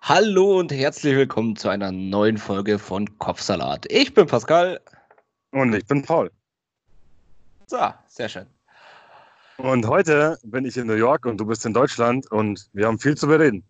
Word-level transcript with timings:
Hallo 0.00 0.58
und 0.58 0.72
herzlich 0.72 1.14
willkommen 1.14 1.54
zu 1.54 1.68
einer 1.68 1.92
neuen 1.92 2.36
Folge 2.36 2.76
von 2.76 3.06
Kopfsalat. 3.18 3.86
Ich 3.88 4.12
bin 4.12 4.26
Pascal. 4.26 4.80
Und 5.52 5.74
ich 5.74 5.86
bin 5.86 6.02
Paul. 6.02 6.28
So, 7.68 7.78
sehr 8.08 8.28
schön. 8.28 8.46
Und 9.58 9.86
heute 9.86 10.36
bin 10.42 10.64
ich 10.64 10.76
in 10.76 10.88
New 10.88 10.94
York 10.94 11.24
und 11.24 11.38
du 11.38 11.46
bist 11.46 11.64
in 11.64 11.72
Deutschland 11.72 12.28
und 12.32 12.68
wir 12.72 12.88
haben 12.88 12.98
viel 12.98 13.16
zu 13.16 13.28
bereden. 13.28 13.62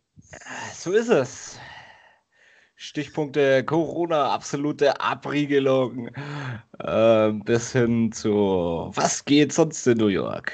So 0.73 0.93
ist 0.93 1.11
es. 1.11 1.59
Stichpunkte 2.77 3.63
Corona, 3.63 4.31
absolute 4.31 4.99
Abriegelung, 5.03 6.09
äh, 6.79 7.31
bis 7.45 7.73
hin 7.73 8.11
zu 8.11 8.91
was 8.95 9.23
geht 9.23 9.53
sonst 9.53 9.87
in 9.87 9.99
New 9.99 10.07
York? 10.07 10.51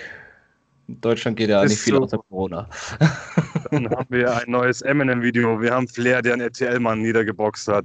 In 0.89 1.01
Deutschland 1.03 1.37
geht 1.37 1.51
ja 1.51 1.61
Bis 1.63 1.73
nicht 1.73 1.81
viel 1.83 1.95
zu- 1.95 2.03
außer 2.03 2.19
Corona. 2.31 2.69
Dann 3.71 3.91
haben 3.91 4.07
wir 4.09 4.35
ein 4.35 4.51
neues 4.51 4.81
Eminem-Video. 4.81 5.61
Wir 5.61 5.73
haben 5.75 5.87
Flair, 5.87 6.23
der 6.23 6.33
einen 6.33 6.43
RTL-Mann 6.43 7.03
niedergeboxt 7.03 7.69
hat. 7.69 7.85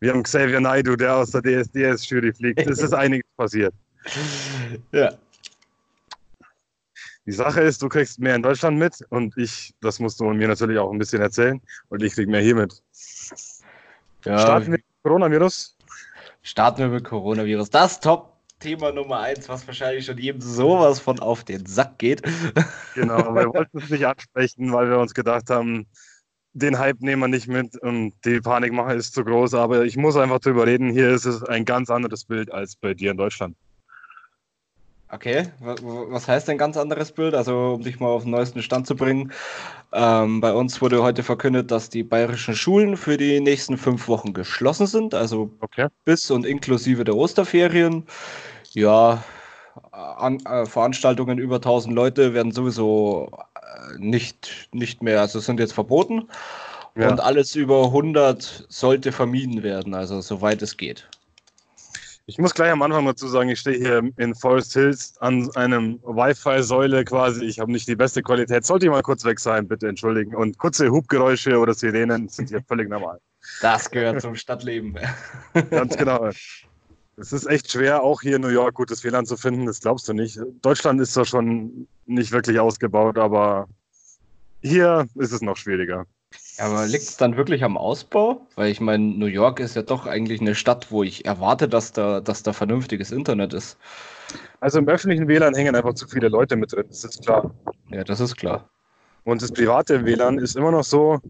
Wir 0.00 0.12
haben 0.12 0.22
Xavier 0.22 0.60
Naidoo, 0.60 0.94
der 0.94 1.16
aus 1.16 1.32
der 1.32 1.42
DSDS-Jury 1.42 2.32
fliegt. 2.32 2.60
Es 2.60 2.78
ist 2.80 2.94
einiges 2.94 3.26
passiert. 3.36 3.74
Ja. 4.92 5.12
Die 7.26 7.32
Sache 7.32 7.62
ist, 7.62 7.82
du 7.82 7.88
kriegst 7.88 8.20
mehr 8.20 8.36
in 8.36 8.42
Deutschland 8.42 8.78
mit 8.78 8.94
und 9.08 9.36
ich, 9.38 9.74
das 9.80 9.98
musst 9.98 10.20
du 10.20 10.24
mir 10.26 10.46
natürlich 10.46 10.78
auch 10.78 10.92
ein 10.92 10.98
bisschen 10.98 11.22
erzählen 11.22 11.60
und 11.88 12.02
ich 12.02 12.12
krieg 12.14 12.28
mehr 12.28 12.42
hier 12.42 12.54
mit. 12.54 12.80
ja 14.26 14.38
Starten 14.38 14.66
wir 14.66 14.70
mit 14.72 14.84
Coronavirus. 15.02 15.76
starten 16.42 16.78
wir 16.80 16.88
mit 16.88 17.04
Coronavirus. 17.04 17.70
Das 17.70 17.98
Top-Thema 18.64 18.92
Nummer 18.92 19.20
eins, 19.20 19.48
was 19.48 19.66
wahrscheinlich 19.66 20.06
schon 20.06 20.16
jedem 20.16 20.40
sowas 20.40 20.98
von 20.98 21.20
auf 21.20 21.44
den 21.44 21.66
Sack 21.66 21.98
geht. 21.98 22.22
Genau, 22.94 23.34
wir 23.34 23.52
wollten 23.52 23.78
es 23.78 23.90
nicht 23.90 24.06
ansprechen, 24.06 24.72
weil 24.72 24.88
wir 24.88 24.98
uns 25.00 25.14
gedacht 25.14 25.50
haben, 25.50 25.84
den 26.52 26.78
Hype 26.78 27.00
nehmen 27.00 27.22
wir 27.22 27.26
nicht 27.28 27.48
mit 27.48 27.76
und 27.82 28.12
die 28.24 28.40
Panikmache 28.40 28.94
ist 28.94 29.14
zu 29.14 29.24
groß. 29.24 29.54
Aber 29.54 29.84
ich 29.84 29.96
muss 29.96 30.16
einfach 30.16 30.38
drüber 30.38 30.64
reden. 30.64 30.90
Hier 30.90 31.10
ist 31.10 31.24
es 31.24 31.42
ein 31.42 31.64
ganz 31.64 31.90
anderes 31.90 32.24
Bild 32.24 32.52
als 32.52 32.76
bei 32.76 32.94
dir 32.94 33.10
in 33.10 33.16
Deutschland. 33.16 33.56
Okay, 35.10 35.46
wa- 35.58 35.74
wa- 35.82 36.06
was 36.08 36.28
heißt 36.28 36.48
ein 36.50 36.58
ganz 36.58 36.76
anderes 36.76 37.10
Bild? 37.10 37.34
Also, 37.34 37.74
um 37.74 37.82
dich 37.82 37.98
mal 37.98 38.06
auf 38.06 38.22
den 38.22 38.30
neuesten 38.30 38.62
Stand 38.62 38.86
zu 38.86 38.94
bringen. 38.94 39.32
Ähm, 39.92 40.40
bei 40.40 40.52
uns 40.52 40.80
wurde 40.80 41.02
heute 41.02 41.24
verkündet, 41.24 41.72
dass 41.72 41.90
die 41.90 42.04
bayerischen 42.04 42.54
Schulen 42.54 42.96
für 42.96 43.16
die 43.16 43.40
nächsten 43.40 43.76
fünf 43.76 44.06
Wochen 44.06 44.32
geschlossen 44.34 44.86
sind, 44.86 45.14
also 45.14 45.50
Okay. 45.58 45.88
bis 46.04 46.30
und 46.30 46.46
inklusive 46.46 47.02
der 47.02 47.16
Osterferien. 47.16 48.04
Ja, 48.74 49.22
an, 49.92 50.44
äh, 50.46 50.66
Veranstaltungen 50.66 51.38
über 51.38 51.56
1000 51.56 51.94
Leute 51.94 52.34
werden 52.34 52.52
sowieso 52.52 53.30
äh, 53.54 53.98
nicht, 53.98 54.68
nicht 54.72 55.02
mehr, 55.02 55.20
also 55.20 55.40
sind 55.40 55.60
jetzt 55.60 55.72
verboten. 55.72 56.28
Ja. 56.96 57.10
Und 57.10 57.20
alles 57.20 57.56
über 57.56 57.86
100 57.86 58.66
sollte 58.68 59.10
vermieden 59.10 59.62
werden, 59.62 59.94
also 59.94 60.20
soweit 60.20 60.62
es 60.62 60.76
geht. 60.76 61.08
Ich 62.26 62.38
muss 62.38 62.54
gleich 62.54 62.70
am 62.70 62.80
Anfang 62.82 63.04
dazu 63.04 63.28
sagen, 63.28 63.50
ich 63.50 63.60
stehe 63.60 63.76
hier 63.76 64.10
in 64.16 64.34
Forest 64.34 64.72
Hills 64.72 65.14
an 65.18 65.50
einem 65.56 66.00
Wi-Fi-Säule 66.04 67.04
quasi. 67.04 67.44
Ich 67.44 67.58
habe 67.58 67.70
nicht 67.70 67.86
die 67.86 67.96
beste 67.96 68.22
Qualität. 68.22 68.64
Sollte 68.64 68.86
ich 68.86 68.90
mal 68.90 69.02
kurz 69.02 69.24
weg 69.24 69.38
sein, 69.38 69.68
bitte 69.68 69.88
entschuldigen. 69.88 70.34
Und 70.34 70.56
kurze 70.56 70.88
Hubgeräusche 70.88 71.58
oder 71.58 71.74
Sirenen 71.74 72.28
sind 72.28 72.48
hier 72.48 72.62
völlig 72.62 72.88
normal. 72.88 73.20
Das 73.60 73.90
gehört 73.90 74.22
zum 74.22 74.36
Stadtleben. 74.36 74.98
Ganz 75.70 75.96
genau. 75.98 76.30
Es 77.16 77.32
ist 77.32 77.46
echt 77.46 77.70
schwer, 77.70 78.02
auch 78.02 78.22
hier 78.22 78.36
in 78.36 78.42
New 78.42 78.48
York 78.48 78.74
gutes 78.74 79.04
WLAN 79.04 79.26
zu 79.26 79.36
finden. 79.36 79.66
Das 79.66 79.80
glaubst 79.80 80.08
du 80.08 80.12
nicht. 80.12 80.38
Deutschland 80.62 81.00
ist 81.00 81.14
zwar 81.14 81.24
schon 81.24 81.86
nicht 82.06 82.32
wirklich 82.32 82.58
ausgebaut, 82.58 83.18
aber 83.18 83.68
hier 84.62 85.06
ist 85.14 85.32
es 85.32 85.40
noch 85.40 85.56
schwieriger. 85.56 86.06
Ja, 86.58 86.66
aber 86.66 86.86
liegt 86.86 87.04
es 87.04 87.16
dann 87.16 87.36
wirklich 87.36 87.62
am 87.62 87.76
Ausbau? 87.76 88.46
Weil 88.56 88.70
ich 88.70 88.80
meine, 88.80 89.04
New 89.04 89.26
York 89.26 89.60
ist 89.60 89.76
ja 89.76 89.82
doch 89.82 90.06
eigentlich 90.06 90.40
eine 90.40 90.54
Stadt, 90.54 90.90
wo 90.90 91.02
ich 91.02 91.24
erwarte, 91.24 91.68
dass 91.68 91.92
da, 91.92 92.20
dass 92.20 92.42
da 92.42 92.52
vernünftiges 92.52 93.12
Internet 93.12 93.54
ist. 93.54 93.76
Also 94.60 94.78
im 94.78 94.88
öffentlichen 94.88 95.28
WLAN 95.28 95.54
hängen 95.54 95.76
einfach 95.76 95.94
zu 95.94 96.08
viele 96.08 96.28
Leute 96.28 96.56
mit 96.56 96.72
drin, 96.72 96.86
das 96.88 97.04
ist 97.04 97.24
klar. 97.24 97.54
Ja, 97.90 98.02
das 98.02 98.20
ist 98.20 98.36
klar. 98.36 98.68
Und 99.24 99.42
das 99.42 99.52
private 99.52 100.04
WLAN 100.04 100.38
ist 100.38 100.56
immer 100.56 100.70
noch 100.70 100.84
so, 100.84 101.20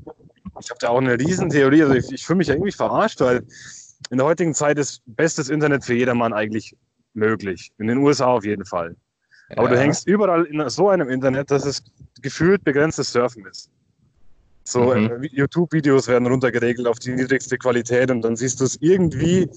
ich 0.60 0.70
habe 0.70 0.78
da 0.80 0.88
auch 0.88 0.98
eine 1.00 1.18
Riesentheorie, 1.18 1.82
also 1.82 1.94
ich, 1.94 2.12
ich 2.12 2.24
fühle 2.24 2.38
mich 2.38 2.48
irgendwie 2.48 2.72
verarscht, 2.72 3.20
weil 3.20 3.44
in 4.10 4.18
der 4.18 4.26
heutigen 4.26 4.54
Zeit 4.54 4.78
ist 4.78 5.02
bestes 5.06 5.48
Internet 5.48 5.84
für 5.84 5.94
jedermann 5.94 6.32
eigentlich 6.32 6.76
möglich. 7.14 7.72
In 7.78 7.86
den 7.86 7.98
USA 7.98 8.26
auf 8.26 8.44
jeden 8.44 8.64
Fall. 8.64 8.96
Aber 9.56 9.68
du 9.68 9.74
Ja. 9.74 9.80
hängst 9.82 10.06
überall 10.08 10.44
in 10.44 10.68
so 10.68 10.88
einem 10.88 11.08
Internet, 11.08 11.50
dass 11.50 11.64
es 11.64 11.82
gefühlt 12.22 12.64
begrenztes 12.64 13.12
Surfen 13.12 13.46
ist. 13.46 13.70
So, 14.64 14.94
Mhm. 14.94 15.22
äh, 15.22 15.26
YouTube-Videos 15.26 16.08
werden 16.08 16.26
runtergeregelt 16.26 16.86
auf 16.86 16.98
die 16.98 17.12
niedrigste 17.12 17.58
Qualität 17.58 18.10
und 18.10 18.22
dann 18.22 18.34
siehst 18.36 18.60
du 18.60 18.64
es 18.64 18.76
irgendwie 18.80 19.48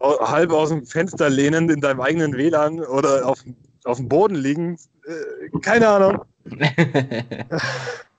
halb 0.00 0.50
aus 0.50 0.70
dem 0.70 0.84
Fenster 0.84 1.30
lehnend 1.30 1.70
in 1.70 1.80
deinem 1.80 2.00
eigenen 2.00 2.36
WLAN 2.36 2.80
oder 2.80 3.26
auf, 3.26 3.44
auf 3.84 3.98
dem 3.98 4.08
Boden 4.08 4.34
liegen. 4.34 4.76
Äh, 5.06 5.58
keine 5.60 5.88
Ahnung. 5.88 6.24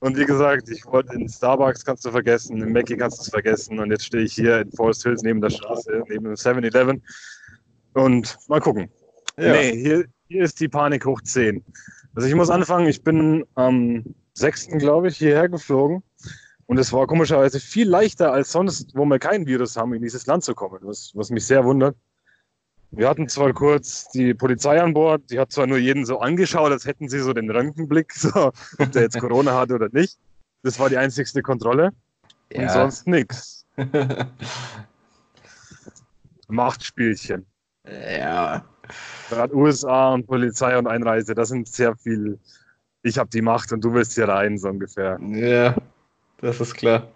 Und 0.00 0.16
wie 0.16 0.24
gesagt, 0.24 0.68
ich 0.70 0.84
wollte 0.86 1.14
in 1.14 1.28
Starbucks 1.28 1.84
kannst 1.84 2.06
du 2.06 2.10
vergessen, 2.10 2.62
in 2.62 2.72
Mackie 2.72 2.96
kannst 2.96 3.18
du 3.18 3.22
es 3.22 3.28
vergessen 3.28 3.78
und 3.78 3.90
jetzt 3.90 4.06
stehe 4.06 4.24
ich 4.24 4.32
hier 4.32 4.60
in 4.60 4.72
Forest 4.72 5.02
Hills 5.02 5.22
neben 5.22 5.42
der 5.42 5.50
Straße, 5.50 6.02
neben 6.08 6.24
dem 6.24 6.34
7-Eleven 6.34 7.02
und 7.92 8.38
mal 8.48 8.60
gucken. 8.60 8.90
ja. 9.36 9.52
Nee, 9.52 9.76
hier, 9.76 10.06
hier 10.28 10.44
ist 10.44 10.58
die 10.58 10.68
Panik 10.68 11.04
hoch 11.04 11.20
10. 11.20 11.62
Also 12.14 12.26
ich 12.26 12.34
muss 12.34 12.48
anfangen, 12.48 12.86
ich 12.86 13.02
bin 13.04 13.44
am 13.56 14.04
6. 14.34 14.78
glaube 14.78 15.08
ich 15.08 15.18
hierher 15.18 15.50
geflogen 15.50 16.02
und 16.64 16.78
es 16.78 16.92
war 16.94 17.06
komischerweise 17.06 17.60
viel 17.60 17.88
leichter 17.88 18.32
als 18.32 18.52
sonst, 18.52 18.94
wo 18.94 19.04
wir 19.04 19.18
kein 19.18 19.46
Virus 19.46 19.76
haben, 19.76 19.92
in 19.92 20.02
dieses 20.02 20.26
Land 20.26 20.44
zu 20.44 20.54
kommen, 20.54 20.78
was, 20.82 21.12
was 21.14 21.28
mich 21.30 21.46
sehr 21.46 21.64
wundert. 21.64 21.94
Wir 22.92 23.08
hatten 23.08 23.28
zwar 23.28 23.52
kurz 23.52 24.08
die 24.08 24.34
Polizei 24.34 24.80
an 24.82 24.92
Bord, 24.94 25.22
die 25.30 25.38
hat 25.38 25.52
zwar 25.52 25.66
nur 25.66 25.78
jeden 25.78 26.04
so 26.04 26.18
angeschaut, 26.18 26.72
als 26.72 26.84
hätten 26.86 27.08
sie 27.08 27.20
so 27.20 27.32
den 27.32 27.48
Röntgenblick, 27.50 28.12
so, 28.16 28.52
ob 28.78 28.92
der 28.92 29.02
jetzt 29.02 29.18
Corona 29.18 29.54
hat 29.58 29.70
oder 29.70 29.88
nicht. 29.92 30.18
Das 30.62 30.78
war 30.78 30.90
die 30.90 30.96
einzigste 30.98 31.40
Kontrolle 31.42 31.92
und 32.54 32.62
Ja. 32.62 32.68
sonst 32.68 33.06
nichts. 33.06 33.64
Machtspielchen. 36.48 37.46
ja. 37.86 38.64
Gerade 39.28 39.54
USA 39.54 40.12
und 40.12 40.26
Polizei 40.26 40.76
und 40.76 40.88
Einreise, 40.88 41.34
das 41.34 41.48
sind 41.50 41.68
sehr 41.68 41.94
viel. 41.96 42.38
Ich 43.02 43.16
habe 43.18 43.30
die 43.30 43.40
Macht 43.40 43.72
und 43.72 43.84
du 43.84 43.94
willst 43.94 44.14
hier 44.14 44.28
rein, 44.28 44.58
so 44.58 44.68
ungefähr. 44.68 45.16
Ja, 45.20 45.76
das 46.40 46.60
ist 46.60 46.74
klar. 46.74 47.08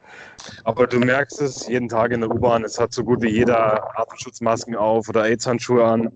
Aber 0.65 0.87
du 0.87 0.99
merkst 0.99 1.41
es 1.41 1.67
jeden 1.69 1.89
Tag 1.89 2.13
in 2.13 2.21
der 2.21 2.31
U-Bahn, 2.31 2.65
es 2.65 2.79
hat 2.79 2.93
so 2.93 3.05
gut 3.05 3.23
wie 3.23 3.31
jeder 3.31 3.99
Atemschutzmasken 3.99 4.77
auf 4.77 5.09
oder 5.09 5.25
AIDS-Handschuhe 5.25 5.85
an. 5.85 6.11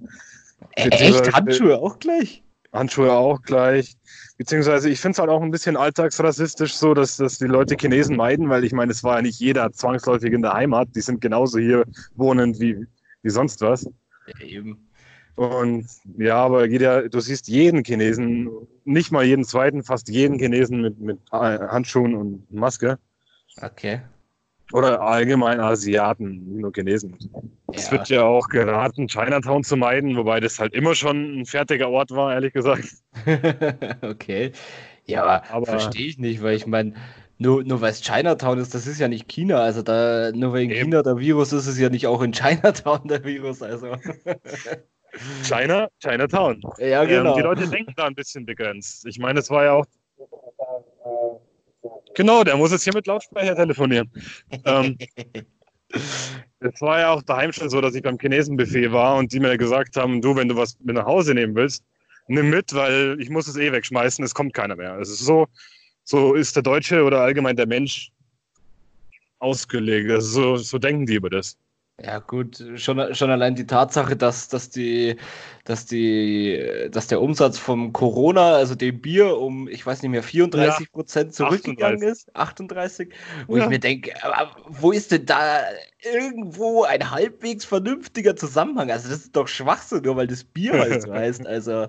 Echt? 0.74 1.32
Handschuhe 1.32 1.78
auch 1.78 1.98
gleich? 1.98 2.42
Handschuhe 2.72 3.12
auch 3.12 3.41
gleich. 3.42 3.97
Beziehungsweise 4.36 4.91
ich 4.91 5.00
finde 5.00 5.12
es 5.12 5.18
halt 5.18 5.30
auch 5.30 5.42
ein 5.42 5.50
bisschen 5.50 5.76
alltagsrassistisch 5.76 6.74
so, 6.74 6.94
dass, 6.94 7.16
dass 7.16 7.38
die 7.38 7.47
Leute 7.47 7.76
Chinesen 7.78 8.16
meiden, 8.16 8.48
weil 8.50 8.64
ich 8.64 8.72
meine, 8.72 8.92
es 8.92 9.02
war 9.02 9.16
ja 9.16 9.22
nicht 9.22 9.41
jeder 9.41 9.72
zwangsläufig 9.72 10.32
in 10.32 10.42
der 10.42 10.52
Heimat. 10.52 10.88
Die 10.94 11.00
sind 11.00 11.20
genauso 11.20 11.58
hier 11.58 11.84
wohnend 12.14 12.60
wie, 12.60 12.86
wie 13.22 13.30
sonst 13.30 13.60
was. 13.62 13.84
Ja, 14.26 14.47
eben. 14.47 14.88
Und 15.38 15.87
ja, 16.19 16.34
aber 16.34 16.66
jeder, 16.66 17.09
du 17.09 17.21
siehst 17.21 17.47
jeden 17.47 17.84
Chinesen, 17.84 18.50
nicht 18.84 19.12
mal 19.12 19.25
jeden 19.25 19.44
zweiten, 19.44 19.84
fast 19.84 20.09
jeden 20.09 20.37
Chinesen 20.37 20.81
mit, 20.81 20.99
mit 20.99 21.21
Handschuhen 21.31 22.16
und 22.16 22.53
Maske. 22.53 22.99
Okay. 23.62 24.00
Oder 24.72 25.00
allgemein 25.00 25.60
Asiaten, 25.60 26.44
nicht 26.44 26.60
nur 26.60 26.72
Chinesen. 26.75 27.16
Es 27.72 27.87
Ja. 27.87 27.93
wird 27.93 28.09
ja 28.09 28.22
auch 28.25 28.48
geraten, 28.48 29.06
Chinatown 29.06 29.62
zu 29.62 29.77
meiden, 29.77 30.16
wobei 30.16 30.41
das 30.41 30.59
halt 30.59 30.75
immer 30.75 30.97
schon 30.97 31.41
ein 31.43 31.47
fertiger 31.47 31.88
Ort 31.88 32.10
war, 32.10 32.34
ehrlich 32.34 32.53
gesagt. 32.53 32.88
okay. 34.03 34.50
Ja, 35.04 35.22
aber, 35.22 35.50
Aber- 35.53 35.66
verstehe 35.66 36.09
ich 36.09 36.19
nicht, 36.19 36.43
weil 36.43 36.57
ich 36.57 36.66
meine, 36.66 36.95
nur, 37.39 37.62
nur 37.62 37.80
weil 37.80 37.92
es 37.92 38.03
Chinatown 38.03 38.59
ist, 38.59 38.74
das 38.74 38.89
ist 38.89 38.98
ja 38.98 39.07
nicht 39.07 39.28
China. 39.28 39.59
Also 39.60 39.83
da, 39.83 40.33
nur 40.34 40.53
weil 40.53 40.62
in. 40.65 40.71
China 40.71 41.04
der 41.04 41.16
Virus 41.18 41.53
ist, 41.53 41.68
ist 41.68 41.78
ja 41.78 41.91
nicht 41.91 42.09
auch 42.09 42.22
in 42.22 42.33
Chinatown 42.33 43.07
der 43.07 43.22
Virus. 43.22 43.62
Also. 43.62 43.92
China, 45.43 45.89
Chinatown. 46.01 46.60
ja, 46.78 47.05
genau. 47.05 47.31
Ähm, 47.31 47.37
die 47.37 47.43
Leute 47.43 47.69
denken 47.69 47.93
da 47.97 48.07
ein 48.07 48.15
bisschen 48.15 48.45
begrenzt. 48.45 49.07
Ich 49.07 49.19
meine, 49.19 49.41
es 49.41 49.51
war 49.51 49.65
ja 49.65 49.72
auch. 49.72 49.87
Genau, 52.15 52.45
der 52.45 52.57
muss 52.57 52.72
jetzt 52.72 52.84
hier 52.84 52.95
mit 52.95 53.07
Lautsprecher 53.07 53.55
telefonieren. 53.55 54.10
ähm, 54.65 54.99
es 56.60 56.81
war 56.81 57.01
ja 57.01 57.10
auch 57.10 57.22
daheim 57.22 57.53
schon 57.53 57.71
so, 57.71 57.81
dass 57.81 57.95
ich 57.95 58.03
beim 58.03 58.19
Chinesenbuffet 58.19 58.93
war 58.93 59.16
und 59.16 59.33
die 59.33 59.41
mir 59.41 59.57
gesagt 59.57 59.97
haben, 59.97 60.21
du, 60.21 60.34
wenn 60.37 60.49
du 60.49 60.57
was 60.57 60.78
mit 60.81 60.97
nach 60.97 61.07
Hause 61.07 61.34
nehmen 61.34 61.55
willst, 61.55 61.84
nimm 62.27 62.51
mit, 62.51 62.75
weil 62.75 63.16
ich 63.21 63.31
muss 63.31 63.49
es 63.49 63.57
eh 63.57 63.72
wegschmeißen, 63.72 64.25
es 64.25 64.34
kommt 64.34 64.55
keiner 64.55 64.77
mehr. 64.77 64.93
Also 64.93 65.15
so, 65.15 65.47
so 66.05 66.34
ist 66.34 66.57
der 66.57 66.63
Deutsche 66.63 67.05
oder 67.05 67.21
allgemein 67.21 67.57
der 67.57 67.66
Mensch 67.66 68.10
ausgelegt. 69.39 70.10
Also 70.10 70.28
so, 70.28 70.57
so 70.57 70.78
denken 70.78 71.07
die 71.07 71.15
über 71.15 71.31
das. 71.31 71.57
Ja, 72.00 72.21
gut, 72.21 72.62
schon, 72.77 73.12
schon 73.12 73.30
allein 73.30 73.56
die 73.56 73.66
Tatsache, 73.66 74.16
dass, 74.16 74.47
dass, 74.47 74.71
die, 74.71 75.16
dass, 75.65 75.84
die, 75.84 76.89
dass 76.92 77.09
der 77.09 77.21
Umsatz 77.21 77.59
vom 77.59 77.92
Corona, 77.92 78.53
also 78.53 78.77
dem 78.77 79.00
Bier, 79.00 79.36
um, 79.36 79.66
ich 79.66 79.84
weiß 79.84 80.03
nicht 80.03 80.12
mehr, 80.12 80.22
34 80.22 80.92
Prozent 80.92 81.30
ja, 81.30 81.33
zurückgegangen 81.33 81.97
38. 81.97 82.12
ist. 82.12 82.36
38. 82.36 83.09
Wo 83.48 83.56
ja. 83.56 83.65
ich 83.65 83.68
mir 83.68 83.80
denke, 83.80 84.15
wo 84.68 84.92
ist 84.92 85.10
denn 85.10 85.27
da 85.27 85.62
irgendwo 86.04 86.84
ein 86.84 87.10
halbwegs 87.10 87.65
vernünftiger 87.65 88.36
Zusammenhang? 88.36 88.92
Also, 88.92 89.09
das 89.09 89.24
ist 89.24 89.34
doch 89.34 89.48
Schwachsinn, 89.48 90.03
nur 90.03 90.15
weil 90.15 90.28
das 90.28 90.45
Bier 90.45 90.72
halt 90.78 91.03
so 91.03 91.12
heißt. 91.12 91.48
Also. 91.48 91.89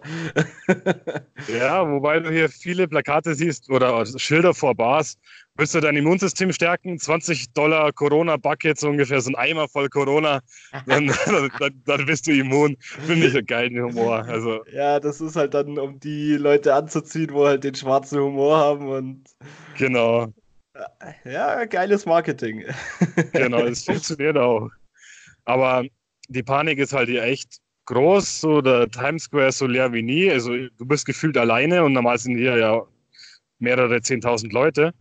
ja, 1.47 1.87
wobei 1.87 2.19
du 2.19 2.31
hier 2.31 2.49
viele 2.49 2.87
Plakate 2.87 3.35
siehst 3.35 3.69
oder 3.69 4.03
Schilder 4.07 4.55
vor 4.55 4.73
Bars, 4.73 5.19
Willst 5.59 5.75
du 5.75 5.81
dein 5.81 5.97
Immunsystem 5.97 6.53
stärken? 6.53 6.97
20 6.97 7.51
Dollar 7.51 7.91
Corona-Bucket, 7.91 8.79
so 8.79 8.87
ungefähr, 8.87 9.19
so 9.19 9.29
ein 9.31 9.35
Eimer 9.35 9.67
voll 9.67 9.89
Corona, 9.89 10.39
dann, 10.85 11.07
dann, 11.59 11.81
dann 11.83 12.05
bist 12.05 12.27
du 12.27 12.31
immun. 12.31 12.77
Finde 12.79 13.27
ich 13.27 13.35
einen 13.35 13.45
geilen 13.45 13.83
Humor. 13.83 14.23
Also. 14.23 14.63
Ja, 14.71 15.01
das 15.01 15.19
ist 15.19 15.35
halt 15.35 15.53
dann, 15.53 15.77
um 15.77 15.99
die 15.99 16.37
Leute 16.37 16.73
anzuziehen, 16.73 17.33
wo 17.33 17.45
halt 17.45 17.65
den 17.65 17.75
schwarzen 17.75 18.21
Humor 18.21 18.55
haben 18.55 18.87
und. 18.87 19.23
Genau. 19.77 20.31
Ja, 21.25 21.65
geiles 21.65 22.05
Marketing. 22.05 22.63
Genau, 23.33 23.59
es 23.65 23.83
funktioniert 23.83 24.37
auch. 24.37 24.69
Aber 25.43 25.83
die 26.29 26.43
Panik 26.43 26.79
ist 26.79 26.93
halt 26.93 27.09
hier 27.09 27.23
echt 27.23 27.57
groß, 27.87 28.39
so 28.39 28.61
der 28.61 28.89
Times 28.89 29.23
Square 29.23 29.49
ist 29.49 29.57
so 29.57 29.67
leer 29.67 29.91
wie 29.91 30.03
nie. 30.03 30.31
Also 30.31 30.51
du 30.55 30.85
bist 30.85 31.05
gefühlt 31.05 31.35
alleine 31.35 31.83
und 31.83 31.91
normal 31.91 32.17
sind 32.17 32.37
hier 32.37 32.55
ja 32.55 32.81
mehrere 33.57 33.97
10.000 33.97 34.53
Leute. 34.53 34.93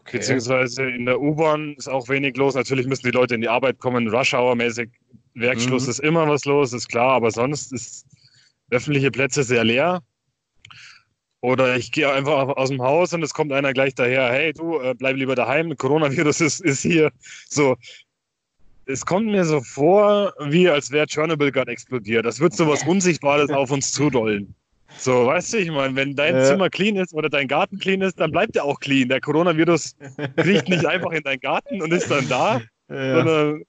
Okay. 0.00 0.18
Beziehungsweise 0.18 0.88
in 0.88 1.06
der 1.06 1.20
U-Bahn 1.20 1.74
ist 1.74 1.88
auch 1.88 2.08
wenig 2.08 2.36
los. 2.36 2.54
Natürlich 2.54 2.86
müssen 2.86 3.06
die 3.06 3.12
Leute 3.12 3.34
in 3.34 3.40
die 3.40 3.48
Arbeit 3.48 3.78
kommen, 3.78 4.08
Rush-Hour-mäßig. 4.08 4.90
Werkschluss 5.34 5.84
mhm. 5.84 5.90
ist 5.90 5.98
immer 6.00 6.28
was 6.28 6.44
los, 6.44 6.72
ist 6.72 6.88
klar, 6.88 7.14
aber 7.14 7.30
sonst 7.30 7.72
ist 7.72 8.06
öffentliche 8.70 9.10
Plätze 9.10 9.42
sehr 9.42 9.64
leer. 9.64 10.02
Oder 11.40 11.76
ich 11.76 11.92
gehe 11.92 12.10
einfach 12.10 12.48
aus 12.48 12.70
dem 12.70 12.80
Haus 12.80 13.12
und 13.12 13.22
es 13.22 13.34
kommt 13.34 13.52
einer 13.52 13.74
gleich 13.74 13.94
daher, 13.94 14.32
hey 14.32 14.52
du, 14.52 14.80
äh, 14.80 14.94
bleib 14.94 15.16
lieber 15.16 15.34
daheim, 15.34 15.76
Coronavirus 15.76 16.40
ist, 16.40 16.60
ist 16.60 16.80
hier. 16.80 17.10
So, 17.48 17.76
es 18.86 19.04
kommt 19.04 19.26
mir 19.26 19.44
so 19.44 19.60
vor, 19.60 20.32
wie 20.40 20.68
als 20.68 20.90
wäre 20.90 21.06
Chernobyl 21.06 21.52
gerade 21.52 21.70
explodiert. 21.70 22.24
Das 22.24 22.40
wird 22.40 22.54
so 22.54 22.66
was 22.66 22.82
Unsichtbares 22.84 23.50
auf 23.50 23.70
uns 23.70 23.92
zudollen. 23.92 24.54
So, 24.98 25.26
weißt 25.26 25.52
du, 25.52 25.58
ich 25.58 25.70
meine, 25.70 25.94
wenn 25.96 26.14
dein 26.14 26.36
ja. 26.36 26.44
Zimmer 26.44 26.70
clean 26.70 26.96
ist 26.96 27.12
oder 27.14 27.28
dein 27.28 27.48
Garten 27.48 27.78
clean 27.78 28.00
ist, 28.00 28.20
dann 28.20 28.30
bleibt 28.30 28.56
er 28.56 28.64
auch 28.64 28.80
clean. 28.80 29.08
Der 29.08 29.20
Coronavirus 29.20 29.96
kriecht 30.36 30.68
nicht 30.68 30.86
einfach 30.86 31.10
in 31.12 31.22
deinen 31.22 31.40
Garten 31.40 31.82
und 31.82 31.92
ist 31.92 32.10
dann 32.10 32.28
da, 32.28 32.60
ja. 32.88 33.16
sondern 33.16 33.62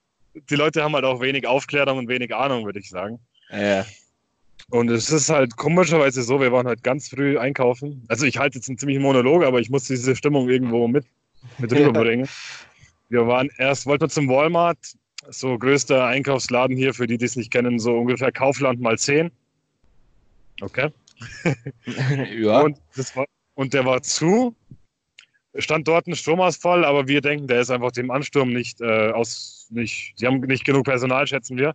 die 0.50 0.54
Leute 0.54 0.82
haben 0.82 0.94
halt 0.94 1.04
auch 1.04 1.20
wenig 1.20 1.46
Aufklärung 1.46 1.98
und 1.98 2.08
wenig 2.08 2.34
Ahnung, 2.34 2.64
würde 2.64 2.78
ich 2.78 2.88
sagen. 2.88 3.18
Ja. 3.50 3.84
Und 4.70 4.90
es 4.90 5.10
ist 5.10 5.28
halt 5.28 5.56
komischerweise 5.56 6.22
so, 6.22 6.40
wir 6.40 6.50
waren 6.52 6.66
halt 6.66 6.82
ganz 6.82 7.08
früh 7.08 7.38
einkaufen. 7.38 8.04
Also 8.08 8.26
ich 8.26 8.38
halte 8.38 8.58
jetzt 8.58 8.68
einen 8.68 8.78
ziemlichen 8.78 9.02
Monolog, 9.02 9.44
aber 9.44 9.60
ich 9.60 9.70
muss 9.70 9.84
diese 9.84 10.16
Stimmung 10.16 10.48
irgendwo 10.48 10.88
mit, 10.88 11.06
mit 11.58 11.72
rüberbringen. 11.72 12.28
Wir 13.08 13.26
waren 13.26 13.48
erst, 13.58 13.86
wollten 13.86 14.04
wir 14.04 14.08
zum 14.08 14.28
Walmart, 14.28 14.78
so 15.28 15.56
größter 15.56 16.06
Einkaufsladen 16.06 16.76
hier, 16.76 16.94
für 16.94 17.06
die, 17.06 17.16
die 17.18 17.24
es 17.24 17.36
nicht 17.36 17.52
kennen, 17.52 17.78
so 17.78 17.96
ungefähr 17.96 18.32
Kaufland 18.32 18.80
mal 18.80 18.98
10. 18.98 19.30
Okay. 20.60 20.90
ja. 22.38 22.60
Und, 22.60 22.78
war, 23.14 23.26
und 23.54 23.74
der 23.74 23.84
war 23.84 24.02
zu, 24.02 24.54
stand 25.58 25.88
dort 25.88 26.06
ein 26.06 26.14
Stromausfall, 26.14 26.84
aber 26.84 27.08
wir 27.08 27.20
denken, 27.20 27.46
der 27.46 27.60
ist 27.60 27.70
einfach 27.70 27.92
dem 27.92 28.10
Ansturm 28.10 28.52
nicht 28.52 28.80
äh, 28.80 29.10
aus, 29.10 29.68
nicht, 29.70 30.14
sie 30.16 30.26
haben 30.26 30.40
nicht 30.40 30.64
genug 30.64 30.84
Personal, 30.84 31.26
schätzen 31.26 31.56
wir. 31.56 31.74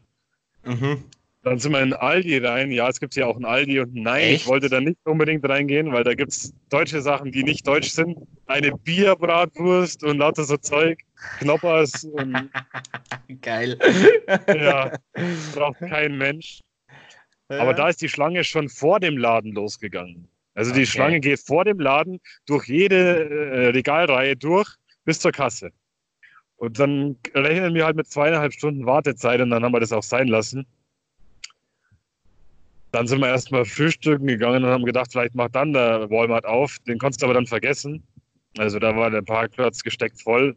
Mhm. 0.63 1.03
Dann 1.43 1.57
sind 1.57 1.71
wir 1.71 1.81
in 1.81 1.93
Aldi 1.93 2.37
rein. 2.37 2.69
Ja, 2.69 2.87
es 2.87 2.99
gibt 2.99 3.15
hier 3.15 3.27
auch 3.27 3.35
ein 3.35 3.45
Aldi 3.45 3.79
und 3.79 3.95
nein, 3.95 4.21
Echt? 4.21 4.41
ich 4.43 4.47
wollte 4.47 4.69
da 4.69 4.79
nicht 4.79 4.99
unbedingt 5.05 5.47
reingehen, 5.47 5.91
weil 5.91 6.03
da 6.03 6.13
gibt 6.13 6.31
es 6.31 6.53
deutsche 6.69 7.01
Sachen, 7.01 7.31
die 7.31 7.43
nicht 7.43 7.65
deutsch 7.65 7.89
sind. 7.89 8.19
Eine 8.45 8.71
Bierbratwurst 8.77 10.03
und 10.03 10.19
lauter 10.19 10.43
so 10.43 10.57
Zeug, 10.57 10.99
Knoppers 11.39 12.03
und. 12.03 12.51
Geil. 13.41 13.79
Ja, 14.47 14.91
braucht 15.55 15.79
kein 15.79 16.15
Mensch. 16.15 16.61
Aber 17.59 17.73
da 17.73 17.89
ist 17.89 18.01
die 18.01 18.09
Schlange 18.09 18.43
schon 18.43 18.69
vor 18.69 18.99
dem 18.99 19.17
Laden 19.17 19.53
losgegangen. 19.53 20.27
Also 20.53 20.73
die 20.73 20.85
Schlange 20.85 21.19
geht 21.19 21.39
vor 21.39 21.65
dem 21.65 21.79
Laden 21.79 22.19
durch 22.45 22.67
jede 22.67 23.29
äh, 23.29 23.67
Regalreihe 23.69 24.35
durch 24.35 24.75
bis 25.05 25.19
zur 25.19 25.31
Kasse. 25.31 25.71
Und 26.57 26.77
dann 26.77 27.15
rechnen 27.33 27.73
wir 27.73 27.85
halt 27.85 27.95
mit 27.95 28.07
zweieinhalb 28.07 28.53
Stunden 28.53 28.85
Wartezeit 28.85 29.41
und 29.41 29.49
dann 29.49 29.63
haben 29.63 29.73
wir 29.73 29.79
das 29.79 29.91
auch 29.91 30.03
sein 30.03 30.27
lassen. 30.27 30.65
Dann 32.91 33.07
sind 33.07 33.19
wir 33.19 33.29
erstmal 33.29 33.65
frühstücken 33.65 34.27
gegangen 34.27 34.63
und 34.63 34.69
haben 34.69 34.85
gedacht, 34.85 35.11
vielleicht 35.11 35.33
macht 35.33 35.55
dann 35.55 35.73
der 35.73 36.09
Walmart 36.09 36.45
auf. 36.45 36.77
Den 36.85 36.99
konntest 36.99 37.21
du 37.21 37.25
aber 37.25 37.33
dann 37.33 37.47
vergessen. 37.47 38.03
Also 38.57 38.77
da 38.79 38.95
war 38.95 39.09
der 39.09 39.21
Parkplatz 39.21 39.81
gesteckt 39.81 40.21
voll. 40.21 40.55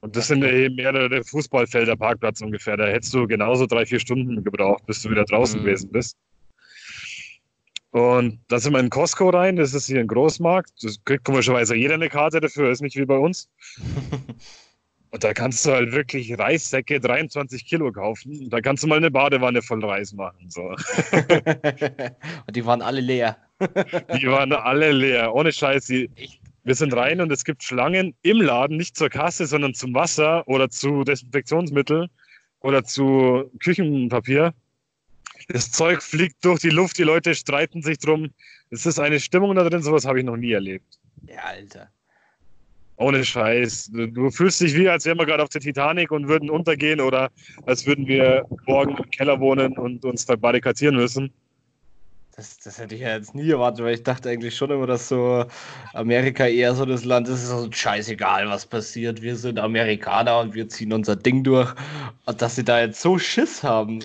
Und 0.00 0.16
das 0.16 0.28
sind 0.28 0.44
eben 0.44 0.74
mehrere 0.74 1.22
Fußballfelder 1.24 1.96
Parkplatz 1.96 2.40
ungefähr. 2.40 2.76
Da 2.76 2.86
hättest 2.86 3.14
du 3.14 3.26
genauso 3.26 3.66
drei, 3.66 3.86
vier 3.86 4.00
Stunden 4.00 4.42
gebraucht, 4.42 4.84
bis 4.86 5.02
du 5.02 5.10
wieder 5.10 5.24
draußen 5.24 5.60
mhm. 5.60 5.64
gewesen 5.64 5.90
bist. 5.90 6.16
Und 7.90 8.40
da 8.48 8.58
sind 8.58 8.74
wir 8.74 8.80
in 8.80 8.90
Costco 8.90 9.30
rein, 9.30 9.56
das 9.56 9.72
ist 9.72 9.86
hier 9.86 10.00
ein 10.00 10.06
Großmarkt. 10.06 10.72
Das 10.82 11.02
kriegt 11.04 11.24
komischerweise 11.24 11.74
jeder 11.74 11.94
eine 11.94 12.08
Karte 12.08 12.40
dafür, 12.40 12.70
ist 12.70 12.82
nicht 12.82 12.96
wie 12.96 13.06
bei 13.06 13.16
uns. 13.16 13.48
Und 15.10 15.24
da 15.24 15.32
kannst 15.32 15.64
du 15.64 15.70
halt 15.70 15.92
wirklich 15.92 16.38
Reissäcke 16.38 17.00
23 17.00 17.64
Kilo 17.64 17.90
kaufen. 17.92 18.50
Da 18.50 18.60
kannst 18.60 18.82
du 18.82 18.88
mal 18.88 18.96
eine 18.96 19.10
Badewanne 19.10 19.62
voll 19.62 19.82
Reis 19.82 20.12
machen. 20.12 20.50
So. 20.50 20.60
und 22.46 22.54
die 22.54 22.66
waren 22.66 22.82
alle 22.82 23.00
leer. 23.00 23.38
die 24.20 24.26
waren 24.28 24.52
alle 24.52 24.92
leer, 24.92 25.34
ohne 25.34 25.50
Scheiß. 25.50 25.88
wir 25.88 26.74
sind 26.74 26.94
rein 26.94 27.22
und 27.22 27.32
es 27.32 27.44
gibt 27.44 27.62
Schlangen 27.62 28.14
im 28.20 28.42
Laden, 28.42 28.76
nicht 28.76 28.96
zur 28.96 29.08
Kasse, 29.08 29.46
sondern 29.46 29.72
zum 29.72 29.94
Wasser 29.94 30.46
oder 30.46 30.68
zu 30.68 31.04
Desinfektionsmittel 31.04 32.08
oder 32.60 32.84
zu 32.84 33.50
Küchenpapier. 33.60 34.52
Das 35.48 35.72
Zeug 35.72 36.02
fliegt 36.02 36.44
durch 36.44 36.60
die 36.60 36.68
Luft, 36.70 36.98
die 36.98 37.04
Leute 37.04 37.34
streiten 37.34 37.82
sich 37.82 37.98
drum. 37.98 38.30
Es 38.70 38.84
ist 38.84 39.00
eine 39.00 39.18
Stimmung 39.18 39.54
da 39.54 39.66
drin, 39.66 39.82
sowas 39.82 40.04
habe 40.04 40.18
ich 40.18 40.24
noch 40.24 40.36
nie 40.36 40.52
erlebt. 40.52 40.98
Ja, 41.26 41.42
Alter. 41.44 41.88
Ohne 42.96 43.24
Scheiß. 43.24 43.90
Du, 43.92 44.06
du 44.08 44.30
fühlst 44.30 44.60
dich 44.60 44.74
wie, 44.74 44.88
als 44.88 45.06
wären 45.06 45.18
wir 45.18 45.24
gerade 45.24 45.42
auf 45.42 45.48
der 45.48 45.62
Titanic 45.62 46.10
und 46.10 46.28
würden 46.28 46.50
untergehen 46.50 47.00
oder 47.00 47.30
als 47.64 47.86
würden 47.86 48.06
wir 48.06 48.44
morgen 48.66 48.96
im 48.96 49.10
Keller 49.10 49.40
wohnen 49.40 49.78
und 49.78 50.04
uns 50.04 50.26
da 50.26 50.36
barrikadieren 50.36 50.96
müssen. 50.96 51.32
Das, 52.38 52.56
das 52.60 52.78
hätte 52.78 52.94
ich 52.94 53.00
ja 53.00 53.16
jetzt 53.16 53.34
nie 53.34 53.50
erwartet, 53.50 53.84
weil 53.84 53.94
ich 53.94 54.04
dachte 54.04 54.30
eigentlich 54.30 54.54
schon 54.56 54.70
immer, 54.70 54.86
dass 54.86 55.08
so 55.08 55.44
Amerika 55.92 56.46
eher 56.46 56.72
so 56.72 56.84
das 56.86 57.04
Land 57.04 57.26
ist, 57.26 57.42
ist 57.42 57.48
so 57.48 57.68
scheißegal, 57.72 58.48
was 58.48 58.64
passiert. 58.64 59.22
Wir 59.22 59.34
sind 59.34 59.58
Amerikaner 59.58 60.38
und 60.38 60.54
wir 60.54 60.68
ziehen 60.68 60.92
unser 60.92 61.16
Ding 61.16 61.42
durch. 61.42 61.74
Und 62.26 62.40
dass 62.40 62.54
sie 62.54 62.62
da 62.64 62.78
jetzt 62.78 63.00
so 63.02 63.18
Schiss 63.18 63.64
haben, 63.64 64.04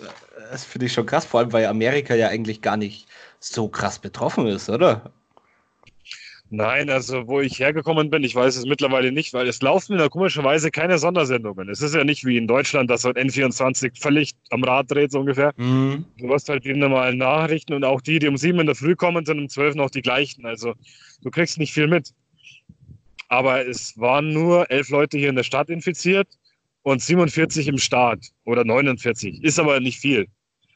das 0.50 0.66
finde 0.66 0.88
ich 0.88 0.94
schon 0.94 1.06
krass, 1.06 1.26
vor 1.26 1.42
allem 1.42 1.54
weil 1.54 1.68
Amerika 1.68 2.16
ja 2.16 2.30
eigentlich 2.30 2.64
gar 2.64 2.76
nicht 2.76 3.08
so 3.40 3.68
krass 3.68 4.00
betroffen 4.00 4.48
ist, 4.48 4.68
oder? 4.68 5.12
Nein, 6.56 6.92
also 6.92 7.28
wo 7.28 7.42
ich 7.42 7.58
hergekommen 7.58 8.12
bin, 8.12 8.24
ich 8.24 8.36
weiß 8.36 8.58
es 8.58 8.68
mittlerweile 8.68 9.12
nicht, 9.12 9.34
weil 9.34 9.48
es 9.48 9.60
laufen 9.64 9.98
da 9.98 10.08
komischerweise 10.08 10.70
keine 10.70 11.00
Sondersendungen. 11.00 11.68
Es 11.68 11.82
ist 11.82 11.96
ja 11.96 12.04
nicht 12.04 12.26
wie 12.26 12.38
in 12.38 12.46
Deutschland, 12.46 12.92
dass 12.92 13.06
halt 13.06 13.18
N24 13.18 14.00
völlig 14.00 14.34
am 14.52 14.64
Rad 14.64 14.92
dreht, 14.92 15.12
so 15.12 15.22
ungefähr. 15.22 15.52
Mhm. 15.58 16.06
Du 16.20 16.32
hast 16.32 16.50
halt 16.50 16.64
die 16.64 16.76
normalen 16.76 17.18
Nachrichten 17.18 17.74
und 17.74 17.84
auch 17.84 18.02
die, 18.02 18.20
die 18.20 18.28
um 18.28 18.38
sieben 18.38 18.60
in 18.60 18.68
der 18.68 18.76
Früh 18.76 18.96
kommen, 18.96 19.26
sind 19.26 19.40
um 19.40 19.50
zwölf 19.50 19.74
noch 19.74 19.90
die 19.90 20.04
gleichen. 20.04 20.46
Also 20.46 20.76
du 21.24 21.32
kriegst 21.32 21.58
nicht 21.58 21.74
viel 21.74 21.88
mit. 21.88 22.12
Aber 23.30 23.66
es 23.66 23.98
waren 23.98 24.32
nur 24.32 24.70
elf 24.70 24.90
Leute 24.90 25.18
hier 25.18 25.30
in 25.30 25.36
der 25.36 25.42
Stadt 25.42 25.72
infiziert 25.72 26.28
und 26.84 27.02
47 27.02 27.68
im 27.68 27.80
Staat 27.80 28.28
oder 28.46 28.64
49. 28.64 29.44
Ist 29.44 29.58
aber 29.58 29.80
nicht 29.80 29.98
viel. 29.98 30.28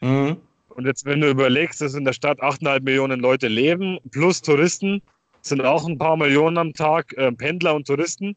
Mhm. 0.01 0.37
Und 0.69 0.87
jetzt, 0.87 1.05
wenn 1.05 1.21
du 1.21 1.29
überlegst, 1.29 1.81
dass 1.81 1.93
in 1.93 2.03
der 2.03 2.13
Stadt 2.13 2.41
8,5 2.41 2.81
Millionen 2.81 3.19
Leute 3.19 3.47
leben, 3.47 3.99
plus 4.09 4.41
Touristen, 4.41 5.03
sind 5.49 5.61
auch 5.61 5.87
ein 5.87 5.97
paar 5.97 6.17
Millionen 6.17 6.57
am 6.57 6.73
Tag, 6.73 7.13
äh, 7.13 7.31
Pendler 7.31 7.75
und 7.75 7.87
Touristen. 7.87 8.35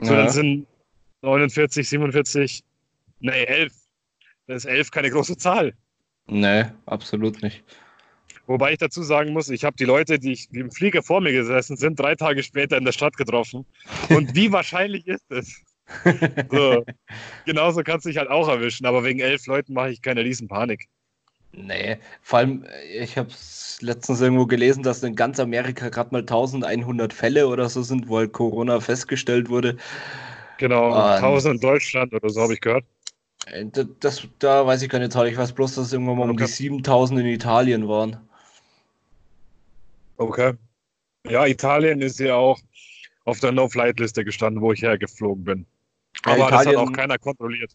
So, 0.00 0.12
ja. 0.12 0.20
dann 0.20 0.30
sind 0.30 0.66
49, 1.22 1.88
47, 1.88 2.64
nee, 3.20 3.44
11. 3.44 3.72
Das 4.46 4.64
ist 4.64 4.70
11 4.70 4.90
keine 4.90 5.10
große 5.10 5.36
Zahl. 5.36 5.74
Nee, 6.26 6.64
absolut 6.86 7.42
nicht. 7.42 7.64
Wobei 8.46 8.72
ich 8.72 8.78
dazu 8.78 9.02
sagen 9.02 9.32
muss, 9.32 9.48
ich 9.48 9.64
habe 9.64 9.76
die 9.76 9.84
Leute, 9.84 10.18
die, 10.18 10.32
ich, 10.32 10.48
die 10.48 10.60
im 10.60 10.70
Flieger 10.70 11.02
vor 11.02 11.20
mir 11.20 11.32
gesessen 11.32 11.76
sind, 11.76 11.98
drei 11.98 12.14
Tage 12.14 12.42
später 12.42 12.76
in 12.76 12.84
der 12.84 12.92
Stadt 12.92 13.16
getroffen. 13.16 13.64
Und 14.08 14.34
wie 14.34 14.50
wahrscheinlich 14.52 15.06
ist 15.06 15.30
es? 15.30 15.62
So, 16.50 16.84
genauso 17.44 17.82
kannst 17.82 18.06
du 18.06 18.08
dich 18.08 18.16
halt 18.16 18.30
auch 18.30 18.48
erwischen, 18.48 18.86
aber 18.86 19.04
wegen 19.04 19.18
elf 19.18 19.46
Leuten 19.46 19.74
mache 19.74 19.90
ich 19.90 20.00
keine 20.00 20.24
Riesenpanik. 20.24 20.88
Nee, 21.52 21.98
vor 22.22 22.38
allem, 22.38 22.64
ich 22.98 23.18
habe 23.18 23.28
letztens 23.80 24.20
irgendwo 24.20 24.46
gelesen, 24.46 24.82
dass 24.82 25.02
in 25.02 25.14
ganz 25.14 25.38
Amerika 25.38 25.90
gerade 25.90 26.10
mal 26.12 26.20
1100 26.20 27.12
Fälle 27.12 27.46
oder 27.46 27.68
so 27.68 27.82
sind, 27.82 28.08
wo 28.08 28.18
halt 28.18 28.32
Corona 28.32 28.80
festgestellt 28.80 29.50
wurde. 29.50 29.76
Genau, 30.56 30.88
Und 30.88 30.98
1000 30.98 31.56
in 31.56 31.60
Deutschland 31.60 32.14
oder 32.14 32.30
so 32.30 32.40
habe 32.40 32.54
ich 32.54 32.60
gehört. 32.60 32.84
Äh, 33.46 33.66
das, 34.00 34.26
da 34.38 34.66
weiß 34.66 34.82
ich 34.82 34.88
keine 34.88 35.10
Zahl. 35.10 35.28
Ich 35.28 35.36
weiß 35.36 35.52
bloß, 35.52 35.74
dass 35.74 35.86
es 35.86 35.92
irgendwann 35.92 36.16
mal 36.16 36.30
okay. 36.30 36.30
um 36.30 36.36
die 36.38 36.46
7000 36.46 37.20
in 37.20 37.26
Italien 37.26 37.88
waren. 37.88 38.16
Okay. 40.16 40.54
Ja, 41.28 41.46
Italien 41.46 42.00
ist 42.00 42.18
ja 42.18 42.34
auch 42.34 42.58
auf 43.24 43.40
der 43.40 43.52
No-Flight-Liste 43.52 44.24
gestanden, 44.24 44.62
wo 44.62 44.72
ich 44.72 44.82
hergeflogen 44.82 45.44
bin. 45.44 45.66
Aber 46.24 46.38
ja, 46.38 46.46
Italien, 46.48 46.72
das 46.72 46.82
hat 46.82 46.88
auch 46.88 46.92
keiner 46.92 47.18
kontrolliert. 47.18 47.72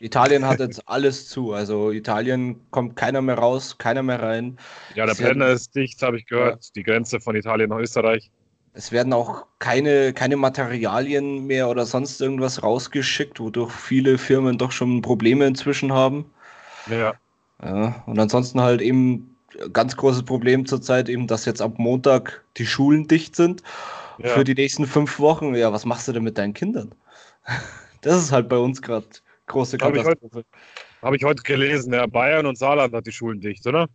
Italien 0.00 0.46
hat 0.46 0.60
jetzt 0.60 0.88
alles 0.88 1.28
zu. 1.28 1.52
Also 1.52 1.90
Italien 1.90 2.60
kommt 2.70 2.96
keiner 2.96 3.20
mehr 3.20 3.36
raus, 3.36 3.78
keiner 3.78 4.02
mehr 4.02 4.22
rein. 4.22 4.58
Ja, 4.94 5.06
der 5.06 5.14
Brenner 5.14 5.48
ist 5.48 5.74
dicht, 5.74 6.00
habe 6.02 6.18
ich 6.18 6.26
gehört. 6.26 6.64
Ja. 6.64 6.70
Die 6.76 6.82
Grenze 6.82 7.20
von 7.20 7.34
Italien 7.34 7.70
nach 7.70 7.78
Österreich. 7.78 8.30
Es 8.74 8.92
werden 8.92 9.12
auch 9.12 9.46
keine, 9.58 10.12
keine 10.12 10.36
Materialien 10.36 11.46
mehr 11.46 11.68
oder 11.68 11.84
sonst 11.84 12.20
irgendwas 12.20 12.62
rausgeschickt, 12.62 13.40
wodurch 13.40 13.72
viele 13.72 14.18
Firmen 14.18 14.56
doch 14.56 14.70
schon 14.70 15.02
Probleme 15.02 15.46
inzwischen 15.46 15.92
haben. 15.92 16.30
Ja. 16.88 17.14
ja 17.62 18.02
und 18.06 18.18
ansonsten 18.18 18.60
halt 18.60 18.80
eben 18.80 19.36
ganz 19.72 19.96
großes 19.96 20.22
Problem 20.24 20.66
zurzeit 20.66 21.08
eben, 21.08 21.26
dass 21.26 21.44
jetzt 21.44 21.62
ab 21.62 21.78
Montag 21.78 22.44
die 22.56 22.66
Schulen 22.66 23.08
dicht 23.08 23.34
sind 23.34 23.62
ja. 24.18 24.28
für 24.28 24.44
die 24.44 24.54
nächsten 24.54 24.86
fünf 24.86 25.18
Wochen. 25.18 25.54
Ja, 25.54 25.72
was 25.72 25.84
machst 25.84 26.06
du 26.06 26.12
denn 26.12 26.22
mit 26.22 26.38
deinen 26.38 26.54
Kindern? 26.54 26.94
Das 28.02 28.16
ist 28.16 28.30
halt 28.30 28.48
bei 28.48 28.56
uns 28.56 28.80
gerade 28.80 29.08
große 29.48 29.78
Katastrophe. 29.78 30.44
Habe 31.02 31.16
ich, 31.16 31.24
heute 31.24 31.42
gelesen, 31.42 31.92
ja, 31.92 32.06
Bayern 32.06 32.46
und 32.46 32.58
Saarland 32.58 32.94
hat 32.94 33.06
die 33.06 33.12
Schulen 33.12 33.40
dicht, 33.40 33.66
oder? 33.66 33.88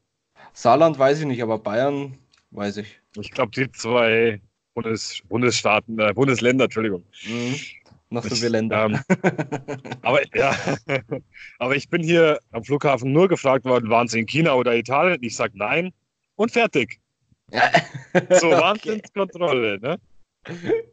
Saarland 0.53 0.97
weiß 0.99 1.19
ich 1.19 1.25
nicht, 1.25 1.41
aber 1.41 1.57
Bayern 1.57 2.17
weiß 2.51 2.77
ich. 2.77 2.99
Ich 3.17 3.31
glaube, 3.31 3.51
die 3.51 3.71
zwei 3.71 4.41
Bundes, 4.73 5.21
Bundesstaaten, 5.29 5.99
äh, 5.99 6.13
Bundesländer, 6.13 6.65
Entschuldigung. 6.65 7.03
Mhm. 7.25 7.55
Noch 8.09 8.23
so 8.23 8.35
viele 8.35 8.49
Länder. 8.49 8.85
Ähm, 8.85 8.99
aber 10.03 10.21
ja, 10.35 10.55
aber 11.57 11.75
ich 11.75 11.89
bin 11.89 12.03
hier 12.03 12.39
am 12.51 12.63
Flughafen 12.63 13.11
nur 13.11 13.27
gefragt 13.27 13.65
worden, 13.65 13.89
waren 13.89 14.07
Sie 14.07 14.19
in 14.19 14.27
China 14.27 14.53
oder 14.53 14.75
Italien? 14.75 15.17
Ich 15.21 15.35
sage 15.35 15.57
nein 15.57 15.91
und 16.35 16.51
fertig. 16.51 16.99
Ja. 17.51 17.71
So 18.39 18.51
Wahnsinnskontrolle, 18.51 19.79
ne? 19.79 19.97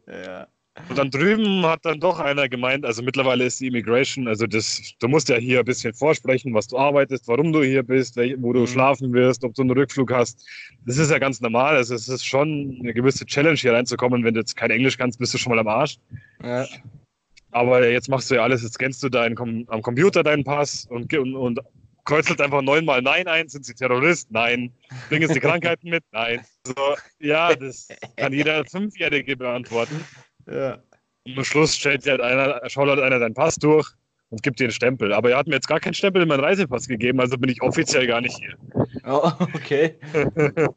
Ja. 0.07 0.47
Und 0.87 0.97
dann 0.97 1.11
drüben 1.11 1.65
hat 1.65 1.83
dann 1.83 1.99
doch 1.99 2.19
einer 2.19 2.47
gemeint, 2.47 2.85
also 2.85 3.03
mittlerweile 3.03 3.43
ist 3.43 3.59
die 3.59 3.67
Immigration, 3.67 4.29
also 4.29 4.47
das, 4.47 4.93
du 4.99 5.09
musst 5.09 5.27
ja 5.27 5.35
hier 5.35 5.59
ein 5.59 5.65
bisschen 5.65 5.93
vorsprechen, 5.93 6.53
was 6.53 6.67
du 6.67 6.77
arbeitest, 6.77 7.27
warum 7.27 7.51
du 7.51 7.61
hier 7.61 7.83
bist, 7.83 8.15
wo 8.15 8.53
du 8.53 8.61
mhm. 8.61 8.67
schlafen 8.67 9.11
wirst, 9.11 9.43
ob 9.43 9.53
du 9.53 9.63
einen 9.63 9.71
Rückflug 9.71 10.13
hast. 10.13 10.47
Das 10.85 10.97
ist 10.97 11.11
ja 11.11 11.19
ganz 11.19 11.41
normal. 11.41 11.75
Also 11.75 11.93
es 11.93 12.07
ist 12.07 12.25
schon 12.25 12.77
eine 12.81 12.93
gewisse 12.93 13.25
Challenge 13.25 13.57
hier 13.57 13.73
reinzukommen. 13.73 14.23
Wenn 14.23 14.33
du 14.33 14.39
jetzt 14.39 14.55
kein 14.55 14.71
Englisch 14.71 14.97
kannst, 14.97 15.19
bist 15.19 15.33
du 15.33 15.37
schon 15.37 15.51
mal 15.51 15.59
am 15.59 15.67
Arsch. 15.67 15.97
Ja. 16.41 16.65
Aber 17.51 17.85
jetzt 17.85 18.07
machst 18.07 18.31
du 18.31 18.35
ja 18.35 18.43
alles, 18.43 18.63
jetzt 18.63 18.75
scannst 18.75 19.03
du 19.03 19.09
deinen, 19.09 19.37
am 19.67 19.81
Computer 19.81 20.23
deinen 20.23 20.45
Pass 20.45 20.85
und, 20.89 21.13
und, 21.13 21.35
und 21.35 21.59
kreuzelt 22.05 22.39
einfach 22.39 22.61
neunmal 22.61 23.01
Nein 23.01 23.27
ein. 23.27 23.49
Sind 23.49 23.65
sie 23.65 23.73
Terrorist? 23.73 24.31
Nein. 24.31 24.71
Bringen 25.09 25.27
sie 25.27 25.39
Krankheiten 25.41 25.89
mit? 25.89 26.03
Nein. 26.11 26.45
So, 26.65 26.95
ja, 27.19 27.53
das 27.55 27.89
kann 28.15 28.31
jeder 28.31 28.63
Fünfjährige 28.63 29.35
beantworten. 29.35 30.05
Ja. 30.47 30.77
Und 31.25 31.37
am 31.37 31.43
Schluss 31.43 31.75
stellt 31.75 32.05
halt 32.07 32.21
einer, 32.21 32.61
schaut 32.67 32.89
halt 32.89 32.99
einer 32.99 33.19
deinen 33.19 33.33
Pass 33.33 33.55
durch 33.55 33.87
und 34.29 34.41
gibt 34.43 34.59
dir 34.59 34.65
einen 34.65 34.73
Stempel. 34.73 35.13
Aber 35.13 35.31
er 35.31 35.37
hat 35.37 35.47
mir 35.47 35.55
jetzt 35.55 35.67
gar 35.67 35.79
keinen 35.79 35.93
Stempel 35.93 36.21
in 36.21 36.27
meinen 36.27 36.39
Reisepass 36.39 36.87
gegeben, 36.87 37.19
also 37.19 37.37
bin 37.37 37.49
ich 37.49 37.61
offiziell 37.61 38.07
gar 38.07 38.21
nicht 38.21 38.37
hier. 38.37 38.55
Oh, 39.05 39.31
okay. 39.53 39.95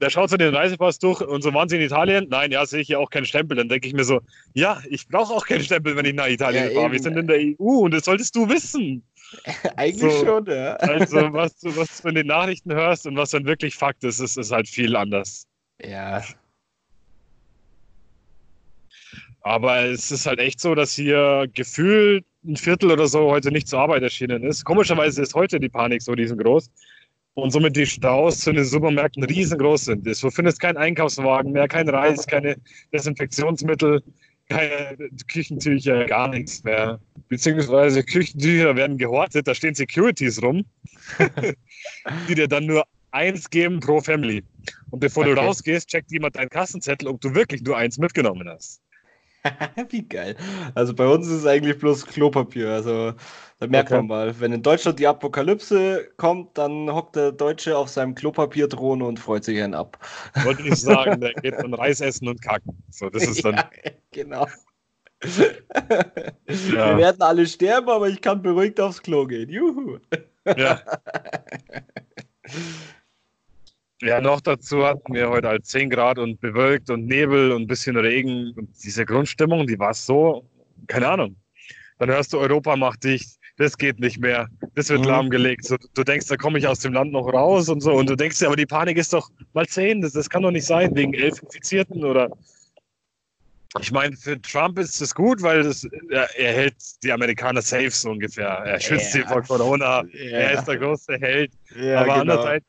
der 0.00 0.10
schaut 0.10 0.30
so 0.30 0.36
den 0.36 0.54
Reisepass 0.54 0.98
durch 0.98 1.20
und 1.20 1.42
so 1.42 1.52
waren 1.52 1.68
sie 1.68 1.76
in 1.76 1.82
Italien? 1.82 2.26
Nein, 2.30 2.52
ja, 2.52 2.64
sehe 2.64 2.80
ich 2.80 2.86
hier 2.86 3.00
auch 3.00 3.10
keinen 3.10 3.26
Stempel. 3.26 3.56
Dann 3.56 3.68
denke 3.68 3.86
ich 3.86 3.94
mir 3.94 4.04
so, 4.04 4.20
ja, 4.54 4.80
ich 4.88 5.08
brauche 5.08 5.32
auch 5.32 5.46
keinen 5.46 5.62
Stempel, 5.62 5.96
wenn 5.96 6.04
ich 6.04 6.14
nach 6.14 6.28
Italien 6.28 6.72
ja, 6.72 6.80
fahre. 6.80 6.92
Wir 6.92 7.00
sind 7.00 7.16
in 7.16 7.26
der 7.26 7.38
EU 7.38 7.80
und 7.80 7.92
das 7.92 8.04
solltest 8.04 8.34
du 8.34 8.48
wissen. 8.48 9.02
Eigentlich 9.76 10.12
so, 10.12 10.24
schon, 10.24 10.46
ja. 10.46 10.74
Also, 10.76 11.32
was 11.32 11.58
du, 11.60 11.76
was 11.76 12.02
du 12.02 12.08
in 12.08 12.14
den 12.16 12.26
Nachrichten 12.26 12.72
hörst 12.72 13.06
und 13.06 13.16
was 13.16 13.30
dann 13.30 13.44
wirklich 13.44 13.74
Fakt 13.74 14.02
ist, 14.04 14.20
ist, 14.20 14.36
ist 14.36 14.50
halt 14.50 14.68
viel 14.68 14.96
anders. 14.96 15.46
Ja, 15.82 16.22
aber 19.42 19.84
es 19.86 20.10
ist 20.10 20.26
halt 20.26 20.38
echt 20.38 20.60
so, 20.60 20.74
dass 20.74 20.94
hier 20.94 21.46
gefühlt 21.54 22.24
ein 22.44 22.56
Viertel 22.56 22.90
oder 22.90 23.06
so 23.06 23.30
heute 23.30 23.50
nicht 23.50 23.68
zur 23.68 23.80
Arbeit 23.80 24.02
erschienen 24.02 24.42
ist. 24.42 24.64
Komischerweise 24.64 25.22
ist 25.22 25.34
heute 25.34 25.60
die 25.60 25.68
Panik 25.68 26.02
so 26.02 26.12
riesengroß. 26.12 26.70
Und 27.34 27.52
somit 27.52 27.76
die 27.76 27.86
Staus 27.86 28.40
zu 28.40 28.52
den 28.52 28.64
Supermärkten 28.64 29.22
riesengroß 29.22 29.84
sind. 29.86 30.06
Du 30.06 30.30
findest 30.30 30.60
keinen 30.60 30.76
Einkaufswagen 30.76 31.52
mehr, 31.52 31.68
kein 31.68 31.88
Reis, 31.88 32.26
keine 32.26 32.56
Desinfektionsmittel, 32.92 34.02
keine 34.48 34.96
Küchentücher, 35.30 36.06
gar 36.06 36.28
nichts 36.28 36.64
mehr. 36.64 37.00
Beziehungsweise 37.28 38.02
Küchentücher 38.02 38.74
werden 38.74 38.98
gehortet, 38.98 39.46
da 39.46 39.54
stehen 39.54 39.74
Securities 39.74 40.42
rum, 40.42 40.64
die 42.28 42.34
dir 42.34 42.48
dann 42.48 42.66
nur 42.66 42.84
eins 43.12 43.48
geben 43.48 43.78
pro 43.78 44.00
Family. 44.00 44.42
Und 44.90 44.98
bevor 44.98 45.24
okay. 45.24 45.34
du 45.34 45.40
rausgehst, 45.40 45.88
checkt 45.88 46.10
jemand 46.10 46.36
deinen 46.36 46.50
Kassenzettel, 46.50 47.08
ob 47.08 47.20
du 47.20 47.34
wirklich 47.34 47.62
nur 47.62 47.76
eins 47.76 47.96
mitgenommen 47.96 48.48
hast. 48.48 48.82
Wie 49.90 50.02
geil. 50.02 50.36
Also 50.74 50.94
bei 50.94 51.06
uns 51.06 51.26
ist 51.26 51.38
es 51.38 51.46
eigentlich 51.46 51.78
bloß 51.78 52.06
Klopapier. 52.06 52.70
Also 52.70 53.12
da 53.58 53.66
merkt 53.66 53.90
okay. 53.90 53.98
man 53.98 54.06
mal, 54.06 54.40
wenn 54.40 54.52
in 54.52 54.62
Deutschland 54.62 54.98
die 54.98 55.06
Apokalypse 55.06 56.08
kommt, 56.16 56.56
dann 56.56 56.90
hockt 56.92 57.16
der 57.16 57.32
Deutsche 57.32 57.76
auf 57.76 57.88
seinem 57.88 58.14
Klopapierdrohne 58.14 59.04
und 59.04 59.18
freut 59.18 59.44
sich 59.44 59.60
einen 59.62 59.74
ab. 59.74 59.98
Wollte 60.44 60.62
ich 60.62 60.76
sagen, 60.76 61.20
der 61.20 61.34
geht 61.34 61.54
dann 61.54 61.74
Reis 61.74 62.00
essen 62.00 62.28
und 62.28 62.40
kacken. 62.42 62.82
So, 62.90 63.08
das 63.10 63.24
ist 63.24 63.44
dann. 63.44 63.56
Ja, 63.56 63.70
genau. 64.12 64.46
Wir 66.46 66.96
werden 66.96 67.20
alle 67.20 67.46
sterben, 67.46 67.90
aber 67.90 68.08
ich 68.08 68.20
kann 68.22 68.40
beruhigt 68.40 68.80
aufs 68.80 69.02
Klo 69.02 69.26
gehen. 69.26 69.50
Juhu. 69.50 69.98
Ja. 70.56 70.80
Ja, 74.02 74.20
noch 74.20 74.40
dazu 74.40 74.86
hatten 74.86 75.12
wir 75.12 75.28
heute 75.28 75.48
halt 75.48 75.66
10 75.66 75.90
Grad 75.90 76.18
und 76.18 76.40
bewölkt 76.40 76.88
und 76.88 77.06
Nebel 77.06 77.52
und 77.52 77.62
ein 77.62 77.66
bisschen 77.66 77.96
Regen. 77.96 78.52
Und 78.56 78.70
diese 78.82 79.04
Grundstimmung, 79.04 79.66
die 79.66 79.78
war 79.78 79.92
so, 79.92 80.48
keine 80.86 81.08
Ahnung. 81.08 81.36
Dann 81.98 82.08
hörst 82.08 82.32
du, 82.32 82.38
Europa 82.38 82.76
macht 82.76 83.04
dicht, 83.04 83.38
das 83.58 83.76
geht 83.76 84.00
nicht 84.00 84.18
mehr, 84.18 84.48
das 84.74 84.88
wird 84.88 85.00
mhm. 85.00 85.08
lahmgelegt. 85.08 85.66
So, 85.66 85.76
du 85.92 86.02
denkst, 86.02 86.28
da 86.28 86.36
komme 86.38 86.58
ich 86.58 86.66
aus 86.66 86.78
dem 86.80 86.94
Land 86.94 87.12
noch 87.12 87.30
raus 87.30 87.68
und 87.68 87.82
so. 87.82 87.92
Und 87.92 88.08
du 88.08 88.16
denkst 88.16 88.38
dir, 88.38 88.46
aber 88.46 88.56
die 88.56 88.64
Panik 88.64 88.96
ist 88.96 89.12
doch 89.12 89.28
mal 89.52 89.66
10, 89.66 90.00
das, 90.00 90.12
das 90.12 90.30
kann 90.30 90.42
doch 90.42 90.50
nicht 90.50 90.64
sein, 90.64 90.94
wegen 90.96 91.12
elf 91.12 91.42
Infizierten 91.42 92.02
oder 92.02 92.30
ich 93.78 93.92
meine, 93.92 94.16
für 94.16 94.40
Trump 94.42 94.78
ist 94.80 95.00
es 95.00 95.14
gut, 95.14 95.42
weil 95.42 95.62
das, 95.62 95.86
er, 96.10 96.28
er, 96.36 96.52
hält 96.52 96.74
die 97.04 97.12
Amerikaner 97.12 97.62
safe 97.62 97.90
so 97.90 98.10
ungefähr. 98.10 98.48
Er 98.48 98.80
schützt 98.80 99.14
ja. 99.14 99.22
sie 99.22 99.28
vor 99.28 99.42
Corona. 99.42 100.02
Ja. 100.12 100.38
Er 100.38 100.52
ist 100.58 100.64
der 100.64 100.78
große 100.78 101.18
Held. 101.20 101.52
Ja, 101.76 102.00
Aber 102.00 102.06
genau. 102.06 102.20
andererseits, 102.20 102.66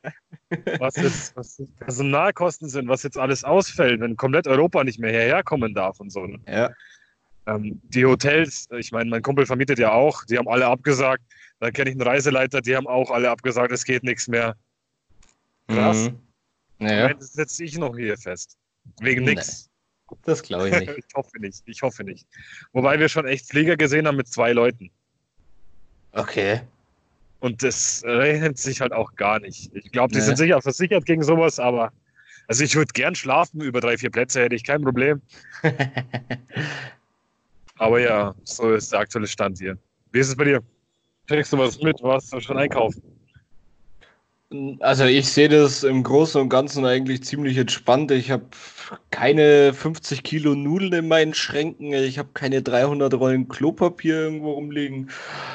was 0.78 0.96
jetzt 0.96 1.36
was 1.36 1.62
Personalkosten 1.80 2.68
sind, 2.68 2.88
was 2.88 3.02
jetzt 3.02 3.18
alles 3.18 3.44
ausfällt, 3.44 4.00
wenn 4.00 4.16
komplett 4.16 4.46
Europa 4.46 4.84
nicht 4.84 4.98
mehr 4.98 5.10
hierher 5.10 5.42
kommen 5.42 5.74
darf 5.74 6.00
und 6.00 6.10
so. 6.10 6.26
Ne? 6.26 6.38
Ja. 6.46 6.70
Ähm, 7.46 7.80
die 7.84 8.04
Hotels, 8.04 8.68
ich 8.78 8.92
meine, 8.92 9.10
mein 9.10 9.22
Kumpel 9.22 9.46
vermietet 9.46 9.78
ja 9.78 9.92
auch, 9.92 10.24
die 10.24 10.38
haben 10.38 10.48
alle 10.48 10.66
abgesagt. 10.66 11.22
Dann 11.60 11.72
kenne 11.72 11.90
ich 11.90 11.96
einen 11.96 12.06
Reiseleiter, 12.06 12.60
die 12.60 12.76
haben 12.76 12.86
auch 12.86 13.10
alle 13.10 13.30
abgesagt, 13.30 13.72
es 13.72 13.84
geht 13.84 14.02
nichts 14.02 14.28
mehr. 14.28 14.56
Krass. 15.68 16.10
Mhm. 16.78 16.86
Ja. 16.86 17.02
Meine, 17.04 17.14
das 17.16 17.32
setze 17.32 17.64
ich 17.64 17.78
noch 17.78 17.96
hier 17.96 18.16
fest. 18.16 18.56
Wegen 19.00 19.24
nichts. 19.24 19.70
Das 20.24 20.42
glaube 20.42 20.68
ich 20.68 20.80
nicht. 20.80 20.98
ich 20.98 21.14
hoffe 21.14 21.38
nicht. 21.38 21.62
Ich 21.66 21.82
hoffe 21.82 22.04
nicht. 22.04 22.26
Wobei 22.72 22.98
wir 22.98 23.08
schon 23.08 23.26
echt 23.26 23.48
Flieger 23.48 23.76
gesehen 23.76 24.06
haben 24.06 24.16
mit 24.16 24.28
zwei 24.28 24.52
Leuten. 24.52 24.90
Okay. 26.12 26.60
Und 27.42 27.60
das 27.64 28.04
rechnet 28.06 28.56
sich 28.56 28.80
halt 28.80 28.92
auch 28.92 29.16
gar 29.16 29.40
nicht. 29.40 29.68
Ich 29.74 29.90
glaube, 29.90 30.12
die 30.12 30.20
nee. 30.20 30.24
sind 30.24 30.38
sicher 30.38 30.62
versichert 30.62 31.04
gegen 31.06 31.24
sowas, 31.24 31.58
aber 31.58 31.92
also 32.46 32.62
ich 32.62 32.76
würde 32.76 32.92
gern 32.92 33.16
schlafen, 33.16 33.60
über 33.60 33.80
drei, 33.80 33.98
vier 33.98 34.10
Plätze 34.10 34.42
hätte 34.42 34.54
ich 34.54 34.62
kein 34.62 34.80
Problem. 34.80 35.20
aber 37.78 37.98
ja, 37.98 38.32
so 38.44 38.72
ist 38.72 38.92
der 38.92 39.00
aktuelle 39.00 39.26
Stand 39.26 39.58
hier. 39.58 39.76
Wie 40.12 40.20
ist 40.20 40.28
es 40.28 40.36
bei 40.36 40.44
dir? 40.44 40.62
Kriegst 41.26 41.52
du 41.52 41.58
was 41.58 41.80
mit? 41.80 42.00
Warst 42.00 42.32
du 42.32 42.38
schon 42.38 42.58
einkaufen? 42.58 43.02
Also 44.80 45.04
ich 45.04 45.30
sehe 45.30 45.48
das 45.48 45.82
im 45.82 46.02
Großen 46.02 46.40
und 46.40 46.48
Ganzen 46.48 46.84
eigentlich 46.84 47.24
ziemlich 47.24 47.56
entspannt. 47.56 48.10
Ich 48.10 48.30
habe 48.30 48.44
keine 49.10 49.72
50 49.72 50.22
Kilo 50.22 50.54
Nudeln 50.54 50.92
in 50.92 51.08
meinen 51.08 51.34
Schränken. 51.34 51.92
Ich 51.92 52.18
habe 52.18 52.30
keine 52.34 52.62
300 52.62 53.14
Rollen 53.14 53.48
Klopapier 53.48 54.14
irgendwo 54.14 54.52
rumliegen. 54.52 55.10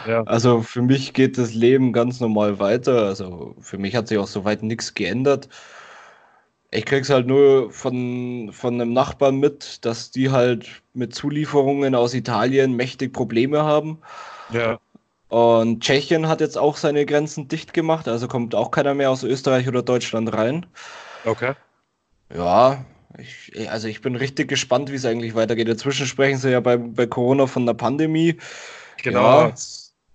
Ja. 0.08 0.24
Also 0.24 0.62
für 0.62 0.82
mich 0.82 1.14
geht 1.14 1.38
das 1.38 1.54
Leben 1.54 1.94
ganz 1.94 2.20
normal 2.20 2.60
weiter. 2.60 3.06
Also 3.06 3.56
für 3.60 3.78
mich 3.78 3.96
hat 3.96 4.08
sich 4.08 4.18
auch 4.18 4.28
soweit 4.28 4.64
nichts 4.64 4.94
geändert. 4.94 5.50
Ich 6.72 6.86
krieg's 6.86 7.10
halt 7.10 7.28
nur 7.28 7.72
von, 7.72 8.50
von 8.52 8.74
einem 8.74 8.92
Nachbarn 8.92 9.38
mit, 9.40 9.86
dass 9.86 10.12
die 10.12 10.32
halt 10.32 10.68
mit 10.94 11.16
Zulieferungen 11.16 11.96
aus 11.96 12.14
Italien 12.14 12.74
mächtig 12.74 13.14
Probleme 13.14 13.64
haben. 13.64 14.00
Ja. 14.52 14.80
Und 15.30 15.82
Tschechien 15.84 16.28
hat 16.28 16.40
jetzt 16.40 16.58
auch 16.58 16.78
seine 16.78 17.06
Grenzen 17.06 17.48
dicht 17.48 17.74
gemacht, 17.74 18.08
also 18.08 18.28
kommt 18.28 18.56
auch 18.56 18.72
keiner 18.72 18.94
mehr 18.94 19.12
aus 19.12 19.24
Österreich 19.24 19.68
oder 19.68 19.82
Deutschland 19.82 20.34
rein. 20.34 20.66
Okay. 21.26 21.54
Ja, 22.34 22.86
ich, 23.18 23.70
also 23.70 23.88
ich 23.88 24.02
bin 24.02 24.16
richtig 24.16 24.48
gespannt, 24.48 24.92
wie 24.92 24.96
es 24.96 25.06
eigentlich 25.06 25.36
weitergeht. 25.36 25.68
Inzwischen 25.68 26.06
sprechen 26.06 26.38
sie 26.38 26.52
ja 26.52 26.60
bei, 26.60 26.78
bei 26.78 27.08
Corona 27.08 27.48
von 27.48 27.66
der 27.66 27.74
Pandemie. 27.74 28.38
Genau. 29.04 29.20
Ja. 29.20 29.44
Habe 29.44 29.54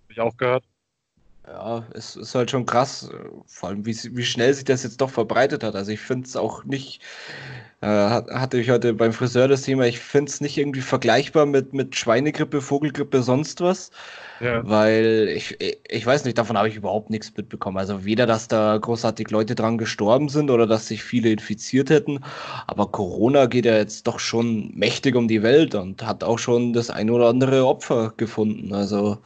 ich 0.08 0.20
auch 0.20 0.36
gehört. 0.36 0.64
Ja, 1.46 1.84
es 1.92 2.14
ist 2.14 2.36
halt 2.36 2.52
schon 2.52 2.66
krass, 2.66 3.10
vor 3.46 3.68
allem 3.68 3.84
wie, 3.84 3.96
wie 4.12 4.24
schnell 4.24 4.54
sich 4.54 4.64
das 4.64 4.84
jetzt 4.84 5.00
doch 5.00 5.10
verbreitet 5.10 5.64
hat. 5.64 5.74
Also 5.74 5.90
ich 5.90 5.98
finde 5.98 6.28
es 6.28 6.36
auch 6.36 6.62
nicht, 6.64 7.02
äh, 7.80 7.86
hatte 7.88 8.60
ich 8.60 8.70
heute 8.70 8.94
beim 8.94 9.12
Friseur 9.12 9.48
das 9.48 9.62
Thema, 9.62 9.86
ich 9.86 9.98
finde 9.98 10.30
es 10.30 10.40
nicht 10.40 10.56
irgendwie 10.56 10.82
vergleichbar 10.82 11.46
mit, 11.46 11.72
mit 11.72 11.96
Schweinegrippe, 11.96 12.60
Vogelgrippe, 12.60 13.22
sonst 13.22 13.60
was. 13.60 13.90
Ja. 14.38 14.66
Weil 14.68 15.32
ich, 15.36 15.58
ich 15.88 16.06
weiß 16.06 16.24
nicht, 16.24 16.38
davon 16.38 16.56
habe 16.56 16.68
ich 16.68 16.76
überhaupt 16.76 17.10
nichts 17.10 17.36
mitbekommen. 17.36 17.78
Also 17.78 18.04
weder, 18.04 18.26
dass 18.26 18.46
da 18.46 18.78
großartig 18.78 19.30
Leute 19.30 19.56
dran 19.56 19.78
gestorben 19.78 20.28
sind 20.28 20.48
oder 20.48 20.68
dass 20.68 20.86
sich 20.86 21.02
viele 21.02 21.30
infiziert 21.30 21.90
hätten. 21.90 22.20
Aber 22.68 22.90
Corona 22.92 23.46
geht 23.46 23.64
ja 23.66 23.76
jetzt 23.76 24.06
doch 24.06 24.20
schon 24.20 24.72
mächtig 24.76 25.16
um 25.16 25.26
die 25.26 25.42
Welt 25.42 25.74
und 25.74 26.06
hat 26.06 26.22
auch 26.22 26.38
schon 26.38 26.72
das 26.72 26.88
ein 26.88 27.10
oder 27.10 27.28
andere 27.28 27.66
Opfer 27.66 28.14
gefunden. 28.16 28.74
Also 28.74 29.18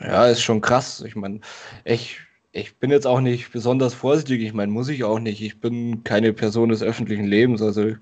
ja, 0.00 0.26
ist 0.26 0.42
schon 0.42 0.60
krass. 0.60 1.02
Ich 1.06 1.14
meine, 1.14 1.40
ich, 1.84 2.20
ich 2.52 2.76
bin 2.78 2.90
jetzt 2.90 3.06
auch 3.06 3.20
nicht 3.20 3.52
besonders 3.52 3.94
vorsichtig. 3.94 4.42
Ich 4.42 4.52
meine, 4.52 4.72
muss 4.72 4.88
ich 4.88 5.04
auch 5.04 5.18
nicht. 5.18 5.40
Ich 5.40 5.60
bin 5.60 6.04
keine 6.04 6.32
Person 6.32 6.70
des 6.70 6.82
öffentlichen 6.82 7.26
Lebens. 7.26 7.62
Also 7.62 7.94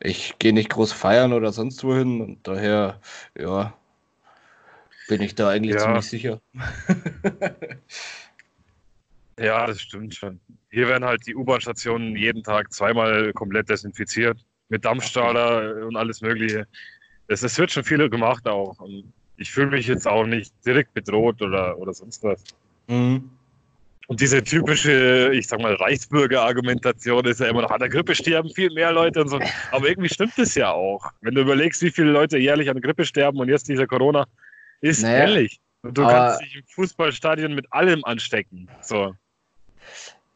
ich 0.00 0.38
gehe 0.38 0.52
nicht 0.52 0.70
groß 0.70 0.92
feiern 0.92 1.32
oder 1.32 1.52
sonst 1.52 1.82
wohin. 1.84 2.20
Und 2.20 2.46
daher, 2.46 3.00
ja, 3.38 3.74
bin 5.08 5.22
ich 5.22 5.34
da 5.34 5.48
eigentlich 5.48 5.74
ja. 5.74 5.80
ziemlich 5.80 6.06
sicher. 6.06 6.40
ja, 9.38 9.66
das 9.66 9.80
stimmt 9.80 10.14
schon. 10.14 10.40
Hier 10.70 10.88
werden 10.88 11.04
halt 11.04 11.26
die 11.26 11.34
U-Bahn-Stationen 11.34 12.16
jeden 12.16 12.42
Tag 12.42 12.72
zweimal 12.72 13.32
komplett 13.32 13.68
desinfiziert. 13.68 14.44
Mit 14.68 14.84
Dampfstrahler 14.84 15.86
und 15.86 15.96
alles 15.96 16.22
Mögliche. 16.22 16.66
Das 17.28 17.58
wird 17.58 17.70
schon 17.70 17.84
viel 17.84 18.08
gemacht 18.08 18.46
auch. 18.46 18.78
Und 18.80 19.12
ich 19.42 19.50
fühle 19.50 19.70
mich 19.70 19.86
jetzt 19.86 20.06
auch 20.06 20.24
nicht 20.24 20.52
direkt 20.64 20.94
bedroht 20.94 21.42
oder, 21.42 21.76
oder 21.78 21.92
sonst 21.92 22.22
was. 22.22 22.42
Mhm. 22.86 23.30
Und 24.08 24.20
diese 24.20 24.42
typische, 24.42 25.30
ich 25.32 25.48
sag 25.48 25.60
mal, 25.60 25.74
Reichsbürger-Argumentation 25.74 27.24
ist 27.24 27.40
ja 27.40 27.46
immer 27.46 27.62
noch, 27.62 27.70
an 27.70 27.80
der 27.80 27.88
Grippe 27.88 28.14
sterben 28.14 28.50
viel 28.50 28.70
mehr 28.72 28.92
Leute 28.92 29.22
und 29.22 29.28
so. 29.28 29.40
Aber 29.70 29.88
irgendwie 29.88 30.08
stimmt 30.08 30.38
es 30.38 30.54
ja 30.54 30.70
auch. 30.70 31.10
Wenn 31.20 31.34
du 31.34 31.40
überlegst, 31.40 31.82
wie 31.82 31.90
viele 31.90 32.10
Leute 32.10 32.38
jährlich 32.38 32.68
an 32.68 32.74
der 32.74 32.82
Grippe 32.82 33.04
sterben 33.04 33.38
und 33.38 33.48
jetzt 33.48 33.68
dieser 33.68 33.86
Corona, 33.86 34.26
ist 34.80 35.02
naja, 35.02 35.18
ehrlich. 35.18 35.60
Und 35.82 35.96
du 35.96 36.02
kannst 36.02 36.42
dich 36.42 36.56
im 36.56 36.64
Fußballstadion 36.66 37.54
mit 37.54 37.72
allem 37.72 38.04
anstecken. 38.04 38.68
So. 38.80 39.14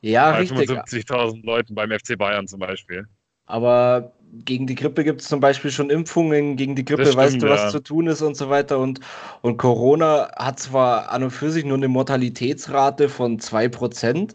Ja, 0.01 0.33
Bei 0.33 0.39
richtig. 0.41 0.71
75.000 0.71 1.45
Leuten 1.45 1.75
beim 1.75 1.91
FC 1.91 2.17
Bayern 2.17 2.47
zum 2.47 2.61
Beispiel. 2.61 3.07
Aber 3.47 4.13
gegen 4.33 4.67
die 4.67 4.75
Grippe 4.75 5.05
gibt 5.05 5.21
es 5.21 5.29
zum 5.29 5.41
Beispiel 5.41 5.71
schon 5.71 5.91
Impfungen, 5.91 6.57
gegen 6.57 6.75
die 6.75 6.85
Grippe 6.85 7.07
stimmt, 7.07 7.17
weißt 7.17 7.43
du, 7.43 7.49
was 7.49 7.63
ja. 7.63 7.69
zu 7.71 7.81
tun 7.81 8.07
ist 8.07 8.23
und 8.23 8.37
so 8.37 8.51
weiter. 8.51 8.79
Und, 8.79 9.01
und 9.43 9.57
Corona 9.57 10.31
hat 10.37 10.59
zwar 10.59 11.11
an 11.11 11.23
und 11.23 11.31
für 11.31 11.51
sich 11.51 11.65
nur 11.65 11.77
eine 11.77 11.89
Mortalitätsrate 11.89 13.09
von 13.09 13.39
2%, 13.39 14.35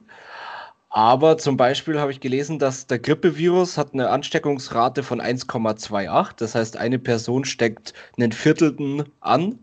aber 0.94 1.38
zum 1.38 1.56
Beispiel 1.56 2.02
habe 2.02 2.12
ich 2.12 2.20
gelesen, 2.20 2.60
dass 2.60 2.86
der 2.86 3.00
Grippevirus 3.00 3.78
hat 3.78 3.94
eine 3.94 4.10
Ansteckungsrate 4.10 5.04
von 5.04 5.22
1,28. 5.22 6.34
Das 6.36 6.54
heißt, 6.54 6.76
eine 6.76 7.00
Person 7.00 7.46
steckt 7.46 7.94
einen 8.18 8.34
Viertelten 8.34 9.06
an. 9.22 9.58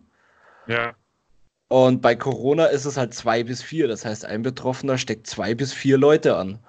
Ja. 0.67 0.95
Und 1.69 2.01
bei 2.01 2.17
Corona 2.17 2.65
ist 2.67 2.87
es 2.87 2.97
halt 2.97 3.13
zwei 3.13 3.45
bis 3.45 3.63
vier. 3.63 3.89
Das 3.89 4.07
heißt, 4.07 4.25
ein 4.25 4.41
Betroffener 4.41 4.97
steckt 4.97 5.27
zwei 5.27 5.55
bis 5.55 5.75
vier 5.75 5.99
Leute 5.99 6.35
an. 6.35 6.61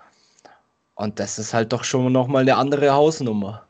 Und 1.00 1.18
das 1.18 1.39
ist 1.39 1.53
halt 1.53 1.72
doch 1.72 1.86
schon 1.86 2.12
nochmal 2.12 2.41
eine 2.41 2.58
andere 2.58 2.91
Hausnummer. 2.91 3.65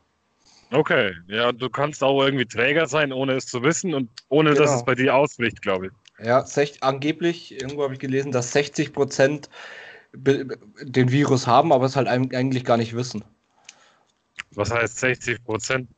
Okay, 0.72 1.14
ja, 1.28 1.52
du 1.52 1.70
kannst 1.70 2.02
auch 2.02 2.20
irgendwie 2.24 2.44
Träger 2.44 2.88
sein, 2.88 3.12
ohne 3.12 3.34
es 3.34 3.46
zu 3.46 3.62
wissen 3.62 3.94
und 3.94 4.10
ohne 4.30 4.50
genau. 4.50 4.62
dass 4.62 4.74
es 4.74 4.84
bei 4.84 4.96
dir 4.96 5.14
ausbricht, 5.14 5.62
glaube 5.62 5.86
ich. 5.86 6.26
Ja, 6.26 6.44
sech, 6.44 6.82
angeblich, 6.82 7.52
irgendwo 7.52 7.84
habe 7.84 7.94
ich 7.94 8.00
gelesen, 8.00 8.32
dass 8.32 8.50
60 8.50 8.92
Prozent 8.92 9.48
den 10.12 11.12
Virus 11.12 11.46
haben, 11.46 11.72
aber 11.72 11.86
es 11.86 11.94
halt 11.94 12.08
eigentlich 12.08 12.64
gar 12.64 12.76
nicht 12.76 12.96
wissen. 12.96 13.24
Was 14.56 14.72
heißt 14.72 14.98
60 14.98 15.44
Prozent? 15.44 15.88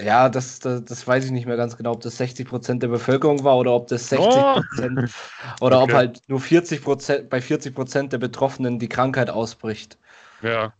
Ja, 0.00 0.30
das, 0.30 0.60
das, 0.60 0.82
das, 0.82 1.06
weiß 1.06 1.26
ich 1.26 1.30
nicht 1.30 1.44
mehr 1.44 1.58
ganz 1.58 1.76
genau, 1.76 1.92
ob 1.92 2.00
das 2.00 2.16
60 2.16 2.48
Prozent 2.48 2.82
der 2.82 2.88
Bevölkerung 2.88 3.44
war 3.44 3.58
oder 3.58 3.74
ob 3.74 3.88
das 3.88 4.08
60 4.08 4.28
Prozent 4.28 4.98
oh. 4.98 5.60
oder 5.66 5.82
okay. 5.82 5.92
ob 5.92 5.96
halt 5.96 6.20
nur 6.28 6.40
40 6.40 6.82
Prozent 6.82 7.28
bei 7.28 7.42
40 7.42 7.74
Prozent 7.74 8.12
der 8.14 8.18
Betroffenen 8.18 8.78
die 8.78 8.88
Krankheit 8.88 9.28
ausbricht. 9.28 9.98
Ja. 10.42 10.72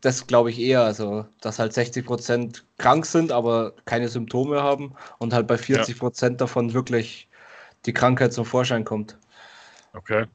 Das 0.00 0.26
glaube 0.26 0.50
ich 0.50 0.58
eher, 0.58 0.82
also 0.82 1.26
dass 1.40 1.58
halt 1.58 1.74
60 1.74 2.06
Prozent 2.06 2.64
krank 2.78 3.04
sind, 3.04 3.32
aber 3.32 3.74
keine 3.84 4.08
Symptome 4.08 4.62
haben 4.62 4.94
und 5.18 5.34
halt 5.34 5.46
bei 5.46 5.58
40 5.58 5.98
Prozent 5.98 6.32
ja. 6.34 6.46
davon 6.46 6.72
wirklich 6.72 7.28
die 7.84 7.92
Krankheit 7.92 8.32
zum 8.32 8.44
Vorschein 8.44 8.84
kommt. 8.84 9.16
Okay. 9.92 10.26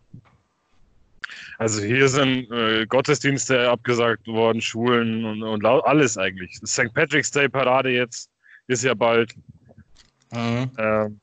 Also 1.57 1.81
hier 1.81 2.09
sind 2.09 2.51
äh, 2.51 2.85
Gottesdienste 2.85 3.69
abgesagt 3.69 4.27
worden, 4.27 4.61
Schulen 4.61 5.25
und, 5.25 5.43
und 5.43 5.65
alles 5.65 6.17
eigentlich. 6.17 6.59
St. 6.65 6.93
Patrick's 6.93 7.31
Day 7.31 7.49
Parade 7.49 7.89
jetzt 7.89 8.29
ist 8.67 8.83
ja 8.83 8.93
bald. 8.93 9.35
Mhm. 10.31 10.71
Ähm, 10.77 11.19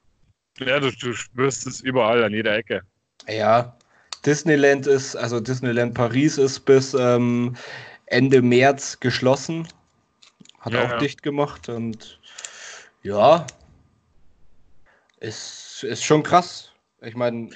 ja, 0.58 0.78
du, 0.78 0.90
du 0.92 1.12
spürst 1.14 1.66
es 1.66 1.80
überall 1.80 2.22
an 2.22 2.32
jeder 2.32 2.56
Ecke. 2.56 2.82
Ja, 3.28 3.76
Disneyland 4.24 4.86
ist, 4.86 5.16
also 5.16 5.40
Disneyland 5.40 5.94
Paris 5.94 6.38
ist 6.38 6.60
bis 6.60 6.94
ähm, 6.94 7.56
Ende 8.06 8.42
März 8.42 9.00
geschlossen. 9.00 9.68
Hat 10.60 10.74
ja, 10.74 10.84
auch 10.84 10.90
ja. 10.90 10.98
dicht 10.98 11.22
gemacht 11.22 11.68
und 11.68 12.20
ja, 13.02 13.46
ist, 15.20 15.84
ist 15.84 16.04
schon 16.04 16.22
krass. 16.22 16.70
Ich 17.00 17.14
meine, 17.14 17.48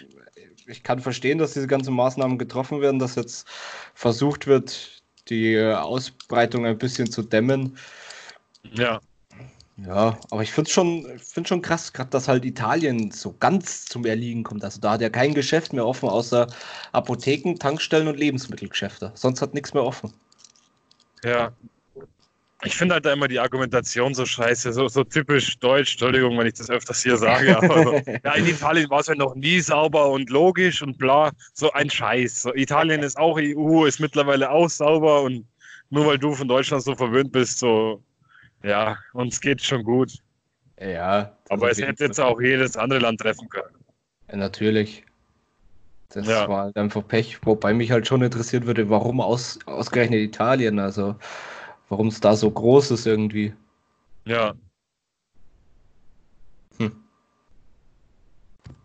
ich 0.67 0.83
kann 0.83 1.01
verstehen, 1.01 1.39
dass 1.39 1.53
diese 1.53 1.67
ganzen 1.67 1.95
Maßnahmen 1.95 2.39
getroffen 2.39 2.81
werden, 2.81 2.99
dass 2.99 3.15
jetzt 3.17 3.47
versucht 3.95 4.47
wird, 4.47 5.03
die 5.29 5.61
Ausbreitung 5.61 6.67
ein 6.67 6.79
bisschen 6.79 7.11
zu 7.11 7.23
dämmen. 7.23 7.77
Ja. 8.73 9.01
Ja, 9.77 10.19
aber 10.31 10.43
ich 10.43 10.53
finde 10.53 10.69
es 10.69 10.75
schon, 10.75 11.19
find 11.19 11.49
schon 11.49 11.61
krass, 11.61 11.93
gerade 11.93 12.11
dass 12.11 12.29
halt 12.29 12.45
Italien 12.45 13.11
so 13.11 13.35
ganz 13.41 13.87
zum 13.87 14.05
Erliegen 14.07 14.45
kommt. 14.45 14.63
Also 14.63 14.81
da 14.81 14.93
hat 14.93 15.01
ja 15.01 15.11
kein 15.11 15.35
Geschäft 15.35 15.73
mehr 15.73 15.85
offen, 15.85 16.09
außer 16.09 16.47
Apotheken, 16.93 17.57
Tankstellen 17.57 18.07
und 18.07 18.17
Lebensmittelgeschäfte. 18.17 19.11
Sonst 19.15 19.43
hat 19.43 19.53
nichts 19.53 19.75
mehr 19.75 19.83
offen. 19.83 20.13
Ja. 21.25 21.53
Ich 22.63 22.77
finde 22.77 22.95
halt 22.95 23.05
da 23.05 23.13
immer 23.13 23.27
die 23.27 23.41
Argumentation 23.41 24.15
so 24.15 24.25
scheiße, 24.25 24.73
so, 24.73 24.89
so 24.89 25.03
typisch 25.03 25.59
deutsch, 25.59 25.93
Entschuldigung, 25.93 26.39
wenn 26.39 26.47
ich 26.47 26.55
das 26.55 26.71
öfters 26.71 27.03
hier 27.03 27.17
sage, 27.17 27.59
aber 27.63 27.83
so, 27.83 27.93
ja, 28.25 28.35
in 28.35 28.47
Italien 28.47 28.89
war 28.89 29.01
es 29.01 29.09
ja 29.09 29.17
noch 29.17 29.35
nie 29.35 29.61
sauber 29.61 30.09
und 30.11 30.31
logisch 30.31 30.83
und 30.83 30.97
bla, 30.97 31.33
so 31.53 31.73
ein 31.73 31.91
Scheiß. 31.91 32.43
So, 32.43 32.55
Italien 32.55 33.03
ist 33.03 33.19
auch 33.19 33.39
EU, 33.39 33.85
ist 33.85 33.99
mittlerweile 33.99 34.51
auch 34.51 34.71
sauber 34.71 35.23
und 35.23 35.45
nur 35.91 36.07
weil 36.07 36.19
du 36.19 36.33
von 36.33 36.49
Deutschland 36.49 36.83
so 36.83 36.95
verwöhnt 36.95 37.33
bist, 37.33 37.59
so 37.59 38.01
ja, 38.65 38.99
uns 39.13 39.41
geht 39.41 39.63
schon 39.63 39.85
gut. 39.85 40.19
Ja. 40.81 41.37
Aber 41.51 41.71
es 41.71 41.81
hätte 41.81 42.05
jetzt 42.05 42.21
auch 42.21 42.41
jedes 42.41 42.77
andere 42.77 42.99
Land 42.99 43.21
treffen 43.21 43.49
können. 43.49 43.77
Ja, 44.31 44.37
natürlich. 44.37 45.05
Das 46.09 46.27
ja. 46.27 46.49
war 46.49 46.65
halt 46.65 46.77
einfach 46.77 47.07
Pech. 47.07 47.45
Wobei 47.45 47.75
mich 47.75 47.91
halt 47.91 48.07
schon 48.07 48.23
interessiert 48.23 48.67
würde, 48.67 48.89
warum 48.89 49.21
aus, 49.21 49.59
ausgerechnet 49.67 50.21
Italien, 50.21 50.79
also 50.79 51.17
warum 51.89 52.09
es 52.09 52.21
da 52.21 52.35
so 52.35 52.51
groß 52.51 52.93
ist 52.93 53.07
irgendwie. 53.07 53.53
Ja. 54.25 54.55
Hm. 56.79 56.93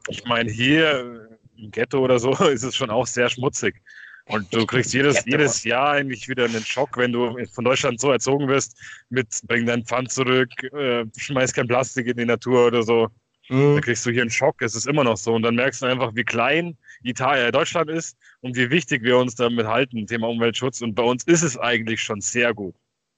Ich 0.09 0.25
meine, 0.25 0.51
hier 0.51 1.29
im 1.57 1.71
Ghetto 1.71 1.99
oder 1.99 2.19
so 2.19 2.31
ist 2.49 2.63
es 2.63 2.75
schon 2.75 2.89
auch 2.89 3.07
sehr 3.07 3.29
schmutzig. 3.29 3.81
Und 4.29 4.53
du 4.53 4.63
kriegst 4.65 4.93
jedes, 4.93 5.25
jedes 5.25 5.63
Jahr 5.63 5.93
eigentlich 5.93 6.29
wieder 6.29 6.45
einen 6.45 6.63
Schock, 6.63 6.97
wenn 6.97 7.11
du 7.11 7.35
von 7.51 7.65
Deutschland 7.65 7.99
so 7.99 8.11
erzogen 8.11 8.47
wirst, 8.47 8.77
mit 9.09 9.27
bring 9.47 9.65
dein 9.65 9.83
Pfand 9.83 10.11
zurück, 10.11 10.51
äh, 10.71 11.03
schmeiß 11.17 11.51
kein 11.51 11.67
Plastik 11.67 12.05
in 12.05 12.15
die 12.15 12.25
Natur 12.25 12.67
oder 12.67 12.83
so. 12.83 13.07
Mhm. 13.49 13.73
Dann 13.73 13.81
kriegst 13.81 14.05
du 14.05 14.11
hier 14.11 14.21
einen 14.21 14.29
Schock, 14.29 14.61
es 14.61 14.75
ist 14.75 14.85
immer 14.85 15.03
noch 15.03 15.17
so. 15.17 15.33
Und 15.33 15.41
dann 15.41 15.55
merkst 15.55 15.81
du 15.81 15.87
einfach, 15.87 16.13
wie 16.13 16.23
klein 16.23 16.77
Italien, 17.01 17.47
äh, 17.47 17.51
Deutschland 17.51 17.89
ist 17.89 18.15
und 18.41 18.55
wie 18.55 18.69
wichtig 18.69 19.01
wir 19.01 19.17
uns 19.17 19.33
damit 19.33 19.65
halten, 19.65 20.05
Thema 20.05 20.29
Umweltschutz. 20.29 20.81
Und 20.81 20.93
bei 20.93 21.03
uns 21.03 21.23
ist 21.23 21.41
es 21.41 21.57
eigentlich 21.57 22.03
schon 22.03 22.21
sehr 22.21 22.53
gut, 22.53 22.75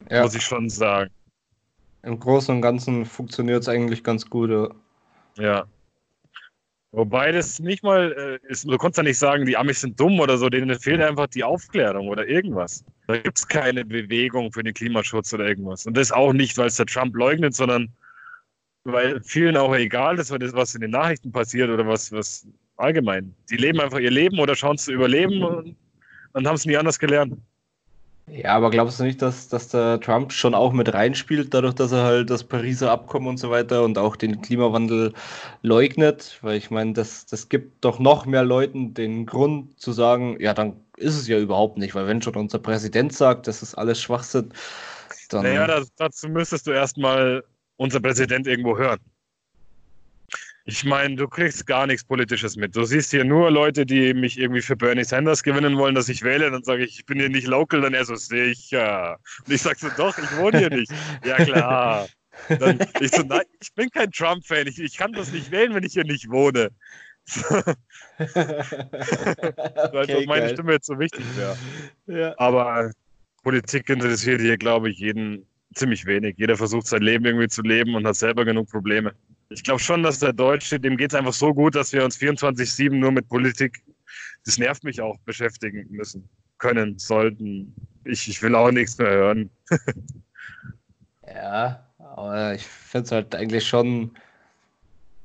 ja. 0.09 0.23
muss 0.23 0.33
ich 0.33 0.43
schon 0.43 0.69
sagen. 0.69 1.11
Im 2.03 2.17
Großen 2.19 2.55
und 2.55 2.61
Ganzen 2.61 3.05
funktioniert 3.05 3.63
es 3.63 3.67
eigentlich 3.67 4.01
ganz 4.01 4.29
gut. 4.29 4.49
Ja. 4.49 4.69
ja. 5.37 5.65
Wobei 6.93 7.31
das 7.31 7.59
nicht 7.59 7.83
mal 7.83 8.11
äh, 8.43 8.51
ist, 8.51 8.65
du 8.65 8.77
kannst 8.77 8.97
ja 8.97 9.03
nicht 9.03 9.17
sagen, 9.17 9.45
die 9.45 9.55
Amis 9.55 9.79
sind 9.79 9.97
dumm 9.97 10.19
oder 10.19 10.37
so, 10.37 10.49
denen 10.49 10.77
fehlt 10.77 11.01
einfach 11.01 11.27
die 11.27 11.43
Aufklärung 11.43 12.09
oder 12.09 12.27
irgendwas. 12.27 12.83
Da 13.07 13.17
gibt 13.17 13.37
es 13.37 13.47
keine 13.47 13.85
Bewegung 13.85 14.51
für 14.51 14.61
den 14.61 14.73
Klimaschutz 14.73 15.33
oder 15.33 15.47
irgendwas. 15.47 15.85
Und 15.85 15.95
das 15.95 16.11
auch 16.11 16.33
nicht, 16.33 16.57
weil 16.57 16.67
es 16.67 16.75
der 16.75 16.85
Trump 16.85 17.15
leugnet, 17.15 17.55
sondern 17.55 17.87
weil 18.83 19.21
vielen 19.21 19.55
auch 19.55 19.73
egal 19.73 20.19
ist, 20.19 20.31
was 20.31 20.75
in 20.75 20.81
den 20.81 20.91
Nachrichten 20.91 21.31
passiert 21.31 21.69
oder 21.69 21.87
was, 21.87 22.11
was 22.11 22.45
allgemein. 22.75 23.33
Die 23.49 23.57
leben 23.57 23.79
einfach 23.79 23.99
ihr 23.99 24.11
Leben 24.11 24.39
oder 24.39 24.55
schauen 24.55 24.77
zu 24.77 24.91
überleben 24.91 25.43
und, 25.43 25.77
und 26.33 26.47
haben 26.47 26.55
es 26.55 26.65
nie 26.65 26.75
anders 26.75 26.99
gelernt. 26.99 27.37
Ja, 28.27 28.55
aber 28.55 28.69
glaubst 28.69 28.99
du 28.99 29.03
nicht, 29.03 29.21
dass, 29.21 29.49
dass 29.49 29.67
der 29.67 29.99
Trump 29.99 30.31
schon 30.31 30.53
auch 30.53 30.71
mit 30.71 30.93
reinspielt, 30.93 31.53
dadurch, 31.53 31.73
dass 31.73 31.91
er 31.91 32.03
halt 32.03 32.29
das 32.29 32.43
Pariser 32.43 32.91
Abkommen 32.91 33.27
und 33.27 33.37
so 33.37 33.49
weiter 33.49 33.83
und 33.83 33.97
auch 33.97 34.15
den 34.15 34.41
Klimawandel 34.41 35.13
leugnet? 35.63 36.39
Weil 36.41 36.57
ich 36.57 36.71
meine, 36.71 36.93
das, 36.93 37.25
das 37.25 37.49
gibt 37.49 37.83
doch 37.83 37.99
noch 37.99 38.25
mehr 38.25 38.43
Leuten 38.43 38.93
den 38.93 39.25
Grund 39.25 39.79
zu 39.79 39.91
sagen, 39.91 40.37
ja, 40.39 40.53
dann 40.53 40.79
ist 40.97 41.17
es 41.17 41.27
ja 41.27 41.39
überhaupt 41.39 41.77
nicht, 41.77 41.93
weil 41.93 42.07
wenn 42.07 42.21
schon 42.21 42.35
unser 42.35 42.59
Präsident 42.59 43.13
sagt, 43.13 43.47
das 43.47 43.61
ist 43.61 43.75
alles 43.75 44.01
Schwachsinn, 44.01 44.53
dann. 45.29 45.43
Naja, 45.43 45.67
das, 45.67 45.93
dazu 45.95 46.29
müsstest 46.29 46.67
du 46.67 46.71
erstmal 46.71 47.43
unser 47.77 47.99
Präsident 47.99 48.47
irgendwo 48.47 48.77
hören. 48.77 48.99
Ich 50.65 50.83
meine, 50.83 51.15
du 51.15 51.27
kriegst 51.27 51.65
gar 51.65 51.87
nichts 51.87 52.03
Politisches 52.03 52.55
mit. 52.55 52.75
Du 52.75 52.83
siehst 52.83 53.11
hier 53.11 53.23
nur 53.23 53.49
Leute, 53.49 53.85
die 53.85 54.13
mich 54.13 54.37
irgendwie 54.37 54.61
für 54.61 54.75
Bernie 54.75 55.03
Sanders 55.03 55.41
gewinnen 55.41 55.77
wollen, 55.77 55.95
dass 55.95 56.07
ich 56.07 56.21
wähle. 56.21 56.51
Dann 56.51 56.63
sage 56.63 56.83
ich, 56.83 56.99
ich 56.99 57.05
bin 57.05 57.19
hier 57.19 57.29
nicht 57.29 57.47
local. 57.47 57.81
Dann 57.81 57.95
er 57.95 58.05
so, 58.05 58.15
sicher. 58.15 59.17
Und 59.45 59.53
ich 59.53 59.61
sage 59.61 59.79
so, 59.79 59.87
doch, 59.97 60.17
ich 60.17 60.37
wohne 60.37 60.59
hier 60.59 60.69
nicht. 60.69 60.91
ja, 61.25 61.37
klar. 61.37 62.07
Dann, 62.59 62.79
ich 62.99 63.11
so, 63.11 63.23
nein, 63.23 63.45
ich 63.59 63.73
bin 63.73 63.89
kein 63.89 64.11
Trump-Fan. 64.11 64.67
Ich, 64.67 64.79
ich 64.79 64.97
kann 64.97 65.13
das 65.13 65.31
nicht 65.31 65.51
wählen, 65.51 65.73
wenn 65.73 65.83
ich 65.83 65.93
hier 65.93 66.05
nicht 66.05 66.29
wohne. 66.29 66.69
Weil 67.37 67.75
okay, 69.93 70.25
meine 70.25 70.45
geil. 70.45 70.53
Stimme 70.53 70.73
jetzt 70.73 70.87
so 70.87 70.99
wichtig 70.99 71.25
wäre. 71.35 71.57
Ja. 72.07 72.33
Aber 72.37 72.91
Politik 73.43 73.89
interessiert 73.89 74.41
hier, 74.41 74.57
glaube 74.57 74.89
ich, 74.89 74.99
jeden 74.99 75.45
ziemlich 75.73 76.05
wenig. 76.05 76.35
Jeder 76.37 76.57
versucht 76.57 76.87
sein 76.87 77.01
Leben 77.01 77.25
irgendwie 77.25 77.47
zu 77.47 77.61
leben 77.61 77.95
und 77.95 78.05
hat 78.05 78.15
selber 78.15 78.45
genug 78.45 78.69
Probleme. 78.69 79.13
Ich 79.51 79.63
glaube 79.63 79.79
schon, 79.79 80.01
dass 80.01 80.19
der 80.19 80.33
Deutsche, 80.33 80.79
dem 80.79 80.95
geht 80.95 81.11
es 81.11 81.17
einfach 81.17 81.33
so 81.33 81.53
gut, 81.53 81.75
dass 81.75 81.91
wir 81.91 82.05
uns 82.05 82.17
24-7 82.17 82.95
nur 82.95 83.11
mit 83.11 83.27
Politik, 83.27 83.83
das 84.45 84.57
nervt 84.57 84.83
mich 84.83 85.01
auch, 85.01 85.17
beschäftigen 85.19 85.85
müssen, 85.89 86.27
können, 86.57 86.97
sollten. 86.97 87.75
Ich, 88.05 88.27
ich 88.29 88.41
will 88.41 88.55
auch 88.55 88.71
nichts 88.71 88.97
mehr 88.97 89.11
hören. 89.11 89.49
ja, 91.27 91.85
aber 91.97 92.55
ich 92.55 92.65
finde 92.65 93.05
es 93.05 93.11
halt 93.11 93.35
eigentlich 93.35 93.67
schon 93.67 94.11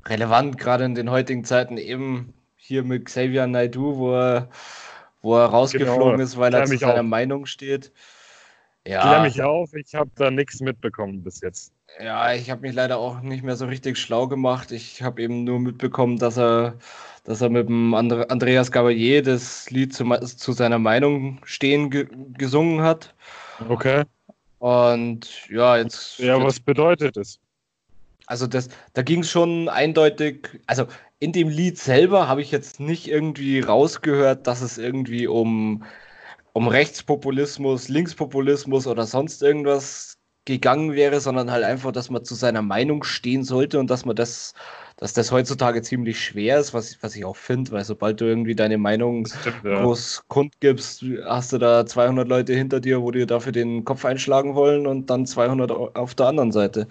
relevant, 0.07 0.59
gerade 0.59 0.85
in 0.85 0.95
den 0.95 1.11
heutigen 1.11 1.45
Zeiten, 1.45 1.79
eben 1.79 2.35
hier 2.57 2.83
mit 2.83 3.07
Xavier 3.07 3.47
Naidu, 3.47 3.97
wo 3.97 4.15
er, 4.15 4.49
wo 5.23 5.37
er 5.37 5.47
rausgeflogen 5.47 6.13
genau, 6.13 6.23
ist, 6.23 6.37
weil 6.37 6.53
er 6.53 6.65
zu 6.67 6.77
seiner 6.77 7.01
auf. 7.01 7.07
Meinung 7.07 7.47
steht. 7.47 7.93
Ja. 8.87 9.03
Klär 9.03 9.23
mich 9.23 9.43
auf, 9.43 9.73
ich 9.75 9.95
habe 9.95 10.11
da 10.17 10.31
nichts 10.31 10.61
mitbekommen 10.61 11.23
bis 11.23 11.41
jetzt. 11.41 11.73
Ja, 12.03 12.35
ich 12.35 12.51
habe 12.51 12.63
mich 12.63 12.75
leider 12.75 12.99
auch 12.99 13.21
nicht 13.23 13.43
mehr 13.43 13.57
so 13.57 13.67
richtig 13.67 13.97
schlau 13.97 14.29
gemacht. 14.29 14.71
Ich 14.71 15.03
habe 15.03 15.23
eben 15.23 15.45
nur 15.45 15.59
mitbekommen, 15.59 16.19
dass 16.19 16.37
er, 16.37 16.75
dass 17.25 17.41
er 17.41 17.49
mit 17.49 17.69
dem 17.69 17.95
Andre 17.95 18.29
Andreas 18.29 18.71
Gabalier 18.71 19.23
das 19.23 19.71
Lied 19.71 19.95
zu, 19.95 20.05
zu 20.05 20.53
seiner 20.53 20.79
Meinung 20.79 21.41
stehen 21.45 21.91
ge 21.91 22.07
gesungen 22.37 22.83
hat. 22.83 23.15
Okay. 23.69 24.05
Und 24.59 25.49
ja, 25.49 25.79
jetzt. 25.79 26.19
Ja, 26.19 26.43
was 26.43 26.61
bedeutet 26.61 27.17
es? 27.17 27.39
Also 28.27 28.47
das, 28.47 28.69
da 28.93 29.03
ging 29.03 29.21
es 29.21 29.31
schon 29.31 29.69
eindeutig, 29.69 30.61
also 30.67 30.87
in 31.21 31.33
dem 31.33 31.49
Lied 31.49 31.79
selber 31.79 32.29
habe 32.29 32.43
ich 32.43 32.51
jetzt 32.51 32.81
nicht 32.81 33.07
irgendwie 33.07 33.61
rausgehört, 33.61 34.47
dass 34.47 34.61
es 34.61 34.79
irgendwie 34.79 35.29
um, 35.29 35.85
um 36.53 36.67
Rechtspopulismus, 36.67 37.89
Linkspopulismus 37.89 38.87
oder 38.87 39.07
sonst 39.07 39.43
irgendwas 39.43 40.16
gegangen 40.47 40.95
wäre, 40.95 41.21
sondern 41.21 41.51
halt 41.51 41.65
einfach, 41.65 41.93
dass 41.93 42.09
man 42.09 42.25
zu 42.25 42.35
seiner 42.35 42.63
Meinung 42.63 43.05
stehen 43.05 43.45
sollte 43.45 43.79
und 43.79 43.91
dass 43.91 44.07
man 44.07 44.17
das, 44.17 44.55
dass 44.97 45.13
das 45.13 45.31
heutzutage 45.31 45.83
ziemlich 45.83 46.19
schwer 46.19 46.59
ist, 46.59 46.73
was, 46.73 47.03
was 47.03 47.15
ich 47.15 47.27
auch 47.27 47.37
finde, 47.37 47.73
weil 47.73 47.85
sobald 47.85 48.21
du 48.21 48.25
irgendwie 48.25 48.55
deine 48.55 48.79
Meinung 48.79 49.27
stimmt, 49.27 49.65
ja. 49.65 49.83
groß 49.83 50.25
kundgibst, 50.29 51.05
hast 51.25 51.53
du 51.53 51.59
da 51.59 51.85
200 51.85 52.27
Leute 52.27 52.55
hinter 52.55 52.81
dir, 52.81 53.03
wo 53.03 53.11
dir 53.11 53.27
dafür 53.27 53.53
den 53.53 53.85
Kopf 53.85 54.07
einschlagen 54.07 54.55
wollen 54.55 54.87
und 54.87 55.11
dann 55.11 55.27
200 55.27 55.71
auf 55.71 56.15
der 56.15 56.27
anderen 56.27 56.53
Seite 56.53 56.89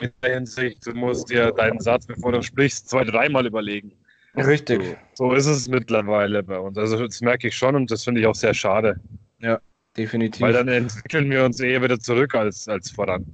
in 0.00 0.12
der 0.22 0.34
Hinsicht, 0.34 0.86
du 0.86 0.92
musst 0.92 1.30
dir 1.30 1.52
deinen 1.52 1.80
Satz, 1.80 2.06
bevor 2.06 2.32
du 2.32 2.42
sprichst, 2.42 2.88
zwei, 2.88 3.04
dreimal 3.04 3.46
überlegen. 3.46 3.92
Richtig. 4.36 4.96
So, 5.14 5.30
so 5.30 5.34
ist 5.34 5.46
es 5.46 5.68
mittlerweile 5.68 6.42
bei 6.42 6.58
uns. 6.58 6.78
Also 6.78 7.04
das 7.04 7.20
merke 7.20 7.48
ich 7.48 7.56
schon 7.56 7.74
und 7.74 7.90
das 7.90 8.04
finde 8.04 8.20
ich 8.20 8.26
auch 8.26 8.34
sehr 8.34 8.54
schade. 8.54 9.00
Ja, 9.40 9.60
definitiv. 9.98 10.40
Weil 10.40 10.52
dann 10.52 10.68
entwickeln 10.68 11.30
wir 11.30 11.44
uns 11.44 11.60
eher 11.60 11.82
wieder 11.82 11.98
zurück 11.98 12.34
als, 12.34 12.68
als 12.68 12.90
voran. 12.90 13.26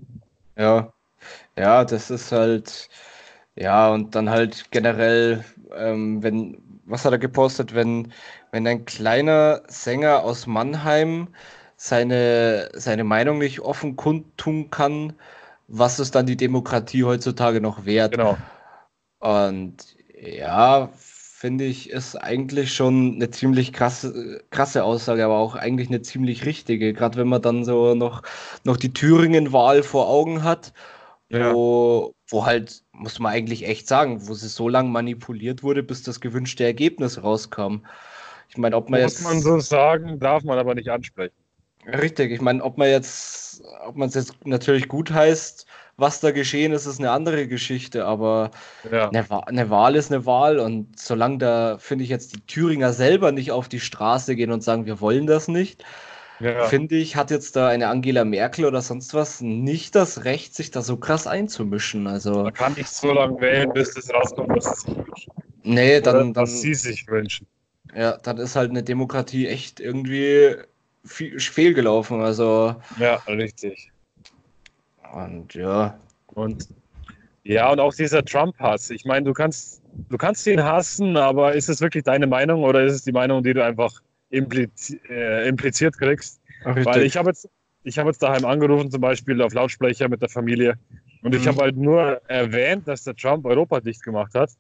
Ja. 0.57 0.93
Ja, 1.57 1.85
das 1.85 2.11
ist 2.11 2.33
halt, 2.33 2.89
ja, 3.55 3.89
und 3.91 4.15
dann 4.15 4.29
halt 4.31 4.71
generell, 4.71 5.45
ähm, 5.77 6.23
wenn, 6.23 6.59
was 6.85 7.05
hat 7.05 7.13
er 7.13 7.19
gepostet, 7.19 7.75
wenn, 7.75 8.13
wenn 8.51 8.67
ein 8.67 8.85
kleiner 8.85 9.63
Sänger 9.69 10.23
aus 10.23 10.47
Mannheim 10.47 11.29
seine, 11.77 12.71
seine 12.75 13.05
Meinung 13.05 13.39
nicht 13.39 13.61
offen 13.61 13.97
kundtun 13.97 14.71
kann, 14.71 15.15
was 15.69 15.99
ist 15.99 16.15
dann 16.15 16.27
die 16.27 16.37
Demokratie 16.37 17.05
heutzutage 17.05 17.61
noch 17.61 17.87
wert? 17.87 18.13
Genau. 18.13 18.37
Und 19.21 19.97
ja, 20.21 20.91
finde 21.45 21.65
ich, 21.65 21.91
ist 21.91 22.17
eigentlich 22.17 22.73
schon 22.73 23.17
eine 23.17 23.31
ziemlich 23.31 23.75
krasse, 23.75 24.43
krasse 24.49 24.83
Aussage, 24.83 25.27
aber 25.27 25.37
auch 25.37 25.57
eigentlich 25.57 25.89
eine 25.89 26.01
ziemlich 26.01 26.47
richtige. 26.47 26.95
Gerade 26.95 27.19
wenn 27.19 27.29
man 27.29 27.43
dann 27.43 27.67
so 27.67 27.95
noch, 27.95 28.23
noch 28.65 28.79
die 28.79 28.95
Thüringen-Wahl 28.95 29.83
vor 29.83 30.09
Augen 30.09 30.43
hat, 30.43 30.73
ja. 31.29 31.53
wo, 31.53 32.15
wo 32.29 32.47
halt, 32.47 32.83
muss 32.93 33.19
man 33.19 33.35
eigentlich 33.35 33.69
echt 33.69 33.89
sagen, 33.89 34.27
wo 34.27 34.33
sie 34.33 34.49
so 34.49 34.71
lange 34.71 34.89
manipuliert 34.89 35.63
wurde, 35.63 35.83
bis 35.83 36.03
das 36.03 36.23
gewünschte 36.23 36.65
Ergebnis 36.65 37.23
rauskam. 37.23 37.85
Ich 38.49 38.57
meine, 38.57 38.75
ob 38.75 38.89
man 38.89 39.03
muss 39.03 39.13
jetzt. 39.13 39.23
Muss 39.25 39.35
man 39.35 39.43
so 39.43 39.61
sagen, 39.61 40.19
darf 40.19 40.45
man 40.45 40.59
aber 40.59 40.75
nicht 40.75 40.89
ansprechen. 40.89 41.35
Richtig, 41.87 42.33
ich 42.33 42.41
meine, 42.41 42.65
ob 42.65 42.79
man 42.79 42.89
jetzt, 42.89 43.63
ob 43.85 43.97
man 43.97 44.09
es 44.09 44.15
jetzt 44.15 44.47
natürlich 44.47 44.89
gut 44.89 45.11
heißt, 45.11 45.67
was 45.97 46.21
da 46.21 46.31
geschehen 46.31 46.73
ist, 46.73 46.87
ist 46.87 46.99
eine 46.99 47.11
andere 47.11 47.47
Geschichte, 47.47 48.05
aber 48.05 48.51
ja. 48.91 49.09
eine, 49.09 49.25
eine, 49.47 49.71
Wahl 49.71 49.95
ist 49.95 50.13
eine 50.13 50.27
Wahl 50.27 50.59
und 50.59 50.99
solange 50.99 51.39
da, 51.39 51.79
finde 51.79 52.05
ich, 52.05 52.11
jetzt 52.11 52.35
die 52.35 52.41
Thüringer 52.47 52.93
selber 52.93 53.33
nicht 53.33 53.53
auf 53.53 53.69
die 53.69 53.81
Straße 53.81 54.35
gehen 54.37 54.51
und 54.51 54.63
sagen, 54.63 54.87
wir 54.87 55.01
wollen 55.01 55.27
das 55.27 55.49
nicht, 55.49 55.85
ja. 56.41 56.65
finde 56.67 56.97
ich, 56.97 57.17
hat 57.17 57.31
jetzt 57.31 57.57
da 57.57 57.69
eine 57.69 57.89
Angela 57.89 58.25
Merkel 58.25 58.65
oder 58.65 58.83
sonst 58.83 59.15
was 59.15 59.41
nicht 59.41 59.95
das 59.95 60.25
Recht, 60.25 60.55
sich 60.55 60.71
da 60.71 60.83
so 60.83 60.97
krass 60.97 61.27
einzumischen. 61.27 62.07
Also, 62.07 62.43
Man 62.43 62.53
kann 62.53 62.75
nicht 62.75 62.89
so 62.89 63.13
lange 63.13 63.41
wählen, 63.41 63.73
bis 63.73 63.95
das 63.95 64.13
rauskommt, 64.13 64.51
was 64.51 64.65
sie 64.65 64.87
sich 64.87 64.97
wünschen. 64.97 65.33
Nee, 65.63 66.01
dann, 66.01 66.31
oder 66.31 66.43
was 66.43 66.61
sie 66.61 66.75
sich 66.75 67.07
wünschen. 67.07 67.47
Ja, 67.95 68.17
dann 68.17 68.39
ist 68.39 68.57
halt 68.57 68.71
eine 68.71 68.83
Demokratie 68.83 69.47
echt 69.47 69.79
irgendwie 69.79 70.57
viel, 71.05 71.39
fehlgelaufen. 71.39 72.21
Also. 72.21 72.75
Ja, 72.99 73.17
richtig. 73.29 73.93
Und 75.15 75.55
ja. 75.55 75.99
Und 76.27 76.69
ja, 77.45 77.71
und 77.71 77.79
auch 77.79 77.95
dieser 77.95 78.25
Trump-Hass. 78.25 78.91
Ich 78.91 79.05
meine, 79.05 79.27
du 79.27 79.33
kannst, 79.33 79.83
du 80.09 80.17
kannst 80.17 80.47
ihn 80.47 80.63
hassen, 80.63 81.17
aber 81.17 81.55
ist 81.55 81.69
es 81.69 81.81
wirklich 81.81 82.05
deine 82.05 82.27
Meinung 82.27 82.65
oder 82.65 82.83
ist 82.83 82.95
es 82.95 83.03
die 83.05 83.13
Meinung, 83.13 83.43
die 83.43 83.53
du 83.53 83.63
einfach 83.63 83.93
impliz 84.31 84.97
äh, 85.09 85.47
impliziert 85.47 85.99
kriegst? 85.99 86.41
Richtig. 86.65 86.87
Weil 86.87 87.03
ich 87.03 87.17
habe 87.17 87.31
jetzt, 87.31 87.49
ich 87.83 87.99
habe 87.99 88.09
jetzt 88.09 88.23
daheim 88.23 88.47
angerufen, 88.47 88.91
zum 88.91 89.03
Beispiel 89.03 89.43
auf 89.43 89.53
Lautsprecher 89.53 90.09
mit 90.09 90.23
der 90.23 90.31
Familie. 90.31 90.79
Und 91.23 91.35
mhm. 91.35 91.41
ich 91.41 91.47
habe 91.47 91.59
halt 91.61 91.77
nur 91.77 92.21
erwähnt, 92.29 92.89
dass 92.89 93.05
der 93.05 93.15
Trump 93.15 93.45
Europa 93.45 93.81
dicht 93.81 94.03
gemacht 94.03 94.35
hat. 94.35 94.51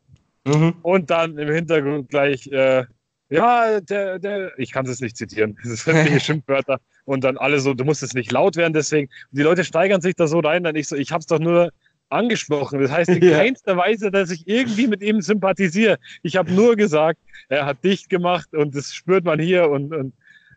Mhm. 0.47 0.75
Und 0.83 1.09
dann 1.09 1.38
im 1.38 1.49
Hintergrund 1.51 2.11
gleich, 2.11 2.47
äh, 2.49 2.85
ja, 3.31 3.81
der, 3.81 4.19
der, 4.19 4.59
ich 4.59 4.71
kann 4.73 4.85
es 4.85 5.01
nicht 5.01 5.17
zitieren, 5.17 5.57
das 5.64 5.85
sind 5.85 5.95
sämtliche 5.95 6.21
Schimpfwörter 6.27 6.79
und 7.05 7.25
dann 7.25 7.37
alle 7.37 7.61
so, 7.61 7.75
du 7.75 7.85
musst 7.85 8.03
es 8.03 8.14
nicht 8.14 8.33
laut 8.33 8.57
werden, 8.57 8.73
deswegen. 8.73 9.11
Und 9.31 9.38
die 9.38 9.43
Leute 9.43 9.64
steigern 9.64 10.01
sich 10.01 10.14
da 10.14 10.27
so 10.27 10.40
rein, 10.40 10.64
dann 10.64 10.77
ich 10.77 10.88
so, 10.88 10.97
ich 10.97 11.12
hab's 11.12 11.27
doch 11.27 11.38
nur 11.38 11.71
angesprochen. 12.09 12.81
Das 12.81 12.90
heißt 12.90 13.11
in 13.11 13.23
ja. 13.23 13.38
keinster 13.38 13.77
Weise, 13.77 14.11
dass 14.11 14.31
ich 14.31 14.47
irgendwie 14.47 14.87
mit 14.87 15.03
ihm 15.03 15.21
sympathisiere. 15.21 15.99
Ich 16.23 16.37
habe 16.37 16.53
nur 16.53 16.77
gesagt, 16.77 17.21
er 17.49 17.67
hat 17.67 17.83
dicht 17.85 18.09
gemacht 18.09 18.55
und 18.55 18.75
das 18.75 18.95
spürt 18.95 19.25
man 19.25 19.38
hier 19.38 19.69
und, 19.71 19.95
und, 19.95 20.14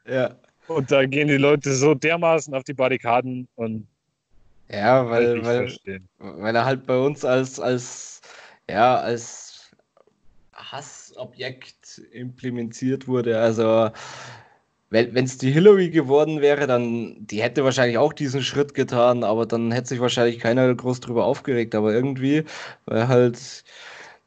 ja. 0.07 0.35
und 0.67 0.91
da 0.91 1.05
gehen 1.05 1.27
die 1.27 1.37
Leute 1.37 1.73
so 1.73 1.93
dermaßen 1.93 2.53
auf 2.53 2.63
die 2.63 2.73
Barrikaden 2.73 3.47
und 3.55 3.87
ja, 4.69 5.09
weil, 5.09 5.45
weil, 5.45 5.73
weil 6.17 6.55
er 6.55 6.65
halt 6.65 6.85
bei 6.85 6.97
uns 6.97 7.23
als, 7.23 7.57
als, 7.57 8.21
ja, 8.69 8.97
als 8.97 9.71
Hassobjekt 10.53 12.01
implementiert 12.11 13.07
wurde. 13.07 13.39
Also 13.39 13.89
wenn 14.89 15.25
es 15.25 15.37
die 15.37 15.51
Hillary 15.51 15.89
geworden 15.89 16.41
wäre, 16.41 16.65
dann 16.67 17.17
die 17.19 17.41
hätte 17.41 17.63
wahrscheinlich 17.63 17.97
auch 17.97 18.13
diesen 18.13 18.41
Schritt 18.41 18.73
getan, 18.73 19.23
aber 19.23 19.45
dann 19.45 19.71
hätte 19.71 19.89
sich 19.89 19.99
wahrscheinlich 19.99 20.39
keiner 20.39 20.73
groß 20.73 21.01
drüber 21.01 21.25
aufgeregt. 21.25 21.75
Aber 21.75 21.93
irgendwie, 21.93 22.43
weil 22.85 23.07
halt 23.07 23.65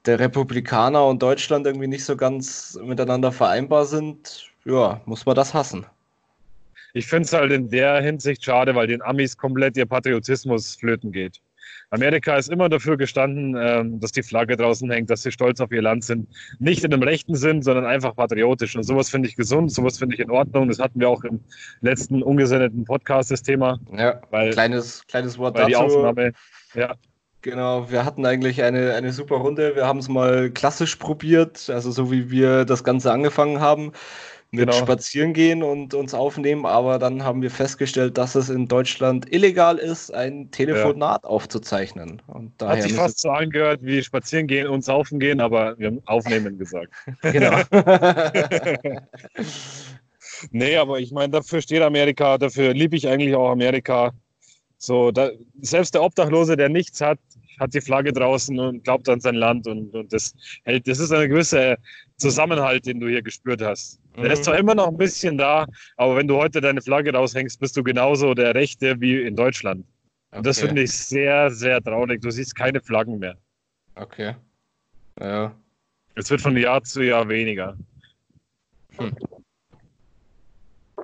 der 0.06 0.18
Republikaner 0.18 1.06
und 1.06 1.22
Deutschland 1.22 1.66
irgendwie 1.66 1.86
nicht 1.88 2.04
so 2.04 2.16
ganz 2.16 2.78
miteinander 2.82 3.32
vereinbar 3.32 3.86
sind, 3.86 4.50
ja, 4.64 5.00
muss 5.06 5.26
man 5.26 5.34
das 5.34 5.54
hassen. 5.54 5.86
Ich 6.92 7.06
finde 7.06 7.26
es 7.26 7.32
halt 7.32 7.52
in 7.52 7.70
der 7.70 8.00
Hinsicht 8.02 8.44
schade, 8.44 8.74
weil 8.74 8.86
den 8.86 9.02
Amis 9.02 9.36
komplett 9.36 9.76
ihr 9.76 9.86
Patriotismus 9.86 10.76
flöten 10.76 11.12
geht. 11.12 11.40
Amerika 11.90 12.37
ist 12.37 12.48
immer 12.48 12.68
dafür 12.68 12.96
gestanden, 12.96 13.57
ähm, 13.59 14.00
dass 14.00 14.12
die 14.12 14.22
Flagge 14.22 14.57
draußen 14.57 14.88
hängt, 14.90 15.11
dass 15.11 15.22
sie 15.22 15.33
stolz 15.33 15.61
auf 15.61 15.72
ihr 15.72 15.83
Land 15.83 16.05
sind. 16.05 16.29
Nicht 16.59 16.85
in 16.85 16.92
einem 16.92 17.03
rechten 17.03 17.35
Sinn, 17.35 17.62
sondern 17.62 17.85
einfach 17.85 18.14
patriotisch. 18.14 18.76
Und 18.76 18.85
sowas 18.85 19.11
finde 19.11 19.29
ich 19.29 19.37
gesund, 19.37 19.72
sowas 19.72 19.98
finde 19.98 20.14
ich 20.14 20.20
in 20.20 20.31
Ordnung. 20.31 20.68
Das 20.68 20.79
hatten 20.79 21.00
wir 21.00 21.09
auch 21.09 21.24
im 21.24 21.40
letzten 21.81 22.22
ungesendeten 22.22 22.85
Podcast, 22.85 23.31
das 23.31 23.42
Thema. 23.42 23.81
Ja, 23.96 24.20
weil, 24.31 24.53
kleines, 24.53 25.05
kleines 25.09 25.37
Wort 25.38 25.57
weil 25.57 25.70
dazu. 25.70 25.88
Die 25.88 25.96
Aufnahme, 25.96 26.33
ja. 26.74 26.94
Genau, 27.42 27.90
wir 27.90 28.05
hatten 28.05 28.26
eigentlich 28.26 28.62
eine, 28.62 28.92
eine 28.92 29.12
super 29.12 29.37
Runde. 29.37 29.74
Wir 29.74 29.87
haben 29.87 29.98
es 29.98 30.09
mal 30.09 30.50
klassisch 30.50 30.96
probiert, 30.96 31.70
also 31.70 31.90
so 31.90 32.12
wie 32.12 32.31
wir 32.31 32.66
das 32.66 32.85
Ganze 32.85 33.11
angefangen 33.12 33.61
haben 33.61 33.92
mit 34.52 34.68
genau. 34.68 34.78
spazieren 34.78 35.32
gehen 35.32 35.62
und 35.62 35.94
uns 35.94 36.12
aufnehmen, 36.12 36.66
aber 36.66 36.98
dann 36.98 37.22
haben 37.22 37.40
wir 37.40 37.52
festgestellt, 37.52 38.18
dass 38.18 38.34
es 38.34 38.48
in 38.48 38.66
Deutschland 38.66 39.32
illegal 39.32 39.78
ist, 39.78 40.12
ein 40.12 40.50
Telefonat 40.50 41.22
ja. 41.22 41.30
aufzuzeichnen. 41.30 42.20
Und 42.26 42.52
daher 42.58 42.76
Hat 42.76 42.82
sich 42.82 42.94
fast 42.94 43.20
so 43.20 43.30
angehört 43.30 43.80
wie 43.82 44.02
spazieren 44.02 44.48
gehen 44.48 44.66
und 44.66 44.84
saufen 44.84 45.20
gehen, 45.20 45.40
aber 45.40 45.78
wir 45.78 45.86
haben 45.88 46.02
aufnehmen 46.06 46.58
gesagt. 46.58 46.92
Genau. 47.22 47.60
nee, 50.50 50.76
aber 50.76 50.98
ich 50.98 51.12
meine, 51.12 51.30
dafür 51.30 51.60
steht 51.60 51.82
Amerika, 51.82 52.38
dafür 52.38 52.74
liebe 52.74 52.96
ich 52.96 53.06
eigentlich 53.06 53.34
auch 53.36 53.50
Amerika. 53.50 54.12
So, 54.78 55.10
da, 55.12 55.30
selbst 55.60 55.94
der 55.94 56.02
Obdachlose, 56.02 56.56
der 56.56 56.68
nichts 56.70 57.00
hat, 57.00 57.18
hat 57.60 57.74
die 57.74 57.80
Flagge 57.80 58.12
draußen 58.12 58.58
und 58.58 58.82
glaubt 58.82 59.08
an 59.08 59.20
sein 59.20 59.34
Land 59.34 59.66
und, 59.66 59.94
und 59.94 60.12
das 60.12 60.34
hält, 60.64 60.88
das 60.88 60.98
ist 60.98 61.12
ein 61.12 61.28
gewisser 61.28 61.76
Zusammenhalt, 62.16 62.86
den 62.86 62.98
du 62.98 63.08
hier 63.08 63.22
gespürt 63.22 63.62
hast. 63.62 64.00
Mhm. 64.20 64.24
Der 64.24 64.33
ist 64.33 64.44
zwar 64.44 64.59
immer 64.59 64.74
noch 64.74 64.88
ein 64.88 64.96
bisschen 64.96 65.38
da, 65.38 65.66
aber 65.96 66.16
wenn 66.16 66.28
du 66.28 66.37
heute 66.37 66.61
deine 66.61 66.80
Flagge 66.83 67.12
raushängst, 67.12 67.59
bist 67.59 67.76
du 67.76 67.83
genauso 67.83 68.35
der 68.35 68.54
Rechte 68.54 69.00
wie 69.00 69.22
in 69.22 69.37
Deutschland. 69.37 69.85
Und 70.30 70.38
okay. 70.38 70.42
das 70.42 70.61
finde 70.61 70.83
ich 70.83 70.92
sehr, 70.92 71.50
sehr 71.50 71.83
traurig. 71.83 72.20
Du 72.20 72.30
siehst 72.30 72.54
keine 72.54 72.80
Flaggen 72.80 73.18
mehr. 73.18 73.37
Okay. 73.96 74.35
Ja. 75.18 75.52
Es 76.14 76.30
wird 76.30 76.40
von 76.40 76.56
Jahr 76.56 76.83
zu 76.83 77.02
Jahr 77.02 77.28
weniger. 77.28 77.76
Hm. 78.96 79.16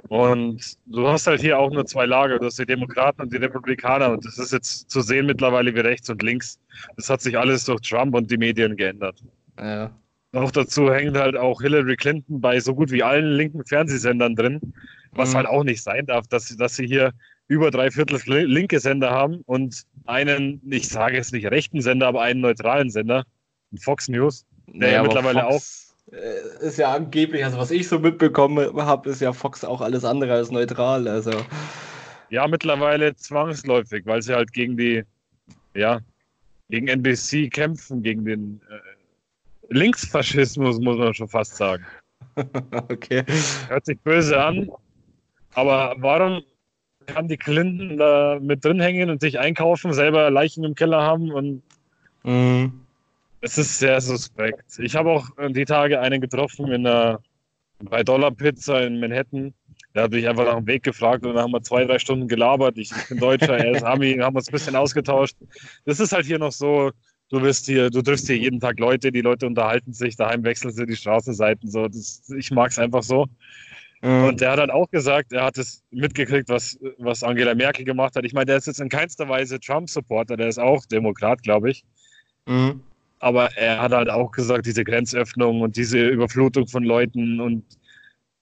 Und 0.08 0.76
du 0.86 1.08
hast 1.08 1.26
halt 1.26 1.40
hier 1.40 1.58
auch 1.58 1.70
nur 1.70 1.84
zwei 1.86 2.06
Lager. 2.06 2.38
Du 2.38 2.46
hast 2.46 2.58
die 2.58 2.66
Demokraten 2.66 3.22
und 3.22 3.32
die 3.32 3.38
Republikaner. 3.38 4.12
Und 4.12 4.24
das 4.24 4.38
ist 4.38 4.52
jetzt 4.52 4.88
zu 4.90 5.00
sehen 5.00 5.26
mittlerweile 5.26 5.74
wie 5.74 5.80
rechts 5.80 6.08
und 6.08 6.22
links. 6.22 6.60
Das 6.94 7.10
hat 7.10 7.20
sich 7.20 7.36
alles 7.36 7.64
durch 7.64 7.80
Trump 7.80 8.14
und 8.14 8.30
die 8.30 8.36
Medien 8.36 8.76
geändert. 8.76 9.22
Ja. 9.58 9.90
Noch 10.36 10.50
dazu 10.50 10.92
hängt 10.92 11.16
halt 11.16 11.34
auch 11.34 11.62
Hillary 11.62 11.96
Clinton 11.96 12.42
bei 12.42 12.60
so 12.60 12.74
gut 12.74 12.90
wie 12.90 13.02
allen 13.02 13.32
linken 13.32 13.64
Fernsehsendern 13.64 14.36
drin. 14.36 14.60
Was 15.12 15.30
mhm. 15.30 15.36
halt 15.36 15.46
auch 15.46 15.64
nicht 15.64 15.82
sein 15.82 16.04
darf, 16.04 16.26
dass, 16.26 16.54
dass 16.58 16.76
sie 16.76 16.86
hier 16.86 17.12
über 17.48 17.70
drei 17.70 17.90
Viertel 17.90 18.20
linke 18.44 18.78
Sender 18.78 19.10
haben 19.10 19.40
und 19.46 19.84
einen, 20.04 20.60
ich 20.68 20.90
sage 20.90 21.16
jetzt 21.16 21.32
nicht 21.32 21.46
rechten 21.46 21.80
Sender, 21.80 22.08
aber 22.08 22.20
einen 22.20 22.42
neutralen 22.42 22.90
Sender, 22.90 23.24
Fox 23.80 24.08
News, 24.08 24.44
der 24.66 24.74
naja, 24.74 24.92
ja 24.92 25.02
mittlerweile 25.04 25.40
Fox, 25.40 25.94
auch 26.10 26.14
äh, 26.14 26.66
ist 26.66 26.76
ja 26.76 26.92
angeblich, 26.92 27.42
also 27.42 27.56
was 27.56 27.70
ich 27.70 27.88
so 27.88 27.98
mitbekommen 27.98 28.76
habe, 28.76 29.08
ist 29.08 29.22
ja 29.22 29.32
Fox 29.32 29.64
auch 29.64 29.80
alles 29.80 30.04
andere 30.04 30.34
als 30.34 30.50
neutral. 30.50 31.08
Also. 31.08 31.30
Ja, 32.28 32.46
mittlerweile 32.46 33.16
zwangsläufig, 33.16 34.04
weil 34.04 34.20
sie 34.20 34.34
halt 34.34 34.52
gegen 34.52 34.76
die, 34.76 35.02
ja, 35.74 36.00
gegen 36.68 36.88
NBC 36.88 37.48
kämpfen, 37.50 38.02
gegen 38.02 38.26
den 38.26 38.60
äh, 38.68 38.95
Linksfaschismus, 39.70 40.78
muss 40.80 40.98
man 40.98 41.14
schon 41.14 41.28
fast 41.28 41.56
sagen. 41.56 41.84
okay. 42.88 43.24
Hört 43.68 43.86
sich 43.86 43.98
böse 44.00 44.40
an, 44.40 44.70
aber 45.54 45.94
warum 45.98 46.42
kann 47.06 47.28
die 47.28 47.36
Clinton 47.36 47.96
da 47.96 48.38
mit 48.40 48.64
drin 48.64 48.80
hängen 48.80 49.10
und 49.10 49.20
sich 49.20 49.38
einkaufen, 49.38 49.92
selber 49.92 50.30
Leichen 50.30 50.64
im 50.64 50.74
Keller 50.74 51.02
haben 51.02 51.30
und 51.30 51.62
mhm. 52.24 52.86
Es 53.40 53.58
ist 53.58 53.78
sehr 53.78 54.00
suspekt. 54.00 54.78
Ich 54.78 54.96
habe 54.96 55.10
auch 55.10 55.28
die 55.50 55.64
Tage 55.64 56.00
einen 56.00 56.20
getroffen 56.20 56.66
in 56.72 56.86
einer, 56.86 57.20
bei 57.78 58.02
Dollar 58.02 58.30
Pizza 58.32 58.84
in 58.84 58.98
Manhattan. 58.98 59.54
Da 59.92 60.02
habe 60.02 60.18
ich 60.18 60.28
einfach 60.28 60.46
nach 60.46 60.56
dem 60.56 60.66
Weg 60.66 60.82
gefragt 60.82 61.24
und 61.24 61.34
dann 61.34 61.44
haben 61.44 61.52
wir 61.52 61.62
zwei, 61.62 61.84
drei 61.84 61.98
Stunden 61.98 62.28
gelabert. 62.28 62.76
Ich, 62.76 62.90
ich 62.90 63.08
bin 63.08 63.18
Deutscher, 63.18 63.56
er 63.56 63.76
ist 63.76 63.82
Ami, 63.84 64.16
haben 64.16 64.36
uns 64.36 64.48
ein 64.48 64.52
bisschen 64.52 64.74
ausgetauscht. 64.74 65.36
Das 65.84 66.00
ist 66.00 66.12
halt 66.12 66.26
hier 66.26 66.38
noch 66.38 66.50
so, 66.50 66.90
du 67.30 67.42
wirst 67.42 67.66
hier, 67.66 67.90
du 67.90 68.02
triffst 68.02 68.26
hier 68.26 68.36
jeden 68.36 68.60
Tag 68.60 68.78
Leute, 68.78 69.12
die 69.12 69.20
Leute 69.20 69.46
unterhalten 69.46 69.92
sich, 69.92 70.16
daheim 70.16 70.44
wechseln 70.44 70.72
sie 70.72 70.86
die 70.86 70.96
Straßenseiten. 70.96 71.70
So. 71.70 71.88
Das, 71.88 72.22
ich 72.36 72.50
mag 72.50 72.70
es 72.70 72.78
einfach 72.78 73.02
so. 73.02 73.26
Mhm. 74.02 74.24
Und 74.24 74.40
der 74.40 74.52
hat 74.52 74.58
dann 74.58 74.70
auch 74.70 74.90
gesagt, 74.90 75.32
er 75.32 75.44
hat 75.44 75.58
es 75.58 75.82
mitgekriegt, 75.90 76.48
was, 76.48 76.78
was 76.98 77.22
Angela 77.22 77.54
Merkel 77.54 77.84
gemacht 77.84 78.16
hat. 78.16 78.24
Ich 78.24 78.32
meine, 78.32 78.46
der 78.46 78.56
ist 78.56 78.66
jetzt 78.66 78.80
in 78.80 78.88
keinster 78.88 79.28
Weise 79.28 79.58
Trump-Supporter, 79.58 80.36
der 80.36 80.48
ist 80.48 80.58
auch 80.58 80.84
Demokrat, 80.86 81.42
glaube 81.42 81.70
ich. 81.70 81.84
Mhm 82.46 82.80
aber 83.18 83.56
er 83.56 83.80
hat 83.80 83.92
halt 83.92 84.10
auch 84.10 84.30
gesagt, 84.30 84.66
diese 84.66 84.84
Grenzöffnung 84.84 85.60
und 85.60 85.76
diese 85.76 86.08
Überflutung 86.08 86.66
von 86.68 86.84
Leuten 86.84 87.40
und 87.40 87.64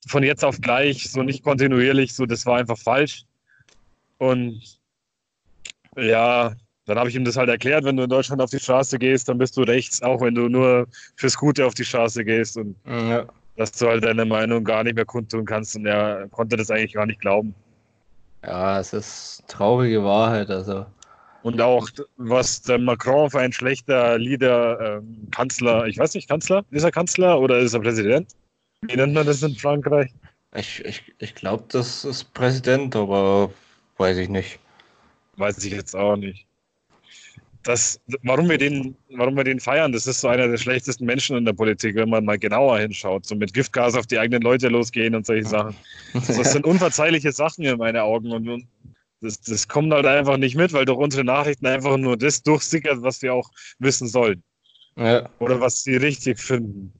von 0.06 0.22
jetzt 0.22 0.44
auf 0.44 0.60
gleich, 0.60 1.10
so 1.10 1.22
nicht 1.22 1.42
kontinuierlich, 1.42 2.14
so 2.14 2.26
das 2.26 2.44
war 2.44 2.58
einfach 2.58 2.78
falsch. 2.78 3.24
Und 4.18 4.80
ja, 5.96 6.54
dann 6.86 6.98
habe 6.98 7.08
ich 7.08 7.16
ihm 7.16 7.24
das 7.24 7.36
halt 7.36 7.48
erklärt, 7.48 7.84
wenn 7.84 7.96
du 7.96 8.04
in 8.04 8.10
Deutschland 8.10 8.42
auf 8.42 8.50
die 8.50 8.58
Straße 8.58 8.98
gehst, 8.98 9.28
dann 9.28 9.38
bist 9.38 9.56
du 9.56 9.62
rechts, 9.62 10.02
auch 10.02 10.20
wenn 10.20 10.34
du 10.34 10.48
nur 10.48 10.86
fürs 11.16 11.36
Gute 11.36 11.66
auf 11.66 11.74
die 11.74 11.84
Straße 11.84 12.24
gehst 12.24 12.56
und 12.56 12.76
ja. 12.86 13.24
dass 13.56 13.72
du 13.72 13.88
halt 13.88 14.04
deine 14.04 14.24
Meinung 14.24 14.64
gar 14.64 14.84
nicht 14.84 14.94
mehr 14.94 15.06
kundtun 15.06 15.46
kannst. 15.46 15.76
Und 15.76 15.86
er 15.86 16.28
konnte 16.28 16.56
das 16.56 16.70
eigentlich 16.70 16.94
gar 16.94 17.06
nicht 17.06 17.20
glauben. 17.20 17.54
Ja, 18.44 18.78
es 18.78 18.92
ist 18.92 19.44
traurige 19.48 20.04
Wahrheit. 20.04 20.50
Also 20.50 20.84
und 21.44 21.60
auch, 21.60 21.90
was 22.16 22.62
der 22.62 22.78
Macron 22.78 23.30
für 23.30 23.40
ein 23.40 23.52
schlechter 23.52 24.18
Leader, 24.18 24.98
ähm, 24.98 25.28
Kanzler, 25.30 25.86
ich 25.86 25.98
weiß 25.98 26.14
nicht, 26.14 26.26
Kanzler? 26.26 26.64
Ist 26.70 26.84
er 26.84 26.90
Kanzler 26.90 27.38
oder 27.38 27.58
ist 27.58 27.74
er 27.74 27.80
Präsident? 27.80 28.32
Wie 28.80 28.96
nennt 28.96 29.12
man 29.12 29.26
das 29.26 29.42
in 29.42 29.54
Frankreich? 29.54 30.10
Ich, 30.54 30.82
ich, 30.86 31.02
ich 31.18 31.34
glaube, 31.34 31.64
das 31.68 32.06
ist 32.06 32.32
Präsident, 32.32 32.96
aber 32.96 33.50
weiß 33.98 34.16
ich 34.16 34.30
nicht. 34.30 34.58
Weiß 35.36 35.62
ich 35.64 35.72
jetzt 35.74 35.94
auch 35.94 36.16
nicht. 36.16 36.46
Das, 37.64 37.98
warum, 38.22 38.48
wir 38.50 38.58
den, 38.58 38.94
warum 39.16 39.36
wir 39.36 39.44
den 39.44 39.58
feiern, 39.58 39.90
das 39.90 40.06
ist 40.06 40.20
so 40.20 40.28
einer 40.28 40.48
der 40.48 40.58
schlechtesten 40.58 41.06
Menschen 41.06 41.36
in 41.36 41.46
der 41.46 41.54
Politik, 41.54 41.96
wenn 41.96 42.10
man 42.10 42.24
mal 42.24 42.38
genauer 42.38 42.78
hinschaut. 42.78 43.24
So 43.24 43.34
mit 43.34 43.54
Giftgas 43.54 43.94
auf 43.94 44.06
die 44.06 44.18
eigenen 44.18 44.42
Leute 44.42 44.68
losgehen 44.68 45.14
und 45.14 45.24
solche 45.24 45.48
Sachen. 45.48 45.74
Das 46.12 46.52
sind 46.52 46.66
unverzeihliche 46.66 47.32
Sachen 47.32 47.64
in 47.64 47.78
meinen 47.78 47.96
Augen. 47.96 48.30
Und, 48.32 48.48
und 48.48 48.66
das, 49.22 49.40
das 49.40 49.66
kommt 49.66 49.92
halt 49.94 50.04
einfach 50.04 50.36
nicht 50.36 50.56
mit, 50.56 50.74
weil 50.74 50.84
durch 50.84 50.98
unsere 50.98 51.24
Nachrichten 51.24 51.66
einfach 51.66 51.96
nur 51.96 52.18
das 52.18 52.42
durchsickert, 52.42 53.02
was 53.02 53.22
wir 53.22 53.32
auch 53.32 53.50
wissen 53.78 54.08
sollen. 54.08 54.42
Ja. 54.96 55.28
Oder 55.38 55.58
was 55.60 55.82
sie 55.82 55.96
richtig 55.96 56.38
finden. 56.38 56.92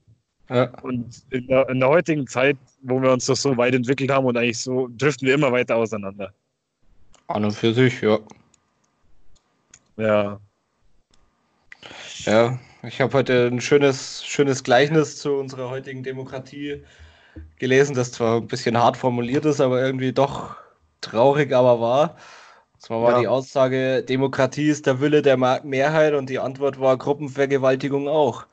Ja. 0.49 0.71
Und 0.81 1.23
in 1.31 1.47
der, 1.47 1.69
in 1.69 1.81
der, 1.81 1.89
heutigen 1.89 2.27
Zeit, 2.27 2.57
wo 2.83 3.01
wir 3.01 3.13
uns 3.13 3.27
doch 3.27 3.37
so 3.37 3.57
weit 3.57 3.75
entwickelt 3.75 4.11
haben 4.11 4.27
und 4.27 4.37
eigentlich 4.37 4.59
so, 4.59 4.89
driften 4.97 5.29
wir 5.29 5.35
immer 5.35 5.53
weiter 5.53 5.77
auseinander. 5.77 6.33
An 7.29 7.45
und 7.45 7.53
für 7.53 7.73
sich, 7.73 8.01
ja. 8.03 8.19
Ja. 9.97 10.41
Ja, 12.21 12.59
ich 12.83 13.01
habe 13.01 13.13
heute 13.15 13.49
ein 13.49 13.61
schönes, 13.61 14.25
schönes 14.25 14.63
Gleichnis 14.63 15.17
zu 15.17 15.35
unserer 15.35 15.69
heutigen 15.71 16.03
Demokratie 16.03 16.85
gelesen, 17.59 17.95
das 17.95 18.13
zwar 18.13 18.37
ein 18.37 18.47
bisschen 18.47 18.79
hart 18.79 18.97
formuliert 18.97 19.45
ist, 19.45 19.61
aber 19.61 19.83
irgendwie 19.83 20.13
doch 20.13 20.57
traurig 21.01 21.53
aber 21.53 21.81
wahr. 21.81 22.17
Zwar 22.79 23.03
war 23.03 23.13
ja. 23.13 23.21
die 23.21 23.29
Aussage, 23.29 24.03
Demokratie 24.03 24.69
ist 24.69 24.87
der 24.87 25.01
Wille 25.01 25.23
der 25.23 25.37
Mehrheit 25.37 26.15
und 26.15 26.29
die 26.31 26.39
Antwort 26.39 26.79
war 26.79 26.97
Gruppenvergewaltigung 26.97 28.09
auch. 28.09 28.47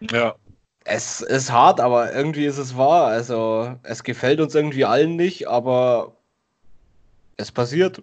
Ja. 0.00 0.34
Es 0.84 1.20
ist 1.20 1.50
hart, 1.52 1.80
aber 1.80 2.12
irgendwie 2.12 2.46
ist 2.46 2.58
es 2.58 2.76
wahr. 2.76 3.08
Also 3.08 3.76
es 3.82 4.02
gefällt 4.04 4.40
uns 4.40 4.54
irgendwie 4.54 4.84
allen 4.84 5.16
nicht, 5.16 5.48
aber 5.48 6.16
es 7.36 7.52
passiert. 7.52 8.00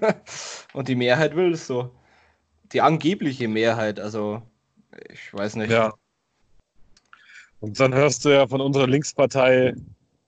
und 0.72 0.88
die 0.88 0.96
Mehrheit 0.96 1.36
will 1.36 1.52
es 1.52 1.66
so. 1.66 1.90
Die 2.72 2.80
angebliche 2.80 3.48
Mehrheit, 3.48 4.00
also 4.00 4.42
ich 5.10 5.32
weiß 5.32 5.56
nicht. 5.56 5.70
Ja. 5.70 5.94
Und 7.60 7.78
dann 7.80 7.94
hörst 7.94 8.24
du 8.24 8.30
ja 8.30 8.46
von 8.46 8.60
unserer 8.60 8.86
Linkspartei, 8.86 9.74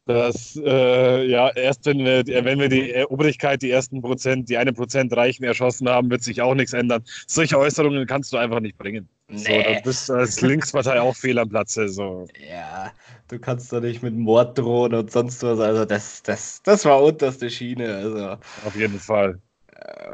dass 0.07 0.57
äh, 0.65 1.27
ja 1.27 1.51
erst 1.51 1.87
wenn 1.87 1.99
wir, 1.99 2.27
wenn 2.27 2.59
wir 2.59 2.69
die 2.69 2.95
Obrigkeit, 3.09 3.63
die 3.63 3.71
ersten 3.71 4.03
Prozent, 4.03 4.49
die 4.49 4.57
eine 4.57 4.73
Prozent 4.73 5.15
Reichen 5.17 5.45
erschossen 5.45 5.89
haben, 5.89 6.11
wird 6.11 6.23
sich 6.23 6.43
auch 6.43 6.55
nichts 6.55 6.73
ändern. 6.73 7.05
Solche 7.27 7.59
Äußerungen 7.59 8.07
kannst 8.07 8.33
du 8.33 8.37
einfach 8.37 8.61
nicht 8.61 8.77
bringen. 8.77 9.09
Nee. 9.29 9.39
So, 9.39 9.75
da 9.75 9.81
bist 9.85 10.09
du 10.09 10.15
als 10.15 10.41
Linkspartei 10.41 11.01
auch 11.01 11.15
fehl 11.15 11.39
am 11.39 11.49
Platze. 11.49 11.89
So. 11.89 12.27
Ja, 12.51 12.91
du 13.29 13.39
kannst 13.39 13.73
doch 13.73 13.81
nicht 13.81 14.03
mit 14.03 14.15
Mord 14.15 14.59
drohen 14.59 14.95
und 14.95 15.13
sonst 15.13 15.43
was. 15.45 15.61
Also 15.61 15.85
das, 15.85 16.23
das, 16.25 16.61
das 16.65 16.85
war 16.85 17.01
unterste 17.01 17.49
Schiene. 17.49 17.95
Also. 17.95 18.27
Auf 18.67 18.75
jeden 18.75 18.99
Fall. 18.99 19.39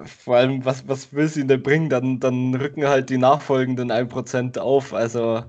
Vor 0.05 0.37
allem, 0.37 0.65
was, 0.65 0.87
was 0.89 1.13
will 1.13 1.29
sie 1.29 1.47
denn 1.47 1.63
bringen? 1.63 1.89
Dann, 1.89 2.21
dann 2.21 2.55
rücken 2.55 2.87
halt 2.87 3.11
die 3.11 3.19
nachfolgenden 3.19 3.91
1% 3.91 4.59
auf. 4.59 4.95
Also 4.95 5.45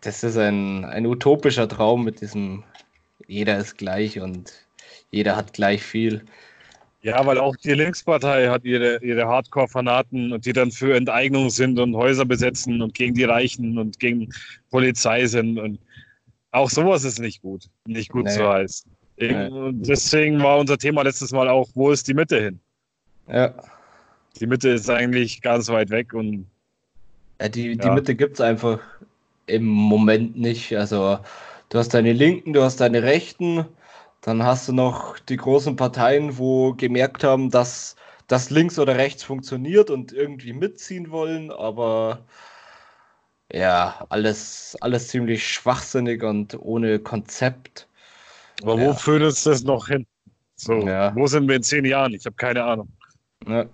das 0.00 0.24
ist 0.24 0.36
ein, 0.36 0.84
ein 0.84 1.06
utopischer 1.06 1.68
Traum 1.68 2.04
mit 2.04 2.20
diesem 2.20 2.64
jeder 3.30 3.58
ist 3.58 3.78
gleich 3.78 4.18
und 4.18 4.52
jeder 5.10 5.36
hat 5.36 5.52
gleich 5.52 5.82
viel. 5.82 6.24
Ja, 7.02 7.24
weil 7.24 7.38
auch 7.38 7.56
die 7.56 7.72
Linkspartei 7.72 8.48
hat 8.48 8.64
ihre, 8.64 9.02
ihre 9.02 9.26
Hardcore-Fanaten 9.26 10.32
und 10.32 10.44
die 10.44 10.52
dann 10.52 10.70
für 10.70 10.94
Enteignung 10.94 11.48
sind 11.48 11.78
und 11.78 11.96
Häuser 11.96 12.26
besetzen 12.26 12.82
und 12.82 12.92
gegen 12.94 13.14
die 13.14 13.24
Reichen 13.24 13.78
und 13.78 13.98
gegen 14.00 14.28
Polizei 14.70 15.26
sind. 15.26 15.58
Und 15.58 15.78
auch 16.50 16.68
sowas 16.68 17.04
ist 17.04 17.20
nicht 17.20 17.40
gut. 17.40 17.70
Nicht 17.86 18.10
gut 18.10 18.24
nee. 18.24 18.32
so 18.32 18.48
heißt. 18.48 18.86
Nee. 19.18 19.48
Deswegen 19.72 20.42
war 20.42 20.58
unser 20.58 20.76
Thema 20.76 21.02
letztes 21.02 21.30
Mal 21.30 21.48
auch, 21.48 21.68
wo 21.74 21.90
ist 21.90 22.08
die 22.08 22.14
Mitte 22.14 22.40
hin? 22.40 22.60
Ja. 23.32 23.54
Die 24.38 24.46
Mitte 24.46 24.70
ist 24.70 24.88
eigentlich 24.88 25.42
ganz 25.42 25.68
weit 25.68 25.90
weg 25.90 26.14
und. 26.14 26.46
Ja, 27.40 27.48
die, 27.48 27.76
die 27.76 27.86
ja. 27.86 27.94
Mitte 27.94 28.14
gibt 28.14 28.34
es 28.34 28.40
einfach 28.40 28.80
im 29.46 29.64
Moment 29.64 30.36
nicht. 30.36 30.76
Also, 30.76 31.18
du 31.70 31.78
hast 31.78 31.94
deine 31.94 32.12
Linken, 32.12 32.52
du 32.52 32.62
hast 32.62 32.80
deine 32.80 33.02
Rechten 33.02 33.66
dann 34.20 34.42
hast 34.42 34.68
du 34.68 34.72
noch 34.72 35.18
die 35.18 35.36
großen 35.36 35.76
Parteien, 35.76 36.36
wo 36.36 36.74
gemerkt 36.74 37.24
haben, 37.24 37.50
dass 37.50 37.96
das 38.26 38.50
links 38.50 38.78
oder 38.78 38.96
rechts 38.96 39.24
funktioniert 39.24 39.90
und 39.90 40.12
irgendwie 40.12 40.52
mitziehen 40.52 41.10
wollen, 41.10 41.50
aber 41.50 42.24
ja, 43.52 44.06
alles, 44.10 44.76
alles 44.80 45.08
ziemlich 45.08 45.46
schwachsinnig 45.46 46.22
und 46.22 46.56
ohne 46.60 46.98
Konzept. 47.00 47.88
Aber 48.62 48.76
ja. 48.76 48.88
wo 48.88 48.92
führt 48.92 49.22
uns 49.22 49.42
das 49.42 49.64
noch 49.64 49.88
hin? 49.88 50.06
So, 50.54 50.86
ja. 50.86 51.14
wo 51.16 51.26
sind 51.26 51.48
wir 51.48 51.56
in 51.56 51.62
zehn 51.62 51.84
Jahren? 51.86 52.12
Ich 52.12 52.26
habe 52.26 52.36
keine 52.36 52.62
Ahnung. 52.62 52.88
Ja. 53.46 53.66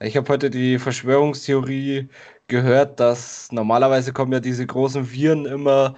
Ich 0.00 0.16
habe 0.16 0.28
heute 0.28 0.50
die 0.50 0.78
Verschwörungstheorie 0.78 2.08
gehört, 2.48 2.98
dass 2.98 3.52
normalerweise 3.52 4.12
kommen 4.12 4.32
ja 4.32 4.40
diese 4.40 4.66
großen 4.66 5.12
Viren 5.12 5.46
immer 5.46 5.94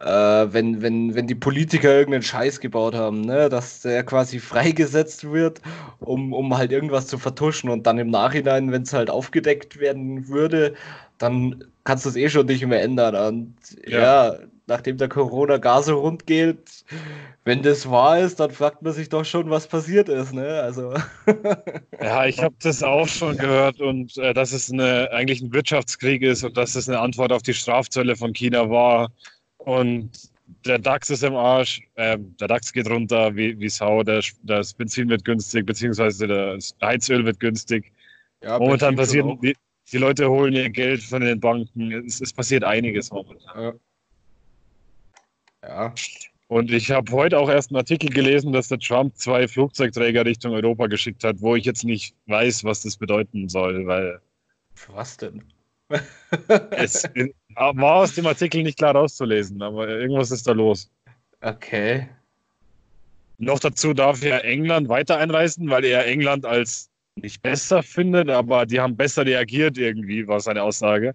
äh, 0.00 0.04
wenn, 0.52 0.82
wenn, 0.82 1.14
wenn 1.14 1.26
die 1.26 1.34
Politiker 1.34 1.90
irgendeinen 1.90 2.22
Scheiß 2.22 2.60
gebaut 2.60 2.94
haben, 2.94 3.22
ne, 3.22 3.48
dass 3.48 3.82
der 3.82 4.04
quasi 4.04 4.38
freigesetzt 4.40 5.30
wird, 5.30 5.60
um, 6.00 6.32
um 6.32 6.56
halt 6.56 6.72
irgendwas 6.72 7.06
zu 7.06 7.18
vertuschen 7.18 7.70
und 7.70 7.86
dann 7.86 7.98
im 7.98 8.10
Nachhinein, 8.10 8.72
wenn 8.72 8.82
es 8.82 8.92
halt 8.92 9.10
aufgedeckt 9.10 9.78
werden 9.80 10.28
würde, 10.28 10.74
dann 11.18 11.64
kannst 11.84 12.04
du 12.04 12.10
es 12.10 12.16
eh 12.16 12.28
schon 12.28 12.46
nicht 12.46 12.66
mehr 12.66 12.82
ändern. 12.82 13.14
Und 13.14 13.54
ja, 13.86 14.28
ja 14.28 14.38
nachdem 14.66 14.96
der 14.96 15.08
Corona 15.08 15.58
gar 15.58 15.82
so 15.82 15.98
rund 15.98 16.26
geht, 16.26 16.84
wenn 17.44 17.62
das 17.62 17.88
wahr 17.88 18.18
ist, 18.18 18.40
dann 18.40 18.50
fragt 18.50 18.82
man 18.82 18.92
sich 18.92 19.08
doch 19.08 19.24
schon, 19.24 19.48
was 19.48 19.68
passiert 19.68 20.08
ist. 20.08 20.32
Ne? 20.32 20.60
Also. 20.60 20.94
ja, 22.00 22.26
ich 22.26 22.42
habe 22.42 22.54
das 22.60 22.82
auch 22.82 23.06
schon 23.06 23.36
gehört 23.36 23.80
und 23.80 24.16
äh, 24.18 24.34
dass 24.34 24.52
es 24.52 24.70
eine, 24.70 25.10
eigentlich 25.12 25.40
ein 25.40 25.52
Wirtschaftskrieg 25.52 26.22
ist 26.22 26.42
und 26.42 26.56
dass 26.56 26.74
es 26.74 26.88
eine 26.88 26.98
Antwort 26.98 27.32
auf 27.32 27.42
die 27.42 27.54
Strafzölle 27.54 28.16
von 28.16 28.32
China 28.32 28.68
war. 28.68 29.12
Und 29.58 30.30
der 30.64 30.78
DAX 30.78 31.10
ist 31.10 31.22
im 31.22 31.34
Arsch, 31.34 31.80
ähm, 31.96 32.36
der 32.40 32.48
DAX 32.48 32.72
geht 32.72 32.90
runter 32.90 33.34
wie, 33.36 33.58
wie 33.58 33.68
Sau, 33.68 34.02
der, 34.02 34.22
das 34.42 34.74
Benzin 34.74 35.08
wird 35.08 35.24
günstig, 35.24 35.66
beziehungsweise 35.66 36.26
das 36.26 36.74
Heizöl 36.82 37.24
wird 37.24 37.40
günstig. 37.40 37.92
Ja, 38.42 38.58
momentan 38.58 38.96
passiert, 38.96 39.26
die, 39.42 39.54
die, 39.90 39.98
Leute 39.98 40.28
holen 40.28 40.52
ihr 40.52 40.70
Geld 40.70 41.02
von 41.02 41.22
den 41.22 41.40
Banken, 41.40 41.92
es, 42.06 42.20
es 42.20 42.32
passiert 42.32 42.64
einiges 42.64 43.10
momentan. 43.10 43.62
Ja. 43.62 43.72
Ja. 45.68 45.94
Und 46.48 46.70
ich 46.70 46.90
habe 46.90 47.10
heute 47.10 47.38
auch 47.38 47.48
erst 47.48 47.70
einen 47.70 47.78
Artikel 47.78 48.08
gelesen, 48.08 48.52
dass 48.52 48.68
der 48.68 48.78
Trump 48.78 49.16
zwei 49.16 49.48
Flugzeugträger 49.48 50.24
Richtung 50.24 50.52
Europa 50.52 50.86
geschickt 50.86 51.24
hat, 51.24 51.40
wo 51.40 51.56
ich 51.56 51.64
jetzt 51.64 51.84
nicht 51.84 52.14
weiß, 52.26 52.62
was 52.62 52.82
das 52.82 52.96
bedeuten 52.96 53.48
soll, 53.48 53.86
weil. 53.86 54.20
Für 54.74 54.94
was 54.94 55.16
denn? 55.16 55.42
es 56.70 57.04
war 57.54 57.94
aus 57.96 58.14
dem 58.14 58.26
Artikel 58.26 58.62
nicht 58.62 58.78
klar 58.78 58.94
rauszulesen, 58.94 59.60
aber 59.62 59.88
irgendwas 59.88 60.30
ist 60.30 60.46
da 60.46 60.52
los. 60.52 60.90
Okay. 61.40 62.08
Noch 63.38 63.58
dazu 63.58 63.92
darf 63.92 64.22
ja 64.22 64.38
England 64.38 64.88
weiter 64.88 65.18
einreisen, 65.18 65.68
weil 65.68 65.84
er 65.84 66.06
England 66.06 66.44
als 66.44 66.90
nicht 67.16 67.42
besser 67.42 67.82
findet, 67.82 68.30
aber 68.30 68.66
die 68.66 68.80
haben 68.80 68.96
besser 68.96 69.24
reagiert 69.24 69.78
irgendwie, 69.78 70.26
war 70.26 70.40
seine 70.40 70.62
Aussage. 70.62 71.14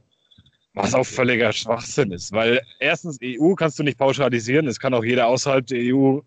Was 0.73 0.93
auch 0.93 1.05
völliger 1.05 1.51
Schwachsinn 1.51 2.11
ist, 2.11 2.31
weil 2.31 2.61
erstens 2.79 3.17
EU 3.21 3.55
kannst 3.55 3.77
du 3.77 3.83
nicht 3.83 3.97
pauschalisieren, 3.97 4.67
es 4.67 4.79
kann 4.79 4.93
auch 4.93 5.03
jeder 5.03 5.27
außerhalb 5.27 5.67
der 5.67 5.93
EU 5.93 6.19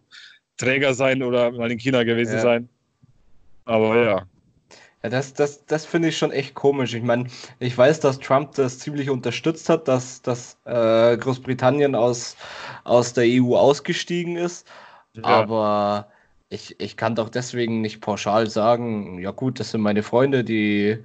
Träger 0.58 0.94
sein 0.94 1.22
oder 1.22 1.50
mal 1.50 1.70
in 1.70 1.78
China 1.78 2.04
gewesen 2.04 2.34
ja. 2.34 2.40
sein. 2.40 2.68
Aber 3.64 3.96
ja. 3.96 4.26
Ja, 5.02 5.10
das, 5.10 5.34
das, 5.34 5.64
das 5.66 5.84
finde 5.84 6.08
ich 6.08 6.16
schon 6.16 6.30
echt 6.30 6.54
komisch. 6.54 6.94
Ich 6.94 7.02
meine, 7.02 7.26
ich 7.58 7.76
weiß, 7.76 8.00
dass 8.00 8.18
Trump 8.18 8.54
das 8.54 8.78
ziemlich 8.78 9.10
unterstützt 9.10 9.68
hat, 9.68 9.86
dass, 9.86 10.22
dass 10.22 10.56
äh, 10.64 11.16
Großbritannien 11.18 11.94
aus, 11.94 12.36
aus 12.84 13.12
der 13.12 13.24
EU 13.26 13.54
ausgestiegen 13.54 14.36
ist. 14.36 14.66
Ja. 15.12 15.24
Aber 15.24 16.08
ich, 16.48 16.80
ich 16.80 16.96
kann 16.96 17.14
doch 17.14 17.28
deswegen 17.28 17.82
nicht 17.82 18.00
pauschal 18.00 18.48
sagen, 18.48 19.18
ja 19.18 19.30
gut, 19.30 19.60
das 19.60 19.72
sind 19.72 19.82
meine 19.82 20.02
Freunde, 20.02 20.42
die, 20.42 20.98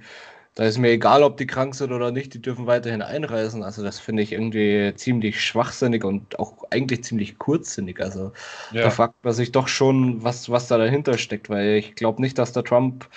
da 0.54 0.64
ist 0.64 0.78
mir 0.78 0.90
egal, 0.90 1.22
ob 1.22 1.36
die 1.36 1.46
krank 1.46 1.74
sind 1.74 1.92
oder 1.92 2.10
nicht, 2.10 2.34
die 2.34 2.42
dürfen 2.42 2.66
weiterhin 2.66 3.02
einreisen. 3.02 3.62
Also 3.62 3.82
das 3.82 4.00
finde 4.00 4.22
ich 4.22 4.32
irgendwie 4.32 4.92
ziemlich 4.96 5.40
schwachsinnig 5.40 6.04
und 6.04 6.38
auch 6.38 6.64
eigentlich 6.70 7.04
ziemlich 7.04 7.38
kurzsinnig. 7.38 8.00
Also 8.00 8.32
ja. 8.72 8.82
da 8.82 8.90
fragt 8.90 9.14
man 9.22 9.32
sich 9.32 9.52
doch 9.52 9.68
schon, 9.68 10.22
was, 10.24 10.50
was 10.50 10.66
da 10.66 10.76
dahinter 10.76 11.18
steckt, 11.18 11.50
weil 11.50 11.76
ich 11.76 11.94
glaube 11.94 12.20
nicht, 12.20 12.36
dass 12.36 12.52
der 12.52 12.64
Trump 12.64 13.08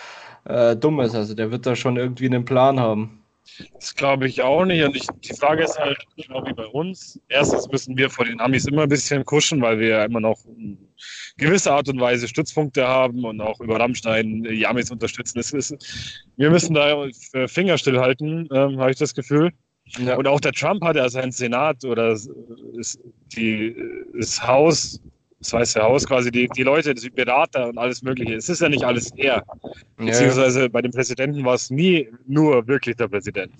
äh, 0.45 0.75
dumm 0.75 0.99
ist. 0.99 1.15
Also 1.15 1.33
der 1.33 1.51
wird 1.51 1.65
da 1.65 1.75
schon 1.75 1.97
irgendwie 1.97 2.27
einen 2.27 2.45
Plan 2.45 2.79
haben. 2.79 3.23
Das 3.73 3.95
glaube 3.95 4.27
ich 4.27 4.41
auch 4.41 4.65
nicht. 4.65 4.83
Und 4.83 4.95
ich, 4.95 5.07
die 5.23 5.35
Frage 5.35 5.63
ist 5.63 5.77
halt, 5.77 5.97
genau 6.15 6.45
wie 6.45 6.53
bei 6.53 6.65
uns. 6.65 7.19
Erstens 7.29 7.67
müssen 7.69 7.97
wir 7.97 8.09
vor 8.09 8.25
den 8.25 8.39
Amis 8.39 8.65
immer 8.67 8.83
ein 8.83 8.89
bisschen 8.89 9.25
kuschen, 9.25 9.61
weil 9.61 9.79
wir 9.79 9.87
ja 9.87 10.05
immer 10.05 10.19
noch 10.19 10.39
in 11.37 11.45
gewisser 11.47 11.73
Art 11.73 11.89
und 11.89 11.99
Weise 11.99 12.27
Stützpunkte 12.27 12.87
haben 12.87 13.23
und 13.25 13.41
auch 13.41 13.59
über 13.59 13.79
Rammstein 13.79 14.43
die 14.43 14.67
Amis 14.67 14.91
unterstützen. 14.91 15.39
Ist, 15.39 16.25
wir 16.37 16.49
müssen 16.49 16.73
da 16.73 17.07
Finger 17.47 17.77
stillhalten, 17.77 18.47
ähm, 18.51 18.79
habe 18.79 18.91
ich 18.91 18.97
das 18.97 19.13
Gefühl. 19.13 19.51
Ja. 19.97 20.15
Und 20.15 20.27
auch 20.27 20.39
der 20.39 20.53
Trump 20.53 20.83
hat 20.83 20.95
ja 20.95 21.09
seinen 21.09 21.31
Senat 21.31 21.83
oder 21.83 22.17
die, 23.35 23.75
das 24.13 24.45
Haus 24.45 25.01
das 25.43 25.53
Weiße 25.53 25.81
Haus 25.81 26.07
quasi, 26.07 26.31
die, 26.31 26.47
die 26.47 26.63
Leute, 26.63 26.93
die 26.93 27.09
Berater 27.09 27.67
und 27.67 27.77
alles 27.77 28.01
Mögliche. 28.01 28.35
Es 28.35 28.47
ist 28.47 28.61
ja 28.61 28.69
nicht 28.69 28.83
alles 28.83 29.11
er. 29.17 29.43
Beziehungsweise 29.97 30.69
bei 30.69 30.81
dem 30.81 30.91
Präsidenten 30.91 31.43
war 31.43 31.55
es 31.55 31.69
nie 31.69 32.09
nur 32.25 32.65
wirklich 32.67 32.95
der 32.95 33.09
Präsident. 33.09 33.51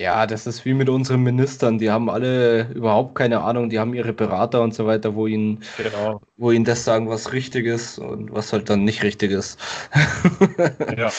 Ja, 0.00 0.26
das 0.26 0.46
ist 0.46 0.64
wie 0.64 0.72
mit 0.72 0.88
unseren 0.88 1.22
Ministern. 1.22 1.76
Die 1.78 1.90
haben 1.90 2.08
alle 2.08 2.70
überhaupt 2.70 3.14
keine 3.16 3.42
Ahnung. 3.42 3.68
Die 3.68 3.78
haben 3.78 3.92
ihre 3.92 4.14
Berater 4.14 4.62
und 4.62 4.72
so 4.72 4.86
weiter, 4.86 5.14
wo 5.14 5.26
ihnen, 5.26 5.62
genau. 5.76 6.22
wo 6.38 6.52
ihnen 6.52 6.64
das 6.64 6.84
sagen, 6.84 7.10
was 7.10 7.34
richtig 7.34 7.66
ist 7.66 7.98
und 7.98 8.32
was 8.32 8.50
halt 8.50 8.70
dann 8.70 8.84
nicht 8.84 9.02
richtig 9.02 9.30
ist. 9.30 9.60
ja. 10.96 11.12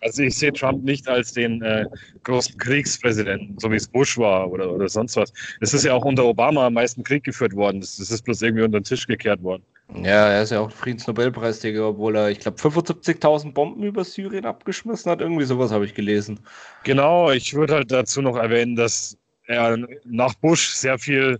Also 0.00 0.22
ich 0.22 0.34
sehe 0.34 0.50
Trump 0.50 0.82
nicht 0.82 1.06
als 1.08 1.34
den 1.34 1.60
äh, 1.60 1.84
großen 2.22 2.56
Kriegspräsidenten, 2.56 3.58
so 3.58 3.70
wie 3.70 3.76
es 3.76 3.86
Bush 3.86 4.16
war 4.16 4.50
oder, 4.50 4.72
oder 4.72 4.88
sonst 4.88 5.14
was. 5.16 5.30
Es 5.60 5.74
ist 5.74 5.84
ja 5.84 5.92
auch 5.92 6.06
unter 6.06 6.24
Obama 6.24 6.68
am 6.68 6.72
meisten 6.72 7.04
Krieg 7.04 7.24
geführt 7.24 7.54
worden. 7.54 7.82
Das 7.82 7.98
ist 8.00 8.22
bloß 8.22 8.40
irgendwie 8.40 8.64
unter 8.64 8.80
den 8.80 8.84
Tisch 8.84 9.06
gekehrt 9.06 9.42
worden. 9.42 9.62
Ja, 9.94 10.28
er 10.28 10.42
ist 10.42 10.50
ja 10.50 10.60
auch 10.60 10.70
Friedensnobelpreisträger, 10.70 11.88
obwohl 11.88 12.16
er, 12.16 12.30
ich 12.30 12.40
glaube, 12.40 12.56
75.000 12.58 13.52
Bomben 13.52 13.82
über 13.82 14.04
Syrien 14.04 14.46
abgeschmissen 14.46 15.10
hat. 15.10 15.20
Irgendwie 15.20 15.44
sowas 15.44 15.70
habe 15.70 15.84
ich 15.84 15.94
gelesen. 15.94 16.40
Genau, 16.84 17.30
ich 17.30 17.52
würde 17.54 17.74
halt 17.74 17.92
dazu 17.92 18.22
noch 18.22 18.36
erwähnen, 18.36 18.74
dass 18.74 19.16
er 19.46 19.76
nach 20.04 20.34
Bush 20.34 20.68
sehr 20.70 20.98
viel 20.98 21.38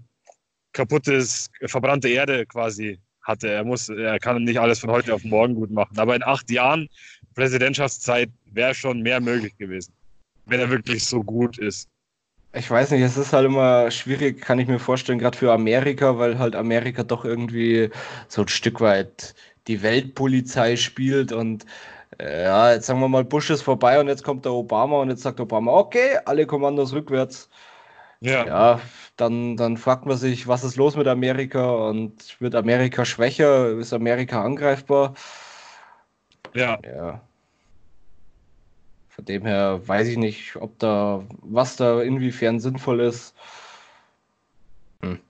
kaputtes, 0.73 1.51
verbrannte 1.65 2.09
Erde 2.09 2.45
quasi 2.47 2.99
hatte. 3.23 3.49
Er 3.49 3.65
muss, 3.65 3.89
er 3.89 4.19
kann 4.19 4.45
nicht 4.45 4.61
alles 4.61 4.81
von 4.81 4.91
heute 4.91 5.15
auf 5.15 5.25
morgen 5.25 5.55
gut 5.55 5.71
machen. 5.71 5.99
Aber 5.99 6.15
in 6.15 6.23
acht 6.23 6.51
Jahren 6.51 6.89
Präsidentschaftszeit 7.35 8.31
wäre 8.53 8.75
schon 8.75 9.01
mehr 9.01 9.21
möglich 9.21 9.57
gewesen, 9.57 9.95
wenn 10.47 10.61
er 10.61 10.71
wirklich 10.71 11.05
so 11.05 11.23
gut 11.23 11.59
ist. 11.59 11.89
Ich 12.55 12.71
weiß 12.71 12.91
nicht, 12.91 13.01
es 13.03 13.17
ist 13.17 13.33
halt 13.33 13.47
immer 13.47 13.91
schwierig, 13.91 14.43
kann 14.43 14.59
ich 14.59 14.69
mir 14.69 14.79
vorstellen, 14.79 15.19
gerade 15.19 15.39
für 15.39 15.53
Amerika, 15.53 16.19
weil 16.19 16.39
halt 16.39 16.55
Amerika 16.55 17.03
doch 17.03 17.25
irgendwie 17.25 17.91
so 18.29 18.43
ein 18.43 18.49
Stück 18.49 18.81
weit 18.81 19.35
die 19.69 19.83
Weltpolizei 19.83 20.77
spielt 20.77 21.33
und 21.33 21.65
äh, 22.19 22.45
ja, 22.45 22.73
jetzt 22.73 22.87
sagen 22.87 23.01
wir 23.01 23.09
mal, 23.09 23.25
Bush 23.25 23.51
ist 23.51 23.63
vorbei 23.63 23.99
und 24.01 24.09
jetzt 24.09 24.25
kommt 24.25 24.45
der 24.45 24.53
Obama 24.53 25.01
und 25.01 25.09
jetzt 25.11 25.23
sagt 25.23 25.41
Obama, 25.41 25.73
okay, 25.73 26.19
alle 26.27 26.47
Kommandos 26.47 26.93
rückwärts. 26.93 27.49
Ja. 28.21 28.47
ja, 28.47 28.81
dann, 29.17 29.57
dann 29.57 29.77
fragt 29.77 30.07
man 30.07 30.17
sich, 30.17 30.47
was 30.47 30.65
ist 30.65 30.77
los 30.77 30.97
mit 30.97 31.09
Amerika 31.09 31.89
und 31.89 32.41
wird 32.41 32.55
Amerika 32.55 33.05
schwächer, 33.05 33.71
ist 33.79 33.93
Amerika 33.93 34.45
angreifbar? 34.45 35.15
Ja. 36.55 36.79
ja. 36.85 37.23
Von 39.23 39.27
dem 39.27 39.47
her 39.47 39.81
weiß 39.87 40.09
ich 40.09 40.17
nicht, 40.17 40.57
ob 40.57 40.77
da, 40.81 41.25
was 41.43 41.77
da 41.77 42.03
inwiefern 42.03 42.59
sinnvoll 42.59 42.99
ist. 42.99 43.37
Hm. 45.01 45.21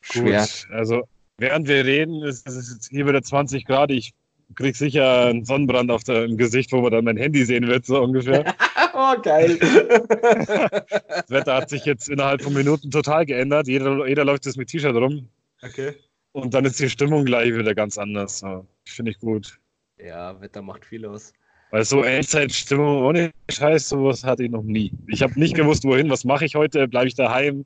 Schwer. 0.00 0.40
Gut, 0.40 0.66
also 0.72 1.04
während 1.38 1.68
wir 1.68 1.84
reden, 1.84 2.24
ist 2.24 2.44
es 2.48 2.72
jetzt 2.72 2.88
hier 2.90 3.06
wieder 3.06 3.22
20 3.22 3.66
Grad. 3.66 3.92
Ich 3.92 4.14
krieg 4.56 4.74
sicher 4.74 5.26
einen 5.26 5.44
Sonnenbrand 5.44 5.92
auf 5.92 6.02
dem 6.02 6.36
Gesicht, 6.36 6.72
wo 6.72 6.80
man 6.80 6.90
dann 6.90 7.04
mein 7.04 7.16
Handy 7.16 7.44
sehen 7.44 7.68
wird, 7.68 7.86
so 7.86 8.02
ungefähr. 8.02 8.52
oh, 8.94 9.14
geil. 9.22 9.58
das 9.60 11.30
Wetter 11.30 11.54
hat 11.54 11.70
sich 11.70 11.84
jetzt 11.84 12.08
innerhalb 12.08 12.42
von 12.42 12.52
Minuten 12.52 12.90
total 12.90 13.24
geändert. 13.26 13.68
Jeder, 13.68 14.08
jeder 14.08 14.24
läuft 14.24 14.44
jetzt 14.44 14.56
mit 14.56 14.70
T-Shirt 14.70 14.96
rum. 14.96 15.28
Okay. 15.62 15.94
Und 16.32 16.52
dann 16.52 16.64
ist 16.64 16.80
die 16.80 16.90
Stimmung 16.90 17.26
gleich 17.26 17.54
wieder 17.54 17.76
ganz 17.76 17.96
anders. 17.96 18.40
So. 18.40 18.66
Finde 18.86 19.12
ich 19.12 19.20
gut. 19.20 19.60
Ja, 19.98 20.40
Wetter 20.40 20.62
macht 20.62 20.84
viel 20.84 21.06
aus. 21.06 21.32
Weil 21.72 21.86
so 21.86 22.02
Endzeitstimmung 22.02 23.02
ohne 23.02 23.32
Scheiß, 23.50 23.88
sowas 23.88 24.22
hatte 24.24 24.44
ich 24.44 24.50
noch 24.50 24.62
nie. 24.62 24.92
Ich 25.06 25.22
habe 25.22 25.40
nicht 25.40 25.54
gewusst, 25.54 25.84
wohin, 25.84 26.10
was 26.10 26.22
mache 26.22 26.44
ich 26.44 26.54
heute, 26.54 26.86
bleibe 26.86 27.08
ich 27.08 27.14
daheim. 27.14 27.64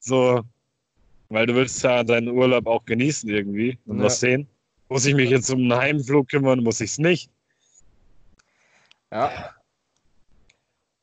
So, 0.00 0.42
weil 1.28 1.46
du 1.46 1.54
willst 1.54 1.80
ja 1.84 2.02
deinen 2.02 2.28
Urlaub 2.28 2.66
auch 2.66 2.84
genießen 2.84 3.30
irgendwie 3.30 3.78
und 3.86 3.98
ja. 3.98 4.04
was 4.04 4.18
sehen. 4.18 4.48
Muss 4.88 5.06
ich 5.06 5.14
mich 5.14 5.30
jetzt 5.30 5.48
um 5.50 5.60
einen 5.60 5.74
Heimflug 5.74 6.28
kümmern, 6.28 6.64
muss 6.64 6.80
ich 6.80 6.90
es 6.90 6.98
nicht. 6.98 7.30
Ja. 9.12 9.54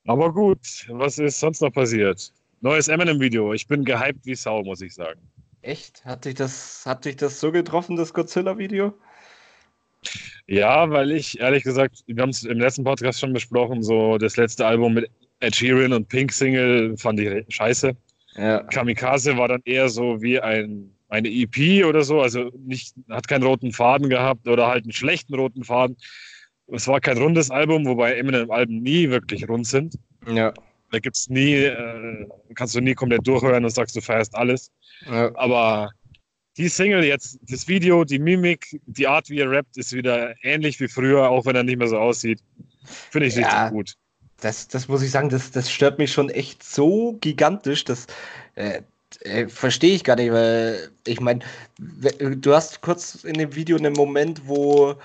Aber 0.05 0.33
gut, 0.33 0.85
was 0.89 1.19
ist 1.19 1.39
sonst 1.39 1.61
noch 1.61 1.71
passiert? 1.71 2.33
Neues 2.59 2.89
Eminem-Video. 2.89 3.53
Ich 3.53 3.69
bin 3.69 3.85
gehypt 3.85 4.25
wie 4.25 4.35
Sau, 4.35 4.63
muss 4.63 4.81
ich 4.81 4.93
sagen. 4.93 5.21
Echt? 5.61 6.03
Hat 6.03 6.25
dich 6.25 6.35
das, 6.35 6.85
hat 6.85 7.05
dich 7.05 7.15
das 7.15 7.39
so 7.39 7.53
getroffen, 7.53 7.95
das 7.95 8.13
Godzilla-Video? 8.13 8.93
Ja, 10.47 10.89
weil 10.89 11.11
ich, 11.11 11.39
ehrlich 11.39 11.63
gesagt, 11.63 12.03
wir 12.07 12.21
haben 12.21 12.29
es 12.29 12.43
im 12.43 12.59
letzten 12.59 12.83
Podcast 12.83 13.19
schon 13.19 13.33
besprochen, 13.33 13.83
so 13.83 14.17
das 14.17 14.37
letzte 14.37 14.65
Album 14.65 14.93
mit 14.95 15.09
Ed 15.39 15.55
Sheeran 15.55 15.93
und 15.93 16.07
Pink 16.09 16.31
Single 16.31 16.97
fand 16.97 17.19
ich 17.19 17.45
scheiße. 17.53 17.95
Ja. 18.35 18.63
Kamikaze 18.63 19.37
war 19.37 19.47
dann 19.47 19.61
eher 19.65 19.89
so 19.89 20.21
wie 20.21 20.39
ein, 20.39 20.91
eine 21.09 21.29
EP 21.29 21.85
oder 21.85 22.03
so, 22.03 22.21
also 22.21 22.49
nicht, 22.65 22.95
hat 23.09 23.27
keinen 23.27 23.43
roten 23.43 23.71
Faden 23.71 24.09
gehabt 24.09 24.47
oder 24.47 24.67
halt 24.67 24.83
einen 24.85 24.93
schlechten 24.93 25.35
roten 25.35 25.63
Faden. 25.63 25.97
Es 26.67 26.87
war 26.87 26.99
kein 26.99 27.17
rundes 27.17 27.51
Album, 27.51 27.85
wobei 27.85 28.15
Eminem-Alben 28.15 28.81
nie 28.81 29.09
wirklich 29.09 29.47
rund 29.47 29.67
sind. 29.67 29.95
Ja. 30.27 30.53
Da 30.91 30.99
gibt's 30.99 31.29
nie, 31.29 31.55
äh, 31.55 32.27
kannst 32.55 32.75
du 32.75 32.79
nie 32.79 32.93
komplett 32.93 33.27
durchhören 33.27 33.63
und 33.65 33.71
sagst, 33.71 33.95
du 33.95 34.01
feierst 34.01 34.35
alles. 34.35 34.71
Ja. 35.05 35.31
Aber 35.35 35.91
die 36.57 36.69
Single 36.69 37.03
jetzt, 37.03 37.39
das 37.49 37.67
Video, 37.67 38.03
die 38.03 38.19
Mimik, 38.19 38.79
die 38.85 39.07
Art, 39.07 39.29
wie 39.29 39.39
er 39.39 39.49
rappt, 39.49 39.77
ist 39.77 39.93
wieder 39.93 40.35
ähnlich 40.43 40.79
wie 40.79 40.87
früher, 40.87 41.29
auch 41.29 41.45
wenn 41.45 41.55
er 41.55 41.63
nicht 41.63 41.77
mehr 41.77 41.87
so 41.87 41.97
aussieht. 41.97 42.39
Finde 42.83 43.27
ich 43.27 43.35
ja, 43.35 43.47
richtig 43.47 43.71
gut. 43.71 43.93
Das, 44.41 44.67
das 44.67 44.87
muss 44.87 45.01
ich 45.01 45.11
sagen, 45.11 45.29
das, 45.29 45.51
das 45.51 45.71
stört 45.71 45.97
mich 45.97 46.11
schon 46.11 46.29
echt 46.29 46.63
so 46.63 47.17
gigantisch, 47.21 47.83
dass. 47.83 48.07
Äh, 48.55 48.81
äh, 49.21 49.47
Verstehe 49.47 49.93
ich 49.95 50.03
gar 50.03 50.15
nicht, 50.15 50.31
weil 50.31 50.89
ich 51.05 51.21
meine, 51.21 51.41
du 51.77 52.53
hast 52.53 52.81
kurz 52.81 53.23
in 53.23 53.35
dem 53.35 53.55
Video 53.55 53.77
einen 53.77 53.93
Moment, 53.93 54.41
wo, 54.47 54.95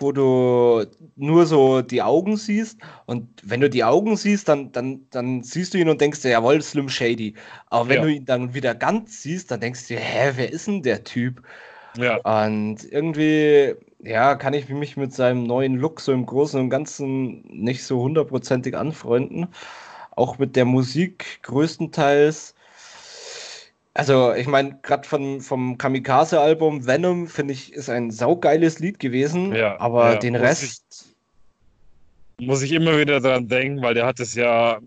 wo 0.00 0.12
du 0.12 0.84
nur 1.16 1.46
so 1.46 1.82
die 1.82 2.02
Augen 2.02 2.36
siehst. 2.36 2.78
Und 3.06 3.28
wenn 3.42 3.60
du 3.60 3.70
die 3.70 3.84
Augen 3.84 4.16
siehst, 4.16 4.48
dann, 4.48 4.72
dann, 4.72 5.06
dann 5.10 5.42
siehst 5.42 5.74
du 5.74 5.78
ihn 5.78 5.88
und 5.88 6.00
denkst 6.00 6.22
dir, 6.22 6.30
jawohl, 6.30 6.60
Slim 6.62 6.88
Shady. 6.88 7.34
Aber 7.66 7.88
wenn 7.88 7.96
ja. 7.96 8.02
du 8.02 8.12
ihn 8.12 8.24
dann 8.24 8.54
wieder 8.54 8.74
ganz 8.74 9.22
siehst, 9.22 9.50
dann 9.50 9.60
denkst 9.60 9.86
du 9.86 9.94
dir, 9.94 10.00
hä, 10.00 10.32
wer 10.36 10.50
ist 10.50 10.66
denn 10.66 10.82
der 10.82 11.04
Typ? 11.04 11.42
Ja. 11.96 12.16
Und 12.18 12.78
irgendwie, 12.90 13.74
ja, 14.00 14.34
kann 14.36 14.54
ich 14.54 14.68
mich 14.68 14.96
mit 14.96 15.12
seinem 15.12 15.44
neuen 15.44 15.76
Look 15.76 16.00
so 16.00 16.12
im 16.12 16.26
Großen 16.26 16.60
und 16.60 16.70
Ganzen 16.70 17.42
nicht 17.48 17.84
so 17.84 18.00
hundertprozentig 18.00 18.76
anfreunden. 18.76 19.48
Auch 20.16 20.38
mit 20.38 20.56
der 20.56 20.64
Musik 20.64 21.40
größtenteils 21.42 22.54
also, 24.00 24.32
ich 24.32 24.46
meine, 24.46 24.78
gerade 24.80 25.06
vom 25.06 25.76
Kamikaze-Album 25.76 26.86
Venom, 26.86 27.26
finde 27.26 27.52
ich, 27.52 27.74
ist 27.74 27.90
ein 27.90 28.10
saugeiles 28.10 28.78
Lied 28.78 28.98
gewesen. 28.98 29.54
Ja, 29.54 29.78
aber 29.78 30.14
ja, 30.14 30.18
den 30.18 30.32
muss 30.32 30.42
Rest. 30.42 31.14
Ich, 32.38 32.46
muss 32.46 32.62
ich 32.62 32.72
immer 32.72 32.98
wieder 32.98 33.20
dran 33.20 33.46
denken, 33.46 33.82
weil 33.82 33.92
der 33.92 34.06
hat 34.06 34.18
es 34.18 34.34
ja 34.34 34.78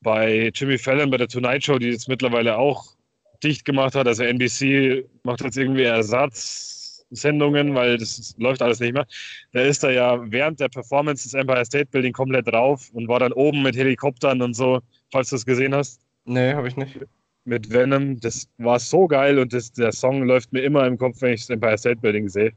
bei 0.00 0.50
Jimmy 0.54 0.78
Fallon, 0.78 1.10
bei 1.10 1.18
der 1.18 1.28
Tonight 1.28 1.62
Show, 1.62 1.78
die 1.78 1.88
jetzt 1.88 2.08
mittlerweile 2.08 2.56
auch 2.56 2.94
dicht 3.42 3.66
gemacht 3.66 3.94
hat. 3.94 4.06
Also, 4.06 4.22
NBC 4.22 5.04
macht 5.24 5.42
jetzt 5.42 5.58
irgendwie 5.58 5.82
Ersatzsendungen, 5.82 7.74
weil 7.74 7.98
das 7.98 8.34
läuft 8.38 8.62
alles 8.62 8.80
nicht 8.80 8.94
mehr. 8.94 9.06
Der 9.52 9.66
ist 9.66 9.84
da 9.84 9.90
ja 9.90 10.18
während 10.32 10.58
der 10.58 10.70
Performance 10.70 11.24
des 11.24 11.34
Empire 11.34 11.66
State 11.66 11.90
Building 11.90 12.14
komplett 12.14 12.48
drauf 12.48 12.88
und 12.94 13.08
war 13.08 13.20
dann 13.20 13.34
oben 13.34 13.62
mit 13.62 13.76
Helikoptern 13.76 14.40
und 14.40 14.54
so, 14.54 14.80
falls 15.12 15.28
du 15.28 15.36
es 15.36 15.44
gesehen 15.44 15.74
hast. 15.74 16.00
Nee, 16.24 16.54
habe 16.54 16.66
ich 16.66 16.78
nicht 16.78 16.98
mit 17.44 17.72
Venom. 17.72 18.20
Das 18.20 18.48
war 18.58 18.78
so 18.78 19.06
geil 19.06 19.38
und 19.38 19.52
das, 19.52 19.72
der 19.72 19.92
Song 19.92 20.22
läuft 20.22 20.52
mir 20.52 20.62
immer 20.62 20.86
im 20.86 20.98
Kopf, 20.98 21.20
wenn 21.20 21.34
ich 21.34 21.42
das 21.42 21.50
Empire 21.50 21.78
State 21.78 22.00
Building 22.00 22.28
sehe. 22.28 22.52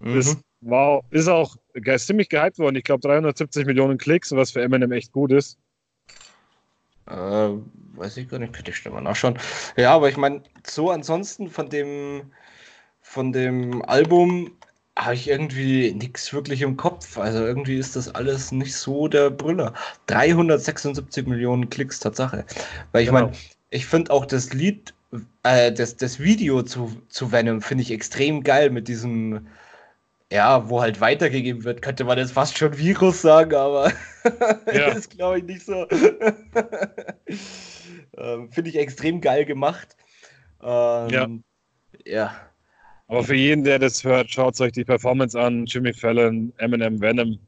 Mhm. 0.00 0.16
Das 0.16 0.36
war, 0.60 1.02
ist 1.10 1.28
auch 1.28 1.56
ziemlich 1.96 2.28
gehypt 2.28 2.58
worden. 2.58 2.76
Ich 2.76 2.84
glaube 2.84 3.00
370 3.00 3.66
Millionen 3.66 3.98
Klicks, 3.98 4.32
was 4.32 4.50
für 4.50 4.62
Eminem 4.62 4.92
echt 4.92 5.12
gut 5.12 5.32
ist. 5.32 5.58
Äh, 7.06 7.12
weiß 7.12 8.16
ich 8.18 8.28
gar 8.28 8.38
nicht, 8.38 8.52
könnte 8.52 8.70
ich 8.70 8.84
mal 8.84 9.00
nachschauen. 9.00 9.38
Ja, 9.76 9.94
aber 9.94 10.08
ich 10.08 10.16
meine, 10.16 10.42
so 10.66 10.90
ansonsten 10.90 11.48
von 11.48 11.68
dem, 11.68 12.30
von 13.00 13.32
dem 13.32 13.82
Album 13.82 14.52
habe 14.96 15.14
ich 15.14 15.28
irgendwie 15.28 15.92
nichts 15.92 16.32
wirklich 16.32 16.62
im 16.62 16.76
Kopf. 16.76 17.18
Also 17.18 17.44
irgendwie 17.44 17.76
ist 17.76 17.96
das 17.96 18.14
alles 18.14 18.52
nicht 18.52 18.74
so 18.76 19.08
der 19.08 19.30
Brüller. 19.30 19.72
376 20.06 21.26
Millionen 21.26 21.70
Klicks, 21.70 22.00
Tatsache. 22.00 22.44
Weil 22.92 23.02
ich 23.02 23.08
genau. 23.08 23.22
meine, 23.22 23.32
ich 23.70 23.86
finde 23.86 24.12
auch 24.12 24.26
das 24.26 24.52
Lied, 24.52 24.92
äh, 25.42 25.72
das, 25.72 25.96
das 25.96 26.20
Video 26.20 26.62
zu, 26.62 27.00
zu 27.08 27.32
Venom 27.32 27.62
finde 27.62 27.82
ich 27.82 27.90
extrem 27.90 28.42
geil 28.42 28.70
mit 28.70 28.88
diesem, 28.88 29.46
ja, 30.32 30.68
wo 30.68 30.80
halt 30.80 31.00
weitergegeben 31.00 31.64
wird, 31.64 31.82
könnte 31.82 32.04
man 32.04 32.18
jetzt 32.18 32.32
fast 32.32 32.58
schon 32.58 32.76
Virus 32.76 33.22
sagen, 33.22 33.54
aber 33.54 33.92
ja. 34.72 34.88
ist 34.88 35.16
glaube 35.16 35.38
ich 35.38 35.44
nicht 35.44 35.64
so. 35.64 35.86
ähm, 38.16 38.50
finde 38.50 38.70
ich 38.70 38.76
extrem 38.76 39.20
geil 39.20 39.44
gemacht. 39.44 39.96
Ähm, 40.62 41.08
ja. 41.10 41.28
Ja. 42.04 42.34
Aber 43.08 43.24
für 43.24 43.34
jeden, 43.34 43.64
der 43.64 43.80
das 43.80 44.04
hört, 44.04 44.30
schaut 44.30 44.60
euch 44.60 44.72
die 44.72 44.84
Performance 44.84 45.38
an. 45.38 45.66
Jimmy 45.66 45.92
Fallon, 45.92 46.52
Eminem, 46.58 47.00
Venom. 47.00 47.40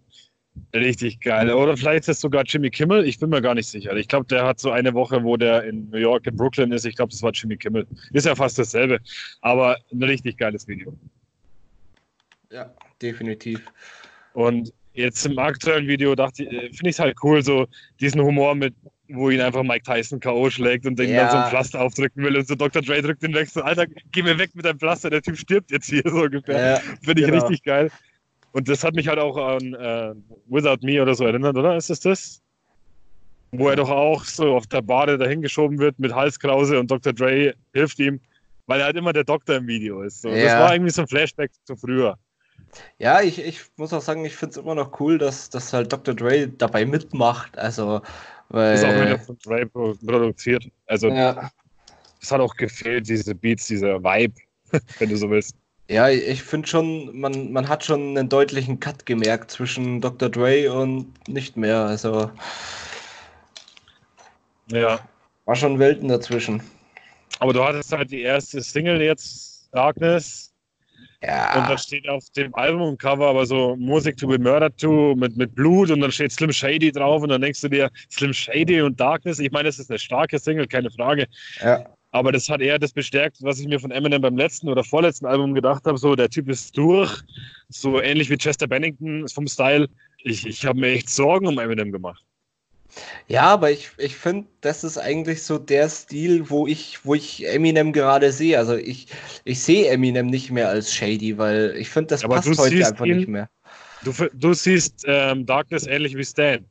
Richtig 0.74 1.20
geil. 1.20 1.50
Oder 1.50 1.76
vielleicht 1.76 2.02
ist 2.02 2.16
es 2.16 2.20
sogar 2.20 2.44
Jimmy 2.44 2.70
Kimmel. 2.70 3.06
Ich 3.06 3.18
bin 3.18 3.30
mir 3.30 3.40
gar 3.40 3.54
nicht 3.54 3.68
sicher. 3.68 3.94
Ich 3.96 4.08
glaube, 4.08 4.26
der 4.26 4.46
hat 4.46 4.58
so 4.58 4.70
eine 4.70 4.92
Woche, 4.94 5.22
wo 5.22 5.36
der 5.36 5.64
in 5.64 5.88
New 5.90 5.98
York, 5.98 6.26
in 6.26 6.36
Brooklyn 6.36 6.72
ist. 6.72 6.84
Ich 6.84 6.96
glaube, 6.96 7.10
das 7.10 7.22
war 7.22 7.32
Jimmy 7.32 7.56
Kimmel. 7.56 7.86
Ist 8.12 8.26
ja 8.26 8.34
fast 8.34 8.58
dasselbe. 8.58 9.00
Aber 9.40 9.78
ein 9.92 10.02
richtig 10.02 10.36
geiles 10.38 10.68
Video. 10.68 10.94
Ja, 12.50 12.70
definitiv. 13.00 13.60
Und 14.34 14.72
jetzt 14.94 15.24
im 15.24 15.38
aktuellen 15.38 15.86
Video 15.86 16.14
dachte 16.14 16.44
ich, 16.44 16.52
äh, 16.52 16.60
finde 16.72 16.90
ich 16.90 16.96
es 16.96 16.98
halt 16.98 17.16
cool, 17.22 17.42
so 17.42 17.66
diesen 18.00 18.20
Humor 18.20 18.54
mit, 18.54 18.74
wo 19.08 19.30
ihn 19.30 19.40
einfach 19.40 19.62
Mike 19.62 19.84
Tyson 19.84 20.20
K.O. 20.20 20.50
schlägt 20.50 20.86
und 20.86 20.98
den 20.98 21.10
ja. 21.10 21.22
dann 21.22 21.30
so 21.30 21.36
ein 21.38 21.50
Pflaster 21.50 21.80
aufdrücken 21.80 22.22
will 22.22 22.36
und 22.36 22.46
so 22.46 22.54
Dr. 22.54 22.82
Dre 22.82 23.00
drückt 23.00 23.22
den 23.22 23.34
weg. 23.34 23.48
So, 23.48 23.62
Alter, 23.62 23.86
geh 24.10 24.22
mir 24.22 24.38
weg 24.38 24.50
mit 24.54 24.64
deinem 24.64 24.78
Pflaster, 24.78 25.10
der 25.10 25.22
Typ 25.22 25.38
stirbt 25.38 25.70
jetzt 25.70 25.86
hier 25.86 26.02
so 26.04 26.22
ungefähr. 26.22 26.74
Ja, 26.74 26.78
finde 27.02 27.22
ich 27.22 27.28
genau. 27.28 27.44
richtig 27.44 27.62
geil. 27.62 27.90
Und 28.52 28.68
das 28.68 28.84
hat 28.84 28.94
mich 28.94 29.08
halt 29.08 29.18
auch 29.18 29.36
an 29.36 29.74
äh, 29.74 30.14
Without 30.46 30.86
Me 30.86 31.00
oder 31.00 31.14
so 31.14 31.24
erinnert, 31.24 31.56
oder? 31.56 31.76
Ist 31.76 31.90
es 31.90 32.00
das? 32.00 32.42
Wo 33.50 33.68
er 33.68 33.76
doch 33.76 33.90
auch 33.90 34.24
so 34.24 34.56
auf 34.56 34.66
der 34.66 34.82
Bade 34.82 35.18
dahingeschoben 35.18 35.78
wird 35.78 35.98
mit 35.98 36.14
Halskrause 36.14 36.78
und 36.78 36.90
Dr. 36.90 37.12
Dre 37.12 37.54
hilft 37.74 37.98
ihm, 37.98 38.20
weil 38.66 38.80
er 38.80 38.86
halt 38.86 38.96
immer 38.96 39.12
der 39.12 39.24
Doktor 39.24 39.56
im 39.56 39.66
Video 39.66 40.02
ist. 40.02 40.22
So. 40.22 40.28
Ja. 40.28 40.44
Das 40.44 40.52
war 40.54 40.74
irgendwie 40.74 40.90
so 40.90 41.02
ein 41.02 41.08
Flashback 41.08 41.50
zu 41.64 41.76
früher. 41.76 42.16
Ja, 42.98 43.20
ich, 43.20 43.38
ich 43.38 43.60
muss 43.76 43.92
auch 43.92 44.00
sagen, 44.00 44.24
ich 44.24 44.34
finde 44.34 44.52
es 44.52 44.56
immer 44.56 44.74
noch 44.74 44.98
cool, 45.00 45.18
dass, 45.18 45.50
dass 45.50 45.72
halt 45.72 45.92
Dr. 45.92 46.14
Dre 46.14 46.48
dabei 46.48 46.86
mitmacht. 46.86 47.56
Also, 47.58 48.00
weil. 48.48 48.74
Ist 48.74 48.84
auch 48.84 48.94
wieder 48.94 49.18
von 49.18 49.38
Dre 49.44 49.66
produziert. 49.66 50.64
Also, 50.86 51.08
ja. 51.08 51.50
es 52.20 52.30
hat 52.30 52.40
auch 52.40 52.54
gefehlt, 52.56 53.08
diese 53.08 53.34
Beats, 53.34 53.66
dieser 53.66 54.02
Vibe, 54.02 54.34
wenn 54.98 55.10
du 55.10 55.16
so 55.16 55.28
willst. 55.28 55.54
Ja, 55.88 56.08
ich 56.08 56.42
finde 56.42 56.68
schon, 56.68 57.18
man, 57.18 57.52
man 57.52 57.68
hat 57.68 57.84
schon 57.84 58.16
einen 58.16 58.28
deutlichen 58.28 58.80
Cut 58.80 59.04
gemerkt 59.04 59.50
zwischen 59.50 60.00
Dr. 60.00 60.28
Dre 60.28 60.72
und 60.72 61.12
nicht 61.28 61.56
mehr. 61.56 61.80
Also. 61.80 62.30
Ja. 64.68 65.00
War 65.44 65.56
schon 65.56 65.78
Welten 65.78 66.08
dazwischen. 66.08 66.62
Aber 67.40 67.52
du 67.52 67.64
hattest 67.64 67.92
halt 67.92 68.10
die 68.10 68.22
erste 68.22 68.60
Single 68.62 69.02
jetzt, 69.02 69.68
Darkness. 69.72 70.52
Ja. 71.22 71.60
Und 71.60 71.70
da 71.70 71.78
steht 71.78 72.08
auf 72.08 72.24
dem 72.30 72.54
Albumcover 72.54 73.28
aber 73.28 73.46
so 73.46 73.76
Music 73.76 74.16
to 74.16 74.26
be 74.26 74.38
murdered 74.38 74.76
to 74.78 75.14
mit, 75.14 75.36
mit 75.36 75.54
Blut 75.54 75.90
und 75.90 76.00
dann 76.00 76.10
steht 76.10 76.32
Slim 76.32 76.52
Shady 76.52 76.90
drauf 76.90 77.22
und 77.22 77.28
dann 77.28 77.40
denkst 77.40 77.60
du 77.60 77.68
dir, 77.68 77.90
Slim 78.10 78.32
Shady 78.32 78.82
und 78.82 78.98
Darkness. 78.98 79.38
Ich 79.38 79.50
meine, 79.52 79.68
das 79.68 79.78
ist 79.78 79.90
eine 79.90 80.00
starke 80.00 80.38
Single, 80.38 80.66
keine 80.66 80.90
Frage. 80.90 81.26
Ja. 81.60 81.84
Aber 82.12 82.30
das 82.30 82.48
hat 82.48 82.60
eher 82.60 82.78
das 82.78 82.92
bestärkt, 82.92 83.38
was 83.40 83.58
ich 83.58 83.66
mir 83.66 83.80
von 83.80 83.90
Eminem 83.90 84.20
beim 84.20 84.36
letzten 84.36 84.68
oder 84.68 84.84
vorletzten 84.84 85.26
Album 85.26 85.54
gedacht 85.54 85.84
habe. 85.86 85.96
So, 85.96 86.14
der 86.14 86.28
Typ 86.28 86.48
ist 86.48 86.76
durch. 86.76 87.22
So 87.70 88.00
ähnlich 88.00 88.28
wie 88.28 88.36
Chester 88.36 88.66
Bennington 88.66 89.26
vom 89.28 89.46
Style. 89.46 89.88
Ich, 90.22 90.46
ich 90.46 90.64
habe 90.66 90.78
mir 90.78 90.88
echt 90.88 91.08
Sorgen 91.08 91.46
um 91.46 91.58
Eminem 91.58 91.90
gemacht. 91.90 92.22
Ja, 93.28 93.44
aber 93.44 93.70
ich, 93.70 93.90
ich 93.96 94.14
finde, 94.14 94.46
das 94.60 94.84
ist 94.84 94.98
eigentlich 94.98 95.42
so 95.42 95.58
der 95.58 95.88
Stil, 95.88 96.50
wo 96.50 96.66
ich, 96.66 97.02
wo 97.04 97.14
ich 97.14 97.48
Eminem 97.48 97.94
gerade 97.94 98.30
sehe. 98.30 98.58
Also 98.58 98.76
ich, 98.76 99.06
ich 99.44 99.62
sehe 99.62 99.88
Eminem 99.88 100.26
nicht 100.26 100.50
mehr 100.50 100.68
als 100.68 100.92
Shady, 100.92 101.38
weil 101.38 101.74
ich 101.78 101.88
finde, 101.88 102.08
das 102.08 102.24
aber 102.24 102.36
passt 102.36 102.58
heute 102.58 102.86
einfach 102.86 103.06
ihn, 103.06 103.16
nicht 103.16 103.28
mehr. 103.28 103.48
Du, 104.04 104.12
du 104.34 104.52
siehst 104.52 105.04
ähm, 105.06 105.46
Darkness 105.46 105.86
ähnlich 105.86 106.14
wie 106.14 106.24
Stan. 106.24 106.64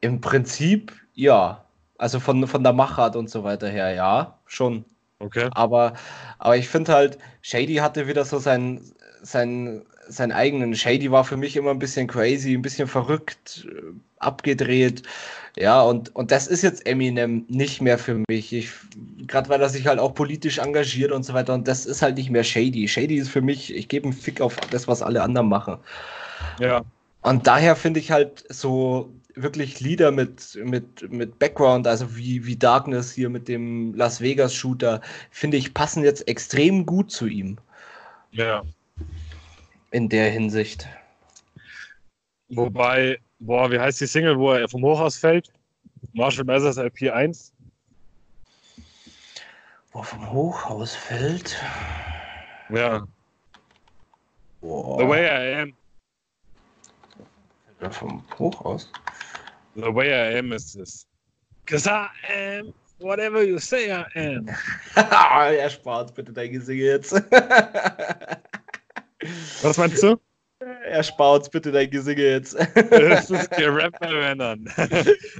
Im 0.00 0.22
Prinzip 0.22 0.92
ja. 1.14 1.63
Also 1.98 2.20
von, 2.20 2.46
von 2.46 2.62
der 2.62 2.72
Machart 2.72 3.16
und 3.16 3.30
so 3.30 3.44
weiter 3.44 3.68
her, 3.68 3.92
ja, 3.92 4.38
schon. 4.46 4.84
Okay. 5.20 5.48
Aber, 5.52 5.94
aber 6.38 6.56
ich 6.56 6.68
finde 6.68 6.92
halt, 6.92 7.18
Shady 7.42 7.76
hatte 7.76 8.08
wieder 8.08 8.24
so 8.24 8.38
sein, 8.38 8.80
sein, 9.22 9.82
seinen 10.08 10.32
eigenen. 10.32 10.74
Shady 10.74 11.10
war 11.10 11.24
für 11.24 11.36
mich 11.36 11.56
immer 11.56 11.70
ein 11.70 11.78
bisschen 11.78 12.06
crazy, 12.06 12.54
ein 12.54 12.62
bisschen 12.62 12.88
verrückt, 12.88 13.66
äh, 13.70 13.92
abgedreht. 14.18 15.02
Ja, 15.56 15.82
und, 15.82 16.14
und 16.16 16.32
das 16.32 16.48
ist 16.48 16.62
jetzt 16.62 16.84
Eminem 16.86 17.44
nicht 17.48 17.80
mehr 17.80 17.96
für 17.96 18.20
mich. 18.28 18.68
Gerade 19.26 19.48
weil 19.48 19.62
er 19.62 19.68
sich 19.68 19.86
halt 19.86 20.00
auch 20.00 20.14
politisch 20.14 20.58
engagiert 20.58 21.12
und 21.12 21.22
so 21.22 21.32
weiter. 21.32 21.54
Und 21.54 21.68
das 21.68 21.86
ist 21.86 22.02
halt 22.02 22.16
nicht 22.16 22.30
mehr 22.30 22.44
Shady. 22.44 22.88
Shady 22.88 23.16
ist 23.16 23.28
für 23.28 23.40
mich, 23.40 23.74
ich 23.74 23.88
gebe 23.88 24.06
einen 24.06 24.12
Fick 24.12 24.40
auf 24.40 24.56
das, 24.70 24.88
was 24.88 25.00
alle 25.00 25.22
anderen 25.22 25.48
machen. 25.48 25.78
Ja. 26.58 26.82
Und 27.22 27.46
daher 27.46 27.76
finde 27.76 28.00
ich 28.00 28.10
halt 28.10 28.44
so 28.52 29.10
wirklich 29.34 29.80
Lieder 29.80 30.10
mit, 30.10 30.58
mit, 30.64 31.10
mit 31.10 31.38
Background, 31.38 31.86
also 31.86 32.16
wie, 32.16 32.44
wie 32.46 32.56
Darkness 32.56 33.12
hier 33.12 33.28
mit 33.28 33.48
dem 33.48 33.94
Las 33.94 34.20
Vegas 34.20 34.54
Shooter, 34.54 35.00
finde 35.30 35.56
ich, 35.56 35.74
passen 35.74 36.04
jetzt 36.04 36.26
extrem 36.28 36.86
gut 36.86 37.10
zu 37.10 37.26
ihm. 37.26 37.58
Ja. 38.30 38.62
In 39.90 40.08
der 40.08 40.30
Hinsicht. 40.30 40.88
Wobei, 42.48 43.18
boah, 43.40 43.70
wie 43.70 43.78
heißt 43.78 44.00
die 44.00 44.06
Single, 44.06 44.38
wo 44.38 44.52
er 44.52 44.68
vom 44.68 44.82
Hochhaus 44.82 45.16
fällt? 45.16 45.52
Marshall 46.12 46.44
Mathers 46.44 46.76
LP 46.76 47.10
1. 47.10 47.52
Wo 49.92 50.00
er 50.00 50.04
vom 50.04 50.32
Hochhaus 50.32 50.94
fällt? 50.94 51.56
Ja. 52.68 53.06
Boah. 54.60 54.98
The 54.98 55.08
Way 55.08 55.24
I 55.26 55.62
Am. 55.62 55.72
Fällt 57.78 57.92
er 57.92 57.92
vom 57.92 58.22
Hochhaus? 58.38 58.90
The 59.74 59.94
Way 59.94 60.08
I 60.10 60.38
Am 60.38 60.52
ist 60.52 60.76
es. 60.76 61.06
Cause 61.66 61.88
I 61.88 62.08
am 62.32 62.74
whatever 62.98 63.42
you 63.42 63.58
say 63.58 63.90
I 63.90 64.04
am. 64.14 64.48
er 64.96 65.70
spart 65.70 66.14
bitte 66.14 66.32
dein 66.32 66.52
Gesinge 66.52 66.82
jetzt. 66.82 67.12
Was 69.62 69.76
meinst 69.78 70.02
du? 70.02 70.16
Er 70.86 71.02
spart 71.02 71.50
bitte 71.50 71.72
dein 71.72 71.90
Gesinge 71.90 72.22
jetzt. 72.22 72.54
Das 72.90 73.30
ist 73.30 73.50
gerappt 73.50 73.98
bei 74.00 74.12
Männern. 74.12 74.70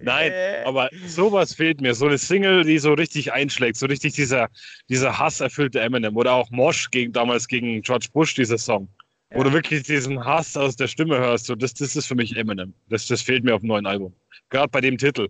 Nein, 0.03 0.33
aber 0.65 0.91
sowas 1.07 1.55
fehlt 1.55 1.81
mir. 1.81 1.95
So 1.95 2.07
eine 2.07 2.19
Single, 2.19 2.65
die 2.65 2.79
so 2.79 2.95
richtig 2.95 3.33
einschlägt, 3.33 3.77
so 3.77 3.87
richtig 3.87 4.15
dieser, 4.15 4.49
dieser 4.89 5.19
hasserfüllte 5.19 5.81
Eminem. 5.81 6.17
Oder 6.17 6.33
auch 6.33 6.51
Mosh 6.51 6.91
gegen, 6.91 7.13
damals 7.13 7.47
gegen 7.47 7.81
George 7.83 8.09
Bush, 8.13 8.35
dieser 8.35 8.59
Song. 8.59 8.89
Ja. 9.35 9.41
Wo 9.41 9.45
du 9.45 9.53
wirklich 9.53 9.83
diesen 9.83 10.25
Hass 10.25 10.57
aus 10.57 10.77
der 10.77 10.87
Stimme 10.87 11.19
hörst. 11.19 11.47
So, 11.47 11.57
das, 11.57 11.75
das 11.75 11.97
ist 11.97 12.07
für 12.07 12.15
mich 12.15 12.37
Eminem. 12.37 12.73
Das, 12.89 13.07
das 13.09 13.21
fehlt 13.21 13.43
mir 13.43 13.55
auf 13.55 13.61
dem 13.61 13.69
neuen 13.69 13.87
Album. 13.87 14.15
Gerade 14.49 14.69
bei 14.69 14.81
dem 14.81 14.97
Titel. 14.97 15.29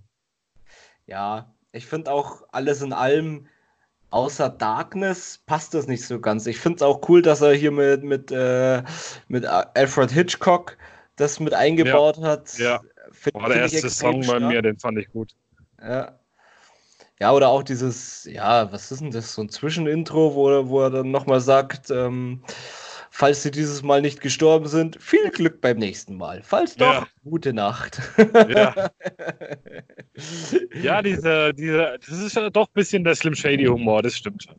Ja, 1.07 1.51
ich 1.73 1.87
finde 1.87 2.13
auch 2.13 2.43
alles 2.53 2.83
in 2.83 2.93
allem 2.93 3.47
außer 4.11 4.51
Darkness 4.51 5.41
passt 5.47 5.73
das 5.75 5.87
nicht 5.87 6.07
so 6.07 6.21
ganz. 6.21 6.47
Ich 6.47 6.59
finde 6.59 6.77
es 6.77 6.83
auch 6.83 7.09
cool, 7.09 7.23
dass 7.23 7.41
er 7.41 7.55
hier 7.55 7.73
mit, 7.73 8.05
mit, 8.05 8.31
äh, 8.31 8.83
mit 9.29 9.47
Alfred 9.47 10.11
Hitchcock 10.11 10.77
das 11.17 11.41
mit 11.41 11.55
eingebaut 11.55 12.19
ja. 12.19 12.25
hat. 12.25 12.59
Ja, 12.59 12.81
find, 13.11 13.35
war 13.35 13.49
der 13.49 13.63
erste 13.63 13.89
Song 13.89 14.23
stark. 14.23 14.41
bei 14.41 14.47
mir, 14.49 14.63
den 14.63 14.79
fand 14.79 14.99
ich 14.99 15.09
gut. 15.09 15.35
Ja. 15.81 16.19
Ja, 17.21 17.33
oder 17.33 17.49
auch 17.49 17.63
dieses, 17.63 18.25
ja, 18.25 18.71
was 18.71 18.91
ist 18.93 19.01
denn 19.01 19.11
das, 19.11 19.35
so 19.35 19.43
ein 19.43 19.49
Zwischenintro, 19.49 20.35
wo, 20.35 20.69
wo 20.69 20.83
er 20.83 20.91
dann 20.91 21.11
nochmal 21.11 21.41
sagt, 21.41 21.91
ähm, 21.91 22.43
falls 23.15 23.45
Sie 23.45 23.53
dieses 23.53 23.85
Mal 23.85 24.03
nicht 24.03 24.21
gestorben 24.21 24.67
sind, 24.67 25.01
viel 25.01 25.31
Glück 25.31 25.61
beim 25.61 25.79
nächsten 25.79 26.17
Mal. 26.17 26.43
Falls 26.43 26.75
doch, 26.75 26.93
ja. 26.93 27.07
gute 27.23 27.53
Nacht. 27.53 28.03
Ja, 28.49 28.91
ja 30.83 31.01
diese, 31.01 31.55
diese, 31.55 31.97
das 32.05 32.19
ist 32.19 32.35
ja 32.35 32.51
doch 32.51 32.67
ein 32.67 32.75
bisschen 32.75 33.05
der 33.05 33.15
Slim 33.15 33.37
Shady 33.37 33.67
Humor, 33.67 34.03
das 34.03 34.17
stimmt 34.17 34.43
schon. 34.43 34.57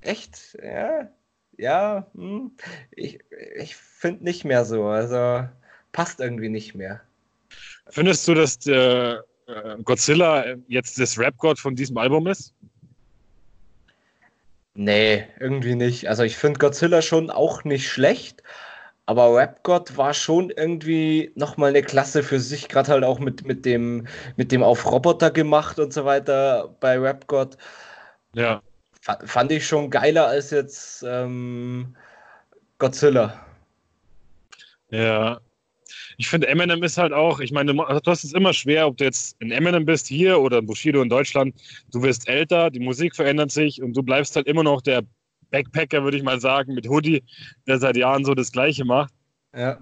Echt? 0.00 0.56
Ja. 0.64 1.10
Ja, 1.58 2.06
hm. 2.14 2.52
ich, 2.92 3.18
ich 3.56 3.76
finde 3.76 4.24
nicht 4.24 4.46
mehr 4.46 4.64
so. 4.64 4.86
Also 4.86 5.46
passt 5.92 6.18
irgendwie 6.18 6.48
nicht 6.48 6.74
mehr. 6.74 7.02
Findest 7.90 8.26
du, 8.26 8.32
dass 8.32 8.58
der 8.58 9.22
äh, 9.46 9.76
Godzilla 9.84 10.56
jetzt 10.66 10.98
das 10.98 11.18
Rap-God 11.18 11.58
von 11.58 11.76
diesem 11.76 11.98
Album 11.98 12.26
ist? 12.26 12.54
Nee, 14.74 15.26
irgendwie 15.38 15.74
nicht. 15.74 16.08
Also 16.08 16.22
ich 16.22 16.36
finde 16.36 16.58
Godzilla 16.58 17.02
schon 17.02 17.30
auch 17.30 17.64
nicht 17.64 17.88
schlecht, 17.90 18.42
aber 19.04 19.34
Rap 19.36 19.62
God 19.64 19.96
war 19.96 20.14
schon 20.14 20.50
irgendwie 20.50 21.32
nochmal 21.34 21.70
eine 21.70 21.82
Klasse 21.82 22.22
für 22.22 22.40
sich, 22.40 22.68
gerade 22.68 22.92
halt 22.92 23.04
auch 23.04 23.18
mit, 23.18 23.46
mit, 23.46 23.66
dem, 23.66 24.06
mit 24.36 24.50
dem 24.52 24.62
auf 24.62 24.90
Roboter 24.90 25.30
gemacht 25.30 25.78
und 25.78 25.92
so 25.92 26.04
weiter 26.04 26.74
bei 26.80 26.98
Rap 26.98 27.26
God. 27.26 27.58
Ja. 28.34 28.62
Fand 29.02 29.52
ich 29.52 29.66
schon 29.66 29.90
geiler 29.90 30.28
als 30.28 30.50
jetzt 30.50 31.02
ähm, 31.02 31.96
Godzilla. 32.78 33.44
Ja, 34.90 35.40
ich 36.16 36.28
finde, 36.28 36.48
Eminem 36.48 36.82
ist 36.82 36.98
halt 36.98 37.12
auch, 37.12 37.40
ich 37.40 37.52
meine, 37.52 37.74
du 37.74 37.84
hast 37.86 38.24
es 38.24 38.32
immer 38.32 38.52
schwer, 38.52 38.86
ob 38.86 38.96
du 38.96 39.04
jetzt 39.04 39.36
in 39.40 39.50
Eminem 39.50 39.84
bist 39.84 40.06
hier 40.06 40.40
oder 40.40 40.58
in 40.58 40.66
Bushido 40.66 41.02
in 41.02 41.08
Deutschland. 41.08 41.54
Du 41.92 42.02
wirst 42.02 42.28
älter, 42.28 42.70
die 42.70 42.80
Musik 42.80 43.14
verändert 43.14 43.50
sich 43.50 43.82
und 43.82 43.96
du 43.96 44.02
bleibst 44.02 44.36
halt 44.36 44.46
immer 44.46 44.62
noch 44.62 44.82
der 44.82 45.02
Backpacker, 45.50 46.02
würde 46.02 46.16
ich 46.16 46.22
mal 46.22 46.40
sagen, 46.40 46.74
mit 46.74 46.88
Hoodie, 46.88 47.22
der 47.66 47.78
seit 47.78 47.96
Jahren 47.96 48.24
so 48.24 48.34
das 48.34 48.52
Gleiche 48.52 48.84
macht. 48.84 49.12
Ja. 49.54 49.78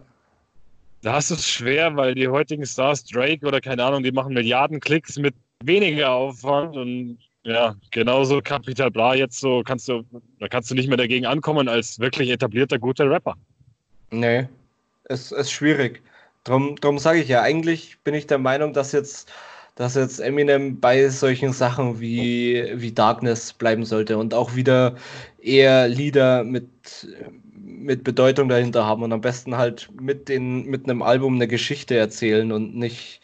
Da 1.02 1.14
hast 1.14 1.30
du 1.30 1.34
es 1.34 1.48
schwer, 1.48 1.96
weil 1.96 2.14
die 2.14 2.28
heutigen 2.28 2.66
Stars, 2.66 3.04
Drake 3.04 3.46
oder 3.46 3.60
keine 3.60 3.84
Ahnung, 3.84 4.02
die 4.02 4.12
machen 4.12 4.34
Milliarden 4.34 4.80
Klicks 4.80 5.16
mit 5.18 5.34
weniger 5.62 6.10
Aufwand 6.10 6.76
und 6.76 7.18
ja, 7.42 7.74
genauso 7.90 8.42
Capital 8.42 8.90
Bra 8.90 9.14
jetzt 9.14 9.40
so 9.40 9.62
kannst 9.64 9.88
du, 9.88 10.04
da 10.38 10.48
kannst 10.48 10.70
du 10.70 10.74
nicht 10.74 10.88
mehr 10.88 10.98
dagegen 10.98 11.24
ankommen 11.24 11.68
als 11.68 11.98
wirklich 11.98 12.28
etablierter 12.28 12.78
guter 12.78 13.10
Rapper. 13.10 13.34
Nee, 14.10 14.46
es 15.04 15.32
ist 15.32 15.50
schwierig. 15.50 16.02
Drum, 16.44 16.76
drum 16.76 16.98
sage 16.98 17.20
ich 17.20 17.28
ja, 17.28 17.42
eigentlich 17.42 18.02
bin 18.02 18.14
ich 18.14 18.26
der 18.26 18.38
Meinung, 18.38 18.72
dass 18.72 18.92
jetzt, 18.92 19.30
dass 19.74 19.94
jetzt 19.94 20.20
Eminem 20.20 20.80
bei 20.80 21.08
solchen 21.10 21.52
Sachen 21.52 22.00
wie, 22.00 22.72
wie 22.74 22.92
Darkness 22.92 23.52
bleiben 23.52 23.84
sollte 23.84 24.16
und 24.16 24.32
auch 24.32 24.54
wieder 24.54 24.96
eher 25.38 25.88
Lieder 25.88 26.44
mit, 26.44 26.68
mit 27.54 28.04
Bedeutung 28.04 28.48
dahinter 28.48 28.86
haben 28.86 29.02
und 29.02 29.12
am 29.12 29.20
besten 29.20 29.56
halt 29.56 29.90
mit, 30.00 30.28
den, 30.28 30.64
mit 30.64 30.84
einem 30.84 31.02
Album 31.02 31.34
eine 31.34 31.48
Geschichte 31.48 31.96
erzählen 31.96 32.52
und 32.52 32.74
nicht, 32.74 33.20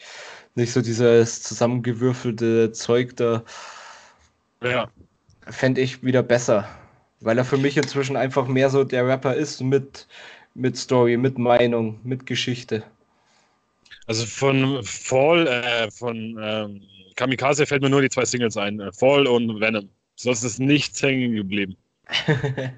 nicht 0.55 0.73
so 0.73 0.83
dieses 0.83 1.43
zusammengewürfelte 1.43 2.73
Zeug 2.73 3.17
da. 3.17 3.45
Ja. 4.63 4.89
Fände 5.49 5.81
ich 5.81 6.03
wieder 6.03 6.23
besser. 6.23 6.69
Weil 7.21 7.39
er 7.39 7.45
für 7.45 7.57
mich 7.57 7.77
inzwischen 7.77 8.17
einfach 8.17 8.47
mehr 8.47 8.69
so 8.69 8.85
der 8.85 9.07
Rapper 9.07 9.35
ist 9.35 9.63
mit, 9.63 10.07
mit 10.55 10.77
Story, 10.77 11.17
mit 11.17 11.39
Meinung, 11.39 11.99
mit 12.05 12.27
Geschichte. 12.27 12.83
Also 14.07 14.25
von 14.25 14.83
Fall, 14.85 15.47
äh, 15.47 15.91
von 15.91 16.39
ähm, 16.41 16.83
Kamikaze 17.17 17.67
fällt 17.67 17.83
mir 17.83 17.91
nur 17.91 18.03
die 18.03 18.09
zwei 18.09 18.25
Singles 18.25 18.57
ein, 18.57 18.79
äh, 18.81 18.93
Fall 18.93 19.27
und 19.27 19.61
Venom. 19.61 19.89
Sonst 20.15 20.45
ist 20.45 20.61
nichts 20.61 21.03
hängen 21.03 21.35
geblieben. 21.35 21.77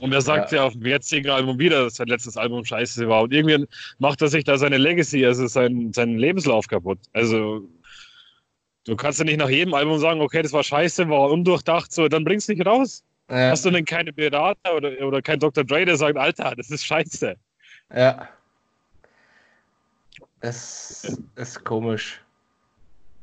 und 0.00 0.12
er 0.12 0.22
sagt 0.22 0.50
ja. 0.52 0.58
ja 0.58 0.64
auf 0.64 0.72
dem 0.72 0.86
jetzigen 0.86 1.28
Album 1.30 1.58
wieder, 1.58 1.84
dass 1.84 1.96
sein 1.96 2.08
letztes 2.08 2.36
Album 2.36 2.64
scheiße 2.64 3.06
war. 3.08 3.22
Und 3.22 3.32
irgendwie 3.32 3.66
macht 3.98 4.22
er 4.22 4.28
sich 4.28 4.44
da 4.44 4.56
seine 4.56 4.78
Legacy, 4.78 5.24
also 5.26 5.46
sein, 5.46 5.92
seinen 5.92 6.18
Lebenslauf 6.18 6.66
kaputt. 6.66 6.98
Also 7.12 7.68
du 8.86 8.96
kannst 8.96 9.18
ja 9.18 9.26
nicht 9.26 9.38
nach 9.38 9.50
jedem 9.50 9.74
Album 9.74 9.98
sagen, 9.98 10.20
okay, 10.22 10.42
das 10.42 10.52
war 10.52 10.64
scheiße, 10.64 11.08
war 11.08 11.30
undurchdacht, 11.30 11.92
so, 11.92 12.08
dann 12.08 12.24
bringst 12.24 12.48
du 12.48 12.54
nicht 12.54 12.66
raus. 12.66 13.04
Ja. 13.28 13.50
Hast 13.50 13.64
du 13.64 13.70
denn 13.70 13.84
keine 13.84 14.12
Berater 14.12 14.74
oder, 14.74 15.06
oder 15.06 15.22
kein 15.22 15.38
Dr. 15.38 15.62
Dre, 15.64 15.84
der 15.84 15.96
sagt, 15.96 16.16
Alter, 16.16 16.54
das 16.56 16.70
ist 16.70 16.84
scheiße. 16.84 17.36
Ja. 17.94 18.28
Es 20.40 21.18
ist 21.36 21.64
komisch. 21.64 22.20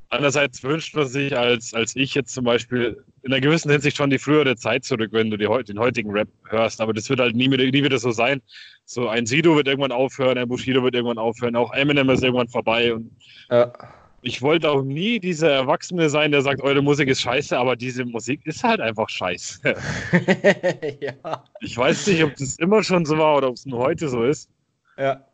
Andererseits 0.09 0.63
wünscht 0.63 0.95
man 0.95 1.07
sich 1.07 1.37
als, 1.37 1.73
als 1.73 1.95
ich 1.95 2.13
jetzt 2.13 2.33
zum 2.33 2.45
Beispiel 2.45 3.03
in 3.23 3.33
einer 3.33 3.41
gewissen 3.41 3.69
Hinsicht 3.69 3.97
schon 3.97 4.09
die 4.09 4.19
frühere 4.19 4.55
Zeit 4.55 4.85
zurück, 4.85 5.09
wenn 5.11 5.29
du 5.29 5.35
die, 5.35 5.47
den 5.65 5.79
heutigen 5.79 6.11
Rap 6.11 6.29
hörst. 6.47 6.79
Aber 6.79 6.93
das 6.93 7.09
wird 7.09 7.19
halt 7.19 7.35
nie, 7.35 7.49
nie 7.49 7.83
wieder 7.83 7.99
so 7.99 8.11
sein. 8.11 8.41
So 8.85 9.09
ein 9.09 9.25
Sido 9.25 9.55
wird 9.57 9.67
irgendwann 9.67 9.91
aufhören, 9.91 10.37
ein 10.37 10.47
Bushido 10.47 10.81
wird 10.81 10.95
irgendwann 10.95 11.17
aufhören, 11.17 11.57
auch 11.57 11.73
Eminem 11.73 12.09
ist 12.09 12.23
irgendwann 12.23 12.47
vorbei. 12.47 12.93
Und 12.93 13.11
ja. 13.49 13.73
Ich 14.21 14.41
wollte 14.41 14.69
auch 14.69 14.81
nie 14.81 15.19
dieser 15.19 15.51
Erwachsene 15.51 16.09
sein, 16.09 16.31
der 16.31 16.41
sagt, 16.41 16.61
eure 16.61 16.81
Musik 16.81 17.09
ist 17.09 17.21
scheiße, 17.21 17.57
aber 17.57 17.75
diese 17.75 18.05
Musik 18.05 18.41
ist 18.45 18.63
halt 18.63 18.79
einfach 18.79 19.09
scheiße. 19.09 19.59
ja. 21.01 21.43
Ich 21.59 21.77
weiß 21.77 22.07
nicht, 22.07 22.23
ob 22.23 22.35
das 22.35 22.57
immer 22.57 22.81
schon 22.81 23.05
so 23.05 23.17
war 23.17 23.37
oder 23.37 23.49
ob 23.49 23.55
es 23.55 23.65
nur 23.65 23.79
heute 23.79 24.07
so 24.07 24.23
ist. 24.23 24.49
Ja. 24.97 25.26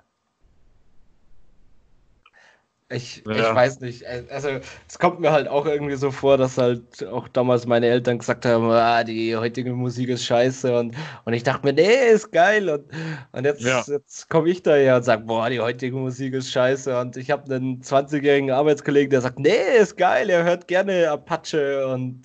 Ich, 2.93 3.23
ja. 3.25 3.49
ich 3.49 3.55
weiß 3.55 3.79
nicht. 3.79 4.05
Also, 4.29 4.49
es 4.87 4.99
kommt 4.99 5.19
mir 5.19 5.31
halt 5.31 5.47
auch 5.47 5.65
irgendwie 5.65 5.95
so 5.95 6.11
vor, 6.11 6.37
dass 6.37 6.57
halt 6.57 7.05
auch 7.07 7.27
damals 7.27 7.65
meine 7.65 7.87
Eltern 7.87 8.19
gesagt 8.19 8.45
haben: 8.45 8.69
ah, 8.69 9.03
die 9.03 9.35
heutige 9.35 9.73
Musik 9.73 10.09
ist 10.09 10.25
scheiße. 10.25 10.77
Und, 10.77 10.95
und 11.25 11.33
ich 11.33 11.43
dachte 11.43 11.65
mir, 11.65 11.73
nee, 11.73 12.11
ist 12.11 12.31
geil. 12.31 12.69
Und, 12.69 12.85
und 13.31 13.45
jetzt, 13.45 13.61
ja. 13.61 13.83
jetzt 13.87 14.29
komme 14.29 14.49
ich 14.49 14.61
da 14.63 14.75
her 14.75 14.97
und 14.97 15.03
sage: 15.03 15.23
boah, 15.23 15.49
die 15.49 15.59
heutige 15.59 15.95
Musik 15.95 16.33
ist 16.33 16.51
scheiße. 16.51 16.99
Und 16.99 17.17
ich 17.17 17.31
habe 17.31 17.53
einen 17.53 17.81
20-jährigen 17.81 18.51
Arbeitskollegen, 18.51 19.09
der 19.09 19.21
sagt: 19.21 19.39
nee, 19.39 19.77
ist 19.79 19.97
geil. 19.97 20.29
Er 20.29 20.43
hört 20.43 20.67
gerne 20.67 21.09
Apache 21.09 21.87
und, 21.87 22.21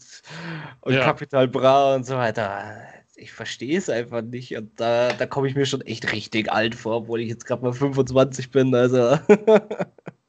und 0.82 0.92
ja. 0.92 1.04
Capital 1.04 1.48
Bra 1.48 1.94
und 1.94 2.04
so 2.04 2.16
weiter. 2.16 2.76
ich 3.16 3.32
verstehe 3.32 3.78
es 3.78 3.88
einfach 3.88 4.22
nicht. 4.22 4.56
Und 4.56 4.78
da, 4.78 5.12
da 5.12 5.26
komme 5.26 5.48
ich 5.48 5.54
mir 5.54 5.66
schon 5.66 5.80
echt 5.82 6.12
richtig 6.12 6.52
alt 6.52 6.74
vor, 6.74 6.96
obwohl 6.96 7.20
ich 7.20 7.28
jetzt 7.28 7.46
gerade 7.46 7.62
mal 7.62 7.72
25 7.72 8.50
bin. 8.50 8.74
Also. 8.74 9.18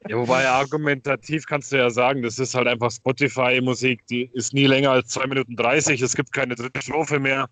ja, 0.08 0.16
wobei 0.16 0.48
argumentativ 0.48 1.46
kannst 1.46 1.72
du 1.72 1.76
ja 1.76 1.90
sagen, 1.90 2.22
das 2.22 2.38
ist 2.38 2.54
halt 2.54 2.66
einfach 2.66 2.90
Spotify-Musik, 2.90 4.06
die 4.06 4.30
ist 4.32 4.54
nie 4.54 4.66
länger 4.66 4.92
als 4.92 5.08
2 5.08 5.26
Minuten 5.26 5.56
30. 5.56 6.00
Es 6.00 6.16
gibt 6.16 6.32
keine 6.32 6.54
dritte 6.54 6.80
Strophe 6.80 7.20
mehr. 7.20 7.48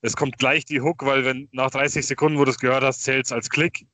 Es 0.00 0.16
kommt 0.16 0.38
gleich 0.38 0.64
die 0.64 0.80
Hook, 0.80 1.04
weil 1.04 1.24
wenn 1.24 1.48
nach 1.52 1.70
30 1.70 2.06
Sekunden, 2.06 2.38
wo 2.38 2.44
du 2.44 2.50
es 2.50 2.58
gehört 2.58 2.82
hast, 2.82 3.04
zählt 3.04 3.26
es 3.26 3.32
als 3.32 3.50
Klick. 3.50 3.86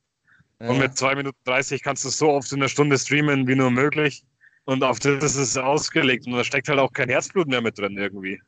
Ja. 0.60 0.70
Und 0.70 0.78
mit 0.78 0.96
2 0.96 1.16
Minuten 1.16 1.38
30 1.44 1.82
kannst 1.82 2.04
du 2.04 2.08
es 2.08 2.18
so 2.18 2.30
oft 2.30 2.50
in 2.52 2.60
der 2.60 2.68
Stunde 2.68 2.96
streamen 2.98 3.46
wie 3.48 3.56
nur 3.56 3.70
möglich. 3.70 4.24
Und 4.64 4.84
auf 4.84 5.00
das 5.00 5.22
ist 5.22 5.36
es 5.36 5.56
ausgelegt. 5.56 6.26
Und 6.26 6.34
da 6.34 6.44
steckt 6.44 6.68
halt 6.68 6.78
auch 6.78 6.92
kein 6.92 7.08
Herzblut 7.08 7.48
mehr 7.48 7.62
mit 7.62 7.78
drin 7.78 7.96
irgendwie. 7.98 8.40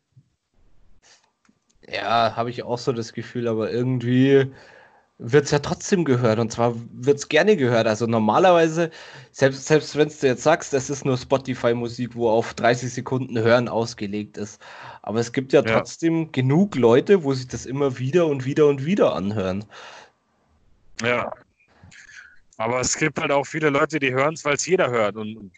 Ja, 1.88 2.36
habe 2.36 2.51
ich 2.51 2.62
auch 2.62 2.78
so 2.78 2.92
das 2.92 3.12
Gefühl, 3.12 3.48
aber 3.48 3.72
irgendwie 3.72 4.46
wird 5.23 5.45
es 5.45 5.51
ja 5.51 5.59
trotzdem 5.59 6.05
gehört 6.05 6.39
und 6.39 6.51
zwar 6.51 6.75
wird 6.93 7.18
es 7.18 7.29
gerne 7.29 7.57
gehört. 7.57 7.87
Also 7.87 8.07
normalerweise, 8.07 8.91
selbst, 9.33 9.66
selbst 9.66 9.95
wenn 9.97 10.09
du 10.09 10.27
jetzt 10.27 10.43
sagst, 10.43 10.73
das 10.73 10.89
ist 10.89 11.05
nur 11.05 11.18
Spotify-Musik, 11.18 12.14
wo 12.14 12.31
auf 12.31 12.55
30 12.55 12.93
Sekunden 12.93 13.39
Hören 13.39 13.68
ausgelegt 13.68 14.39
ist. 14.39 14.61
Aber 15.03 15.21
es 15.21 15.33
gibt 15.33 15.53
ja, 15.53 15.62
ja 15.62 15.75
trotzdem 15.75 16.33
genug 16.33 16.75
Leute, 16.75 17.23
wo 17.23 17.35
sich 17.35 17.47
das 17.47 17.66
immer 17.66 17.99
wieder 17.99 18.27
und 18.27 18.47
wieder 18.47 18.66
und 18.66 18.87
wieder 18.87 19.14
anhören. 19.14 19.64
Ja. 21.03 21.31
Aber 22.57 22.81
es 22.81 22.97
gibt 22.97 23.21
halt 23.21 23.31
auch 23.31 23.45
viele 23.45 23.68
Leute, 23.68 24.01
die 24.01 24.12
hören 24.12 24.35
es, 24.35 24.45
weil 24.45 24.55
es 24.55 24.64
jeder 24.64 24.91
hört. 24.91 25.16
Und 25.16 25.51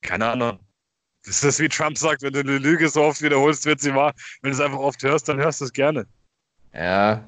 keine 0.00 0.30
Ahnung. 0.30 0.58
Das 1.26 1.42
ist 1.42 1.60
wie 1.60 1.68
Trump 1.68 1.96
sagt, 1.96 2.22
wenn 2.22 2.32
du 2.32 2.40
eine 2.40 2.58
Lüge 2.58 2.88
so 2.88 3.02
oft 3.02 3.22
wiederholst, 3.22 3.66
wird 3.66 3.80
sie 3.80 3.94
wahr. 3.94 4.14
Wenn 4.40 4.52
du 4.52 4.56
es 4.56 4.62
einfach 4.62 4.78
oft 4.78 5.02
hörst, 5.02 5.28
dann 5.28 5.38
hörst 5.38 5.60
du 5.60 5.66
es 5.66 5.72
gerne. 5.72 6.06
Ja. 6.74 7.22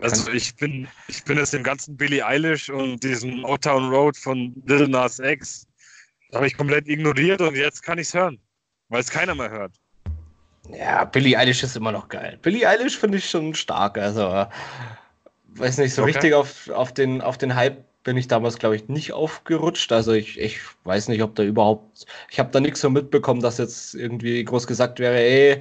Also 0.00 0.32
ich 0.32 0.56
bin, 0.56 0.88
ich 1.08 1.22
bin 1.24 1.36
jetzt 1.36 1.52
dem 1.52 1.62
ganzen 1.62 1.96
Billie 1.96 2.24
Eilish 2.24 2.70
und 2.70 3.02
diesem 3.04 3.44
Old 3.44 3.66
Road 3.66 4.16
von 4.16 4.54
Lil 4.66 4.88
Nas 4.88 5.18
X 5.18 5.66
habe 6.34 6.46
ich 6.46 6.56
komplett 6.56 6.88
ignoriert 6.88 7.40
und 7.40 7.54
jetzt 7.54 7.82
kann 7.82 7.98
ich 7.98 8.08
es 8.08 8.14
hören, 8.14 8.38
weil 8.88 9.00
es 9.00 9.10
keiner 9.10 9.34
mehr 9.34 9.50
hört. 9.50 9.72
Ja, 10.70 11.04
Billie 11.04 11.36
Eilish 11.38 11.62
ist 11.62 11.76
immer 11.76 11.92
noch 11.92 12.08
geil. 12.08 12.38
Billie 12.42 12.66
Eilish 12.66 12.98
finde 12.98 13.18
ich 13.18 13.28
schon 13.28 13.54
stark, 13.54 13.98
also 13.98 14.46
weiß 15.48 15.78
nicht, 15.78 15.94
so 15.94 16.02
okay. 16.02 16.12
richtig 16.12 16.34
auf, 16.34 16.68
auf, 16.70 16.92
den, 16.92 17.20
auf 17.20 17.38
den 17.38 17.54
Hype 17.54 17.84
bin 18.04 18.16
ich 18.16 18.28
damals, 18.28 18.58
glaube 18.58 18.76
ich, 18.76 18.88
nicht 18.88 19.12
aufgerutscht. 19.12 19.92
Also 19.92 20.12
ich, 20.12 20.38
ich 20.38 20.60
weiß 20.84 21.08
nicht, 21.08 21.22
ob 21.22 21.34
da 21.34 21.42
überhaupt, 21.42 22.06
ich 22.30 22.38
habe 22.38 22.50
da 22.50 22.60
nichts 22.60 22.80
so 22.80 22.88
mitbekommen, 22.88 23.42
dass 23.42 23.58
jetzt 23.58 23.94
irgendwie 23.94 24.42
groß 24.44 24.66
gesagt 24.66 24.98
wäre, 24.98 25.16
ey, 25.16 25.60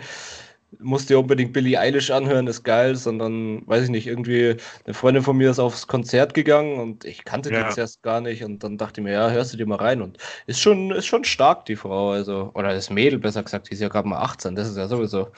musst 0.80 1.10
dir 1.10 1.20
unbedingt 1.20 1.54
Billie 1.54 1.80
Eilish 1.80 2.12
anhören, 2.12 2.48
ist 2.48 2.64
geil, 2.64 2.96
sondern, 2.96 3.68
weiß 3.68 3.86
ich 3.86 3.90
nicht, 3.90 4.08
irgendwie 4.08 4.58
eine 4.86 4.94
Freundin 4.94 5.24
von 5.24 5.38
mir 5.38 5.52
ist 5.52 5.60
aufs 5.60 5.88
Konzert 5.88 6.34
gegangen 6.34 6.80
und 6.80 7.06
ich 7.06 7.24
kannte 7.24 7.52
ja. 7.52 7.64
die 7.68 7.74
zuerst 7.74 8.04
gar 8.04 8.22
nicht 8.22 8.44
und 8.44 8.64
dann 8.64 8.78
dachte 8.78 9.00
ich 9.02 9.06
mir, 9.06 9.14
ja, 9.14 9.30
hörst 9.30 9.54
du 9.54 9.58
dir 9.58 9.66
mal 9.66 9.78
rein 9.78 10.02
und 10.02 10.18
ist 10.46 10.60
schon, 10.60 10.92
ist 10.92 11.06
schon 11.06 11.24
stark, 11.24 11.66
die 11.66 11.76
Frau, 11.76 12.12
also, 12.12 12.52
oder 12.54 12.74
das 12.74 12.90
Mädel, 12.90 13.20
besser 13.20 13.44
gesagt, 13.44 13.70
die 13.70 13.74
ist 13.74 13.82
ja 13.82 13.88
gerade 13.88 14.08
mal 14.08 14.22
18, 14.22 14.56
das 14.56 14.70
ist 14.70 14.78
ja 14.78 14.88
sowieso. 14.88 15.32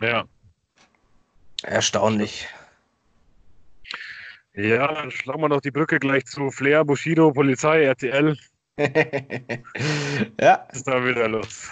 Ja. 0.00 0.24
Erstaunlich. 1.62 2.48
Ja, 4.54 4.92
dann 4.92 5.10
schlagen 5.10 5.40
wir 5.40 5.48
noch 5.48 5.60
die 5.60 5.70
Brücke 5.70 5.98
gleich 5.98 6.26
zu 6.26 6.50
Flair, 6.50 6.84
Bushido, 6.84 7.32
Polizei, 7.32 7.84
RTL. 7.84 8.36
ja. 10.40 10.66
Ist 10.72 10.86
da 10.86 11.04
wieder 11.04 11.28
los? 11.28 11.68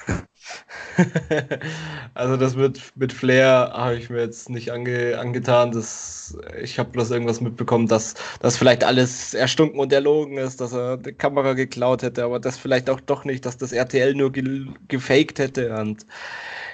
also 2.15 2.37
das 2.37 2.57
mit, 2.57 2.81
mit 2.97 3.13
Flair 3.13 3.73
habe 3.73 3.97
ich 3.97 4.11
mir 4.11 4.21
jetzt 4.21 4.51
nicht 4.51 4.73
ange, 4.73 5.19
angetan. 5.19 5.73
Das, 5.73 6.37
ich 6.61 6.79
habe 6.79 6.91
bloß 6.91 7.11
irgendwas 7.11 7.41
mitbekommen, 7.41 7.87
dass 7.87 8.15
das 8.41 8.57
vielleicht 8.57 8.85
alles 8.85 9.35
erstunken 9.35 9.81
und 9.81 9.93
erlogen 9.93 10.39
ist, 10.39 10.61
dass 10.61 10.73
er 10.73 10.97
die 10.97 11.13
Kamera 11.13 11.55
geklaut 11.55 12.03
hätte, 12.03 12.25
aber 12.25 12.39
das 12.39 12.59
vielleicht 12.59 12.91
auch 12.91 13.01
doch 13.01 13.25
nicht, 13.25 13.47
dass 13.47 13.57
das 13.57 13.73
RTL 13.73 14.15
nur 14.15 14.33
ge, 14.33 14.67
gefaked 14.89 15.39
hätte. 15.39 15.75
Und 15.75 16.07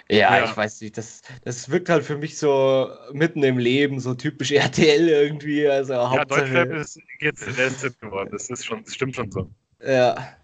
ja, 0.08 0.38
ja, 0.38 0.44
ich 0.44 0.56
weiß 0.56 0.80
nicht, 0.80 0.96
das, 0.96 1.22
das 1.44 1.68
wirkt 1.68 1.88
halt 1.88 2.04
für 2.04 2.16
mich 2.16 2.38
so 2.38 2.88
mitten 3.12 3.42
im 3.42 3.58
Leben, 3.58 4.00
so 4.00 4.14
typisch 4.14 4.52
RTL 4.52 5.08
irgendwie. 5.08 5.68
Also 5.68 5.94
ja, 5.94 6.24
Deutschrap 6.24 6.72
ist 6.72 7.00
jetzt 7.20 8.00
geworden, 8.00 8.30
das 8.32 8.48
ist 8.50 8.64
schon, 8.64 8.84
das 8.84 8.94
stimmt 8.94 9.16
schon 9.16 9.30
so. 9.30 9.50
Ja. 9.80 10.36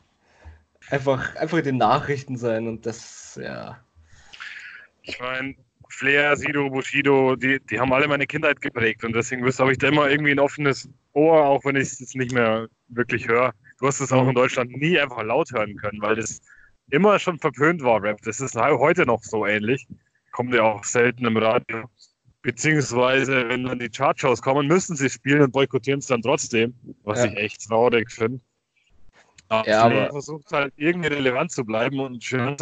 Einfach, 0.90 1.36
einfach 1.36 1.58
in 1.58 1.64
den 1.64 1.76
Nachrichten 1.78 2.36
sein 2.36 2.68
und 2.68 2.84
das, 2.84 3.38
ja. 3.42 3.78
Ich 5.02 5.18
meine, 5.20 5.54
Flair, 5.88 6.36
Sido, 6.36 6.70
Bushido, 6.70 7.36
die, 7.36 7.60
die 7.60 7.78
haben 7.78 7.92
alle 7.92 8.08
meine 8.08 8.26
Kindheit 8.26 8.60
geprägt 8.60 9.04
und 9.04 9.14
deswegen 9.14 9.44
habe 9.46 9.72
ich 9.72 9.78
da 9.78 9.88
immer 9.88 10.10
irgendwie 10.10 10.32
ein 10.32 10.38
offenes 10.38 10.88
Ohr, 11.12 11.44
auch 11.44 11.64
wenn 11.64 11.76
ich 11.76 11.82
es 11.82 12.00
jetzt 12.00 12.16
nicht 12.16 12.32
mehr 12.32 12.68
wirklich 12.88 13.28
höre. 13.28 13.52
Du 13.78 13.86
hast 13.86 14.00
es 14.00 14.12
auch 14.12 14.28
in. 14.28 14.34
Deutschland 14.34 14.70
nie 14.72 14.98
einfach 14.98 15.22
laut 15.22 15.50
hören 15.52 15.76
können, 15.76 16.00
weil 16.00 16.16
das 16.16 16.40
immer 16.90 17.18
schon 17.18 17.38
verpönt 17.38 17.82
war, 17.82 18.02
Rap. 18.02 18.20
Das 18.22 18.40
ist 18.40 18.54
heute 18.56 19.06
noch 19.06 19.22
so 19.22 19.46
ähnlich. 19.46 19.86
Kommt 20.32 20.54
ja 20.54 20.62
auch 20.62 20.84
selten 20.84 21.26
im 21.26 21.36
Radio. 21.36 21.84
Beziehungsweise, 22.42 23.48
wenn 23.48 23.64
dann 23.64 23.78
die 23.78 23.88
Chartshows 23.88 24.42
kommen, 24.42 24.66
müssen 24.66 24.96
sie 24.96 25.10
spielen 25.10 25.42
und 25.42 25.52
boykottieren 25.52 26.00
es 26.00 26.06
dann 26.06 26.22
trotzdem, 26.22 26.74
was 27.04 27.18
ja. 27.18 27.26
ich 27.26 27.36
echt 27.36 27.68
traurig 27.68 28.10
finde. 28.10 28.40
Ja, 29.66 29.82
aber 29.82 30.11
versucht 30.11 30.50
halt 30.53 30.72
irgendwie 30.76 31.09
relevant 31.09 31.50
zu 31.50 31.64
bleiben 31.64 32.00
und 32.00 32.24
schön. 32.24 32.57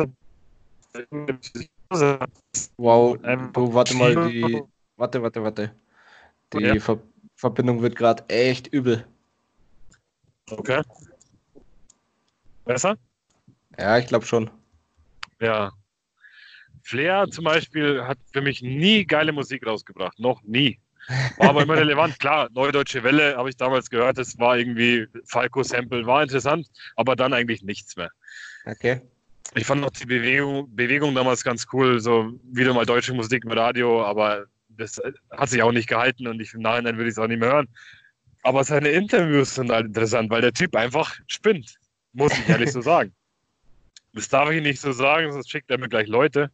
Wow, 2.77 3.17
du, 3.53 3.75
warte 3.75 3.95
mal, 3.95 4.29
die. 4.29 4.63
Warte, 4.97 5.23
warte, 5.23 5.43
warte. 5.43 5.75
Die 6.53 6.61
ja. 6.61 6.81
Ver 6.81 6.99
Verbindung 7.37 7.81
wird 7.81 7.97
gerade 7.97 8.29
echt 8.29 8.67
übel. 8.67 9.07
Okay. 10.51 10.83
Besser? 12.65 12.99
Ja, 13.79 13.97
ich 13.99 14.07
glaube 14.07 14.27
schon. 14.27 14.51
Ja. 15.41 15.73
Flair 16.83 17.29
zum 17.31 17.45
Beispiel 17.45 18.03
hat 18.03 18.19
für 18.33 18.43
mich 18.43 18.63
nie 18.63 19.07
geile 19.07 19.33
Musik 19.33 19.67
rausgebracht. 19.67 20.19
Noch 20.19 20.43
nie. 20.43 20.79
War 21.39 21.51
aber 21.51 21.63
immer 21.63 21.77
relevant. 21.77 22.19
Klar, 22.19 22.49
Neue 22.53 22.73
Deutsche 22.73 23.03
Welle 23.03 23.37
habe 23.37 23.49
ich 23.49 23.57
damals 23.57 23.91
gehört. 23.91 24.19
Das 24.19 24.39
war 24.39 24.57
irgendwie 24.57 25.07
Falco-Sample, 25.27 26.07
war 26.07 26.23
interessant, 26.23 26.69
aber 26.97 27.17
dann 27.17 27.33
eigentlich 27.33 27.63
nichts 27.63 27.97
mehr. 27.97 28.11
Okay. 28.67 29.01
Ich 29.55 29.67
fand 29.67 29.81
noch 29.81 29.91
die 29.91 30.07
Bewegung, 30.07 30.75
Bewegung 30.75 31.15
damals 31.15 31.43
ganz 31.43 31.67
cool, 31.73 31.99
so 31.99 32.33
wieder 32.45 32.73
mal 32.73 32.87
deutsche 32.87 33.13
Musik 33.15 33.45
im 33.45 33.51
Radio, 33.51 34.05
aber 34.05 34.45
das 34.69 35.01
hat 35.33 35.49
sich 35.49 35.63
auch 35.63 35.73
nicht 35.73 35.89
gehalten 35.89 36.29
und 36.29 36.41
ich, 36.41 36.55
im 36.55 36.61
Nachhinein 36.61 36.97
würde 36.97 37.09
ich 37.09 37.15
es 37.15 37.19
auch 37.19 37.27
nicht 37.27 37.41
mehr 37.41 37.53
hören. 37.53 37.69
Aber 38.43 38.63
seine 38.63 38.91
Interviews 38.91 39.55
sind 39.55 39.71
halt 39.71 39.87
interessant, 39.87 40.31
weil 40.31 40.41
der 40.41 40.53
Typ 40.53 40.77
einfach 40.77 41.15
spinnt, 41.27 41.75
muss 42.13 42.33
ich 42.33 42.49
ehrlich 42.49 42.73
so 42.73 42.81
sagen. 42.81 43.13
Das 44.13 44.29
darf 44.29 44.51
ich 44.51 44.61
nicht 44.61 44.81
so 44.81 44.91
sagen, 44.91 45.31
sonst 45.31 45.49
schickt 45.49 45.71
er 45.71 45.79
mir 45.79 45.89
gleich 45.89 46.09
Leute. 46.09 46.51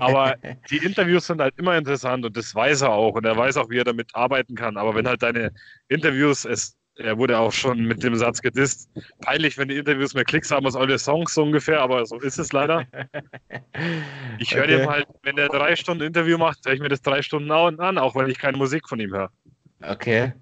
Aber 0.00 0.36
die 0.70 0.78
Interviews 0.78 1.26
sind 1.26 1.40
halt 1.40 1.54
immer 1.58 1.76
interessant 1.76 2.24
und 2.24 2.36
das 2.36 2.54
weiß 2.54 2.82
er 2.82 2.90
auch 2.90 3.14
und 3.14 3.24
er 3.24 3.36
weiß 3.36 3.56
auch, 3.56 3.70
wie 3.70 3.78
er 3.78 3.84
damit 3.84 4.14
arbeiten 4.14 4.54
kann. 4.54 4.76
Aber 4.76 4.94
wenn 4.94 5.06
halt 5.06 5.22
deine 5.22 5.52
Interviews, 5.88 6.44
es, 6.44 6.76
er 6.96 7.16
wurde 7.18 7.38
auch 7.38 7.52
schon 7.52 7.84
mit 7.84 8.02
dem 8.02 8.14
Satz 8.16 8.42
gedisst, 8.42 8.90
peinlich, 9.20 9.56
wenn 9.56 9.68
die 9.68 9.76
Interviews 9.76 10.14
mehr 10.14 10.24
Klicks 10.24 10.50
haben 10.50 10.66
als 10.66 10.76
eure 10.76 10.98
Songs 10.98 11.34
so 11.34 11.42
ungefähr, 11.42 11.80
aber 11.80 12.04
so 12.06 12.18
ist 12.20 12.38
es 12.38 12.52
leider. 12.52 12.86
Ich 14.38 14.54
höre 14.54 14.64
okay. 14.64 14.78
dem 14.78 14.88
halt, 14.88 15.06
wenn 15.22 15.36
er 15.36 15.48
drei 15.48 15.76
Stunden 15.76 16.02
Interview 16.02 16.38
macht, 16.38 16.64
höre 16.64 16.72
ich 16.72 16.80
mir 16.80 16.88
das 16.88 17.02
drei 17.02 17.20
Stunden 17.20 17.50
an, 17.50 17.98
auch 17.98 18.14
wenn 18.14 18.28
ich 18.28 18.38
keine 18.38 18.56
Musik 18.56 18.88
von 18.88 18.98
ihm 18.98 19.12
höre. 19.12 19.30
Okay. 19.82 20.32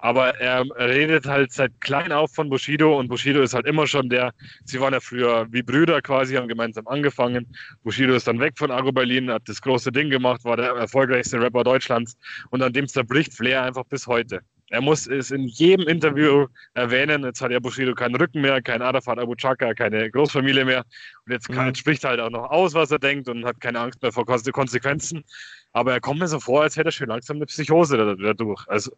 Aber 0.00 0.38
er 0.38 0.64
redet 0.78 1.26
halt 1.26 1.52
seit 1.52 1.80
klein 1.80 2.12
auf 2.12 2.32
von 2.32 2.48
Bushido 2.48 2.98
und 2.98 3.08
Bushido 3.08 3.42
ist 3.42 3.54
halt 3.54 3.66
immer 3.66 3.86
schon 3.86 4.08
der, 4.08 4.32
sie 4.64 4.80
waren 4.80 4.92
ja 4.92 5.00
früher 5.00 5.46
wie 5.50 5.62
Brüder 5.62 6.00
quasi, 6.00 6.36
haben 6.36 6.46
gemeinsam 6.46 6.86
angefangen. 6.86 7.46
Bushido 7.82 8.14
ist 8.14 8.28
dann 8.28 8.38
weg 8.38 8.54
von 8.56 8.70
Argo 8.70 8.92
Berlin, 8.92 9.30
hat 9.30 9.48
das 9.48 9.60
große 9.60 9.90
Ding 9.90 10.08
gemacht, 10.08 10.44
war 10.44 10.56
der 10.56 10.70
erfolgreichste 10.70 11.40
Rapper 11.40 11.64
Deutschlands 11.64 12.16
und 12.50 12.62
an 12.62 12.72
dem 12.72 12.86
zerbricht 12.86 13.34
Flair 13.34 13.64
einfach 13.64 13.84
bis 13.84 14.06
heute. 14.06 14.40
Er 14.70 14.82
muss 14.82 15.06
es 15.06 15.30
in 15.30 15.46
jedem 15.46 15.88
Interview 15.88 16.46
erwähnen. 16.74 17.24
Jetzt 17.24 17.40
hat 17.40 17.50
ja 17.50 17.58
Bushido 17.58 17.94
keinen 17.94 18.16
Rücken 18.16 18.42
mehr, 18.42 18.60
kein 18.60 18.82
Arafat 18.82 19.18
Abu 19.18 19.34
Chaka, 19.34 19.72
keine 19.72 20.10
Großfamilie 20.10 20.64
mehr. 20.64 20.84
Und 21.24 21.32
jetzt, 21.32 21.48
kann, 21.48 21.68
mhm. 21.68 21.74
spricht 21.74 22.04
er 22.04 22.10
halt 22.10 22.20
auch 22.20 22.30
noch 22.30 22.50
aus, 22.50 22.74
was 22.74 22.90
er 22.90 22.98
denkt 22.98 23.28
und 23.28 23.46
hat 23.46 23.60
keine 23.60 23.80
Angst 23.80 24.02
mehr 24.02 24.12
vor 24.12 24.26
Konsequenzen. 24.26 25.24
Aber 25.72 25.92
er 25.92 26.00
kommt 26.00 26.20
mir 26.20 26.28
so 26.28 26.40
vor, 26.40 26.62
als 26.62 26.76
hätte 26.76 26.88
er 26.88 26.92
schon 26.92 27.08
langsam 27.08 27.36
eine 27.36 27.46
Psychose 27.46 28.16
dadurch. 28.16 28.66
Also, 28.68 28.92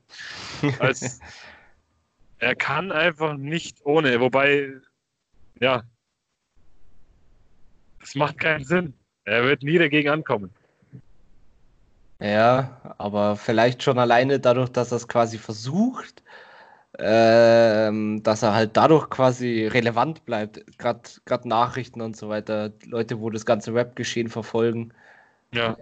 als, 0.78 1.20
er 2.38 2.54
kann 2.54 2.92
einfach 2.92 3.36
nicht 3.36 3.84
ohne. 3.84 4.20
Wobei, 4.20 4.72
ja, 5.60 5.82
das 8.00 8.14
macht 8.14 8.38
keinen 8.38 8.64
Sinn. 8.64 8.94
Er 9.24 9.44
wird 9.44 9.62
nie 9.62 9.78
dagegen 9.78 10.08
ankommen. 10.08 10.50
Ja, 12.20 12.94
aber 12.98 13.36
vielleicht 13.36 13.82
schon 13.82 13.98
alleine 13.98 14.40
dadurch, 14.40 14.70
dass 14.70 14.92
er 14.92 14.96
es 14.96 15.08
quasi 15.08 15.38
versucht, 15.38 16.22
ähm, 16.98 18.22
dass 18.22 18.42
er 18.42 18.54
halt 18.54 18.76
dadurch 18.76 19.08
quasi 19.08 19.66
relevant 19.66 20.24
bleibt. 20.26 20.62
Gerade 20.78 21.48
Nachrichten 21.48 22.00
und 22.00 22.16
so 22.16 22.28
weiter, 22.28 22.72
Leute, 22.86 23.20
wo 23.20 23.30
das 23.30 23.46
ganze 23.46 23.74
Rap-Geschehen 23.74 24.28
verfolgen, 24.28 24.92
Ja. 25.52 25.76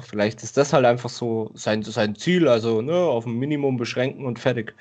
Vielleicht 0.00 0.42
ist 0.42 0.56
das 0.56 0.72
halt 0.72 0.84
einfach 0.84 1.10
so 1.10 1.50
sein, 1.54 1.82
sein 1.82 2.14
Ziel, 2.16 2.48
also 2.48 2.82
ne, 2.82 2.94
auf 2.94 3.26
ein 3.26 3.38
Minimum 3.38 3.76
beschränken 3.76 4.26
und 4.26 4.38
fertig. 4.38 4.74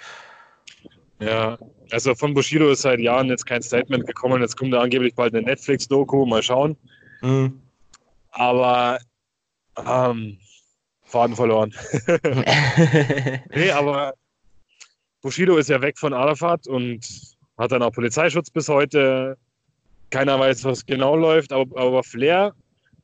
Ja, 1.19 1.57
also 1.91 2.15
von 2.15 2.33
Bushido 2.33 2.69
ist 2.69 2.81
seit 2.81 2.99
Jahren 2.99 3.27
jetzt 3.29 3.45
kein 3.45 3.61
Statement 3.61 4.05
gekommen. 4.05 4.41
Jetzt 4.41 4.57
kommt 4.57 4.73
da 4.73 4.81
angeblich 4.81 5.15
bald 5.15 5.33
eine 5.33 5.45
Netflix-Doku, 5.45 6.25
mal 6.25 6.43
schauen. 6.43 6.75
Mhm. 7.21 7.61
Aber 8.31 8.99
ähm, 9.77 10.37
Faden 11.03 11.35
verloren. 11.35 11.73
nee, 13.55 13.71
aber 13.71 14.13
Bushido 15.21 15.57
ist 15.57 15.69
ja 15.69 15.81
weg 15.81 15.97
von 15.97 16.13
Arafat 16.13 16.67
und 16.67 17.07
hat 17.57 17.71
dann 17.71 17.83
auch 17.83 17.91
Polizeischutz 17.91 18.49
bis 18.49 18.67
heute. 18.67 19.37
Keiner 20.09 20.39
weiß, 20.39 20.63
was 20.65 20.85
genau 20.85 21.15
läuft, 21.15 21.53
aber, 21.53 21.79
aber 21.79 22.03
Flair 22.03 22.53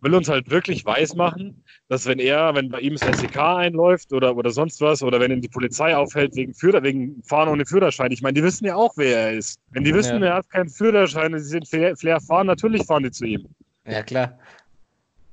will 0.01 0.15
uns 0.15 0.29
halt 0.29 0.49
wirklich 0.49 0.85
weismachen, 0.85 1.63
dass 1.89 2.05
wenn 2.05 2.19
er, 2.19 2.55
wenn 2.55 2.69
bei 2.69 2.79
ihm 2.79 2.95
das 2.95 3.19
SEK 3.19 3.37
einläuft 3.37 4.13
oder, 4.13 4.35
oder 4.35 4.49
sonst 4.51 4.79
was, 4.81 5.03
oder 5.03 5.19
wenn 5.19 5.31
ihn 5.31 5.41
die 5.41 5.49
Polizei 5.49 5.95
aufhält 5.95 6.35
wegen, 6.35 6.53
Führer, 6.53 6.83
wegen 6.83 7.21
Fahren 7.23 7.49
ohne 7.49 7.65
Führerschein, 7.65 8.11
ich 8.11 8.21
meine, 8.21 8.33
die 8.33 8.43
wissen 8.43 8.65
ja 8.65 8.75
auch, 8.75 8.93
wer 8.95 9.17
er 9.17 9.33
ist. 9.33 9.59
Wenn 9.71 9.83
die 9.83 9.93
wissen, 9.93 10.21
ja. 10.21 10.29
er 10.29 10.33
hat 10.35 10.49
keinen 10.49 10.69
Führerschein 10.69 11.33
und 11.33 11.39
sie 11.39 11.49
sind 11.49 11.67
Flair 11.67 12.21
fahren, 12.21 12.47
natürlich 12.47 12.85
fahren 12.85 13.03
die 13.03 13.11
zu 13.11 13.25
ihm. 13.25 13.45
Ja, 13.85 14.03
klar. 14.03 14.37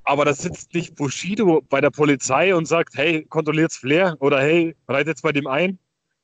Aber 0.05 0.25
da 0.25 0.33
sitzt 0.33 0.73
nicht 0.73 0.95
Bushido 0.95 1.63
bei 1.69 1.81
der 1.81 1.91
Polizei 1.91 2.55
und 2.55 2.67
sagt, 2.67 2.95
hey, 2.97 3.25
kontrolliert's 3.25 3.77
Flair 3.77 4.17
oder 4.21 4.41
hey, 4.41 4.75
reitet 4.89 5.21
bei 5.23 5.33
dem 5.33 5.47
ein. 5.47 5.79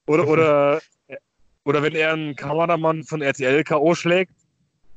Oder, 0.06 0.26
oder, 0.26 0.80
oder 1.64 1.82
wenn 1.82 1.94
er 1.94 2.12
einen 2.12 2.36
Kameramann 2.36 3.04
von 3.04 3.22
RTL 3.22 3.64
K.O. 3.64 3.94
schlägt, 3.94 4.34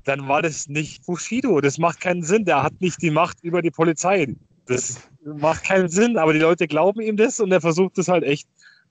dann 0.06 0.28
war 0.28 0.41
das 0.41 0.68
nicht 0.68 1.06
Bushido. 1.06 1.60
Das 1.60 1.78
macht 1.78 1.99
keinen 1.99 2.24
Sinn. 2.24 2.45
Der 2.45 2.64
hat 2.64 2.80
nicht 2.80 3.01
die 3.01 3.10
Macht 3.10 3.43
über 3.43 3.62
die 3.62 3.72
Polizei. 3.72 4.34
Das 4.68 4.99
macht 5.24 5.66
keinen 5.66 5.89
Sinn, 5.89 6.18
aber 6.18 6.32
die 6.32 6.39
Leute 6.39 6.68
glauben 6.68 7.01
ihm 7.01 7.18
das 7.18 7.39
und 7.39 7.51
er 7.51 7.62
versucht 7.62 7.97
es 7.97 8.08
halt 8.08 8.24
echt 8.24 8.47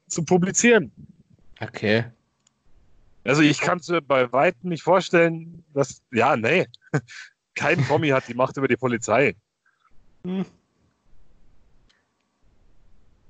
zu 0.08 0.24
publizieren. 0.24 0.92
Okay. 1.60 2.04
Also 3.24 3.42
ich 3.42 3.60
kann 3.60 3.78
es 3.78 3.88
mir 3.88 4.02
bei 4.02 4.30
weitem 4.32 4.68
nicht 4.68 4.82
vorstellen, 4.82 5.64
dass, 5.72 6.02
ja, 6.12 6.36
nee, 6.36 6.66
kein 7.54 7.82
Promi 7.84 8.08
hat 8.08 8.28
die 8.28 8.34
Macht 8.34 8.56
über 8.56 8.68
die 8.68 8.76
Polizei. 8.76 9.34
Hm. 10.24 10.44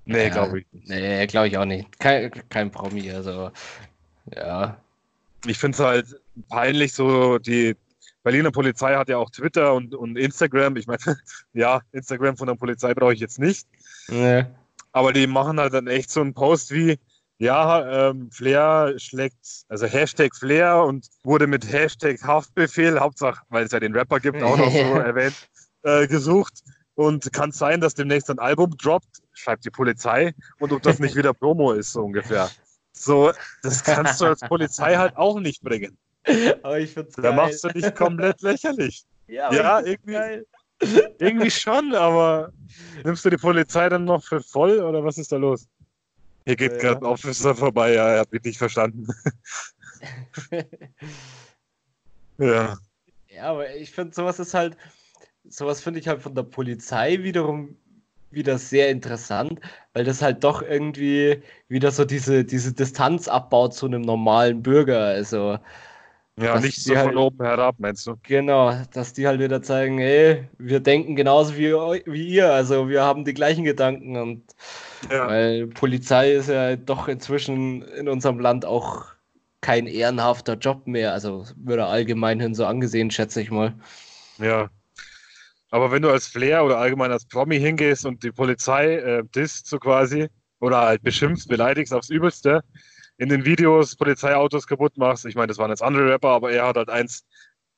Nee, 0.07 0.25
Ja, 0.25 0.29
glaube 0.31 0.61
ich 0.61 0.67
nicht. 0.73 0.89
Nee, 0.89 1.27
glaube 1.27 1.49
ich 1.49 1.57
auch 1.57 1.65
nicht. 1.65 1.99
Kein, 1.99 2.31
kein 2.49 2.71
Promi, 2.71 3.11
also 3.11 3.51
ja. 4.35 4.79
Ich 5.47 5.59
finde 5.59 5.77
es 5.77 5.81
halt 5.81 6.24
peinlich, 6.49 6.93
so 6.93 7.39
die 7.39 7.77
Berliner 8.23 8.51
Polizei 8.51 8.95
hat 8.95 9.09
ja 9.09 9.19
auch 9.19 9.31
Twitter 9.31 9.75
und, 9.75 9.95
und 9.95 10.17
Instagram. 10.17 10.77
Ich 10.77 10.87
meine, 10.87 10.99
ja, 11.53 11.83
Instagram 11.93 12.37
von 12.37 12.49
der 12.49 12.55
Polizei 12.55 12.95
brauche 12.95 13.13
ich 13.13 13.21
jetzt 13.21 13.39
nicht. 13.39 13.69
Nee. 14.09 14.47
Aber 14.93 15.13
die 15.13 15.27
machen 15.27 15.61
halt 15.61 15.75
dann 15.75 15.87
echt 15.87 16.11
so 16.11 16.21
einen 16.21 16.35
Post 16.35 16.71
wie, 16.73 16.99
ja, 17.39 18.09
ähm, 18.11 18.31
Flair 18.31 18.95
schlägt, 18.97 19.65
also 19.69 19.87
Hashtag 19.87 20.35
Flair 20.35 20.83
und 20.85 21.09
wurde 21.25 21.47
mit 21.47 21.71
Hashtag 21.71 22.23
Haftbefehl, 22.23 22.99
Hauptsache, 22.99 23.43
weil 23.49 23.65
es 23.65 23.73
ja 23.73 23.81
den 23.81 23.95
Rapper 23.95 24.21
gibt, 24.21 24.43
auch 24.43 24.57
noch 24.57 24.71
so 24.71 24.79
erwähnt, 24.79 25.35
äh, 25.83 26.07
gesucht. 26.07 26.63
Und 26.97 27.33
kann 27.33 27.51
sein, 27.51 27.81
dass 27.81 27.95
demnächst 27.95 28.31
ein 28.31 28.39
Album 28.39 28.77
droppt, 28.77 29.21
schreibt 29.33 29.65
die 29.65 29.71
Polizei, 29.71 30.33
und 30.61 30.73
ob 30.73 30.81
das 30.83 31.01
nicht 31.01 31.17
wieder 31.17 31.35
Promo 31.35 31.73
ist, 31.73 31.93
so 31.93 32.05
ungefähr. 32.05 32.51
So, 32.93 33.33
das 33.63 33.83
kannst 33.83 34.21
du 34.21 34.27
als 34.27 34.41
Polizei 34.41 34.95
halt 34.95 35.17
auch 35.17 35.41
nicht 35.41 35.63
bringen. 35.63 35.99
Aber 36.63 36.79
ich 36.81 36.93
find's 36.93 37.17
Da 37.17 37.23
geil. 37.23 37.35
machst 37.37 37.65
du 37.65 37.69
dich 37.69 37.95
komplett 37.95 38.41
lächerlich. 38.43 39.05
ja, 39.29 39.53
Ja, 39.53 39.81
irgendwie- 39.81 40.13
geil. 40.13 40.47
Irgendwie 41.19 41.51
schon, 41.51 41.95
aber 41.95 42.53
nimmst 43.05 43.25
du 43.25 43.31
die 43.31 43.37
Polizei 43.37 43.89
dann 43.89 44.05
noch 44.05 44.23
für 44.23 44.41
voll 44.41 44.81
oder 44.81 45.03
was 45.05 45.19
ist 45.19 45.31
da 45.33 45.37
los? 45.37 45.67
Hier 46.45 46.57
geht 46.57 46.73
Ja. 46.73 46.79
gerade 46.79 47.01
ein 47.01 47.05
Officer 47.05 47.55
vorbei, 47.55 47.95
ja, 47.95 48.09
er 48.09 48.21
hat 48.21 48.33
mich 48.33 48.43
nicht 48.43 48.59
verstanden. 48.59 49.07
ja. 52.39 52.77
Ja, 53.29 53.43
aber 53.51 53.75
ich 53.75 53.91
finde, 53.91 54.15
sowas 54.15 54.39
ist 54.39 54.55
halt, 54.55 54.77
sowas 55.49 55.81
finde 55.81 56.01
ich 56.01 56.09
halt 56.09 56.23
von 56.23 56.35
der 56.35 56.43
Polizei 56.45 57.23
wiederum 57.23 57.77
wieder 58.31 58.59
sehr 58.59 58.91
interessant, 58.91 59.61
weil 59.93 60.05
das 60.05 60.21
halt 60.23 60.43
doch 60.45 60.61
irgendwie 60.63 61.43
wieder 61.69 61.91
so 61.93 62.05
diese, 62.05 62.45
diese 62.45 62.73
Distanz 62.73 63.29
abbaut 63.29 63.75
zu 63.75 63.87
einem 63.87 64.03
normalen 64.03 64.63
Bürger. 64.63 65.05
Also, 65.07 65.59
Ja, 66.37 66.59
nicht 66.59 66.83
so 66.83 66.91
die 66.93 66.97
von 66.97 67.07
halt- 67.07 67.17
oben 67.17 67.45
herab, 67.45 67.77
meinst 67.79 68.07
du? 68.07 68.17
genau, 68.25 68.73
dass 68.93 69.13
die 69.13 69.27
halt 69.27 69.41
wieder 69.41 69.63
zeigen, 69.63 70.01
ey, 70.01 70.49
wir 70.59 70.81
denken 70.81 71.15
genauso 71.15 71.57
wie, 71.57 71.73
wie 71.73 72.27
ihr, 72.29 72.53
also 72.53 72.89
wir 72.89 73.03
haben 73.03 73.25
die 73.25 73.35
gleichen 73.35 73.65
Gedanken 73.65 74.17
und 74.17 74.43
Ja. 75.11 75.29
weil 75.29 75.67
Polizei 75.69 76.33
ist 76.33 76.49
ja 76.49 76.75
doch 76.77 77.07
inzwischen 77.09 77.83
in 77.83 78.09
unserem 78.09 78.41
Land 78.41 78.65
auch 78.65 79.07
kein 79.61 79.87
ehrenhafter 79.87 80.55
Job 80.55 80.87
mehr, 80.87 81.13
also 81.13 81.47
würde 81.57 81.87
allgemein 81.87 82.41
hin 82.41 82.55
so 82.55 82.67
angesehen, 82.67 83.11
schätze 83.11 83.41
ich 83.41 83.51
mal. 83.51 83.75
ja. 84.39 84.69
Aber 85.71 85.91
wenn 85.91 86.03
du 86.03 86.11
als 86.11 86.29
Flair 86.29 86.65
oder 86.65 86.79
allgemein 86.79 87.11
als 87.11 87.27
Promi 87.27 87.59
hingehst 87.59 88.07
und 88.07 88.23
die 88.23 88.31
Polizei 88.31 88.95
äh, 88.97 89.25
disst 89.35 89.67
so 89.67 89.79
quasi 89.79 90.29
oder 90.61 90.79
halt 90.79 91.03
beschimpfst, 91.03 91.49
beleidigst 91.49 91.93
aufs 91.93 92.11
Übelste, 92.11 92.63
in 93.19 93.29
den 93.29 93.45
Videos 93.45 93.97
Polizeiautos 93.97 94.67
kaputt 94.67 94.97
machst, 94.97 95.25
ich 95.25 95.35
meine, 95.35 95.49
das 95.49 95.59
waren 95.59 95.71
jetzt 95.71 95.83
andere 95.83 96.13
Rapper, 96.13 96.31
aber 96.31 96.51
er 96.53 96.67
hat 96.67 96.77
halt 96.77 96.91
eins 96.91 97.25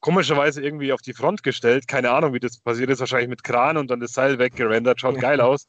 komischerweise 0.00 0.62
irgendwie 0.62 0.92
auf 0.92 1.02
die 1.02 1.14
Front 1.14 1.42
gestellt. 1.42 1.88
Keine 1.88 2.10
Ahnung, 2.10 2.32
wie 2.32 2.40
das 2.40 2.58
passiert 2.58 2.90
ist, 2.90 3.00
wahrscheinlich 3.00 3.28
mit 3.28 3.44
Kran 3.44 3.76
und 3.76 3.90
dann 3.90 4.00
das 4.00 4.12
Seil 4.12 4.38
weggerendert, 4.38 5.00
schaut 5.00 5.18
geil 5.20 5.40
aus. 5.40 5.68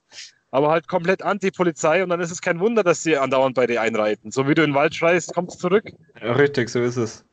Aber 0.51 0.69
halt 0.69 0.87
komplett 0.87 1.21
Anti-Polizei 1.23 2.03
und 2.03 2.09
dann 2.09 2.21
ist 2.21 2.31
es 2.31 2.41
kein 2.41 2.59
Wunder, 2.59 2.83
dass 2.83 3.03
sie 3.03 3.17
andauernd 3.17 3.55
bei 3.55 3.67
dir 3.67 3.81
einreiten. 3.81 4.31
So 4.31 4.47
wie 4.47 4.55
du 4.55 4.63
in 4.63 4.71
den 4.71 4.75
Wald 4.75 4.95
schreist, 4.95 5.33
kommst 5.33 5.59
zurück. 5.59 5.91
Ja, 6.21 6.33
richtig, 6.33 6.69
so 6.69 6.81
ist 6.81 6.97
es. 6.97 7.25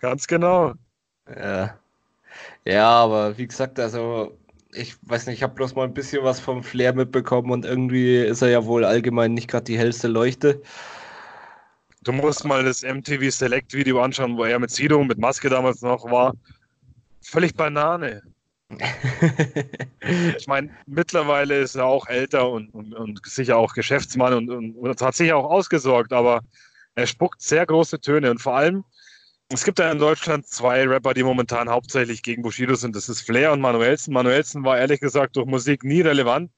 Ganz 0.00 0.26
genau. 0.26 0.74
Ja. 1.36 1.78
Ja, 2.64 2.88
aber 2.88 3.36
wie 3.38 3.46
gesagt, 3.46 3.80
also 3.80 4.38
ich 4.72 4.96
weiß 5.02 5.26
nicht, 5.26 5.36
ich 5.36 5.42
habe 5.42 5.54
bloß 5.54 5.74
mal 5.74 5.84
ein 5.84 5.94
bisschen 5.94 6.24
was 6.24 6.40
vom 6.40 6.62
Flair 6.62 6.94
mitbekommen 6.94 7.50
und 7.50 7.64
irgendwie 7.64 8.16
ist 8.16 8.42
er 8.42 8.48
ja 8.48 8.64
wohl 8.64 8.84
allgemein 8.84 9.34
nicht 9.34 9.48
gerade 9.48 9.64
die 9.64 9.78
hellste 9.78 10.08
Leuchte. 10.08 10.62
Du 12.02 12.12
musst 12.12 12.44
mal 12.44 12.64
das 12.64 12.82
MTV 12.82 13.30
Select 13.30 13.72
Video 13.74 14.02
anschauen, 14.02 14.36
wo 14.36 14.44
er 14.44 14.58
mit 14.58 14.70
Sido, 14.70 15.02
mit 15.04 15.18
Maske 15.18 15.48
damals 15.48 15.82
noch 15.82 16.04
war. 16.10 16.34
Völlig 17.22 17.54
Banane. 17.54 18.22
Ich 20.36 20.48
meine, 20.48 20.70
mittlerweile 20.86 21.60
ist 21.60 21.76
er 21.76 21.84
auch 21.84 22.08
älter 22.08 22.50
und, 22.50 22.74
und, 22.74 22.92
und 22.92 23.20
sicher 23.24 23.56
auch 23.56 23.72
Geschäftsmann 23.72 24.34
und, 24.34 24.50
und, 24.50 24.74
und 24.74 25.00
hat 25.00 25.14
sicher 25.14 25.36
auch 25.36 25.48
ausgesorgt, 25.48 26.12
aber 26.12 26.40
er 26.96 27.06
spuckt 27.06 27.40
sehr 27.40 27.64
große 27.66 28.00
Töne 28.00 28.30
und 28.30 28.40
vor 28.40 28.56
allem, 28.56 28.84
es 29.50 29.64
gibt 29.64 29.78
ja 29.78 29.92
in 29.92 29.98
Deutschland 29.98 30.46
zwei 30.46 30.84
Rapper, 30.88 31.14
die 31.14 31.22
momentan 31.22 31.68
hauptsächlich 31.68 32.22
gegen 32.22 32.42
Bushido 32.42 32.74
sind. 32.74 32.96
Das 32.96 33.08
ist 33.08 33.20
Flair 33.20 33.52
und 33.52 33.60
Manuelsen. 33.60 34.12
Manuelsen 34.12 34.64
war 34.64 34.78
ehrlich 34.78 35.00
gesagt 35.00 35.36
durch 35.36 35.46
Musik 35.46 35.84
nie 35.84 36.00
relevant, 36.00 36.50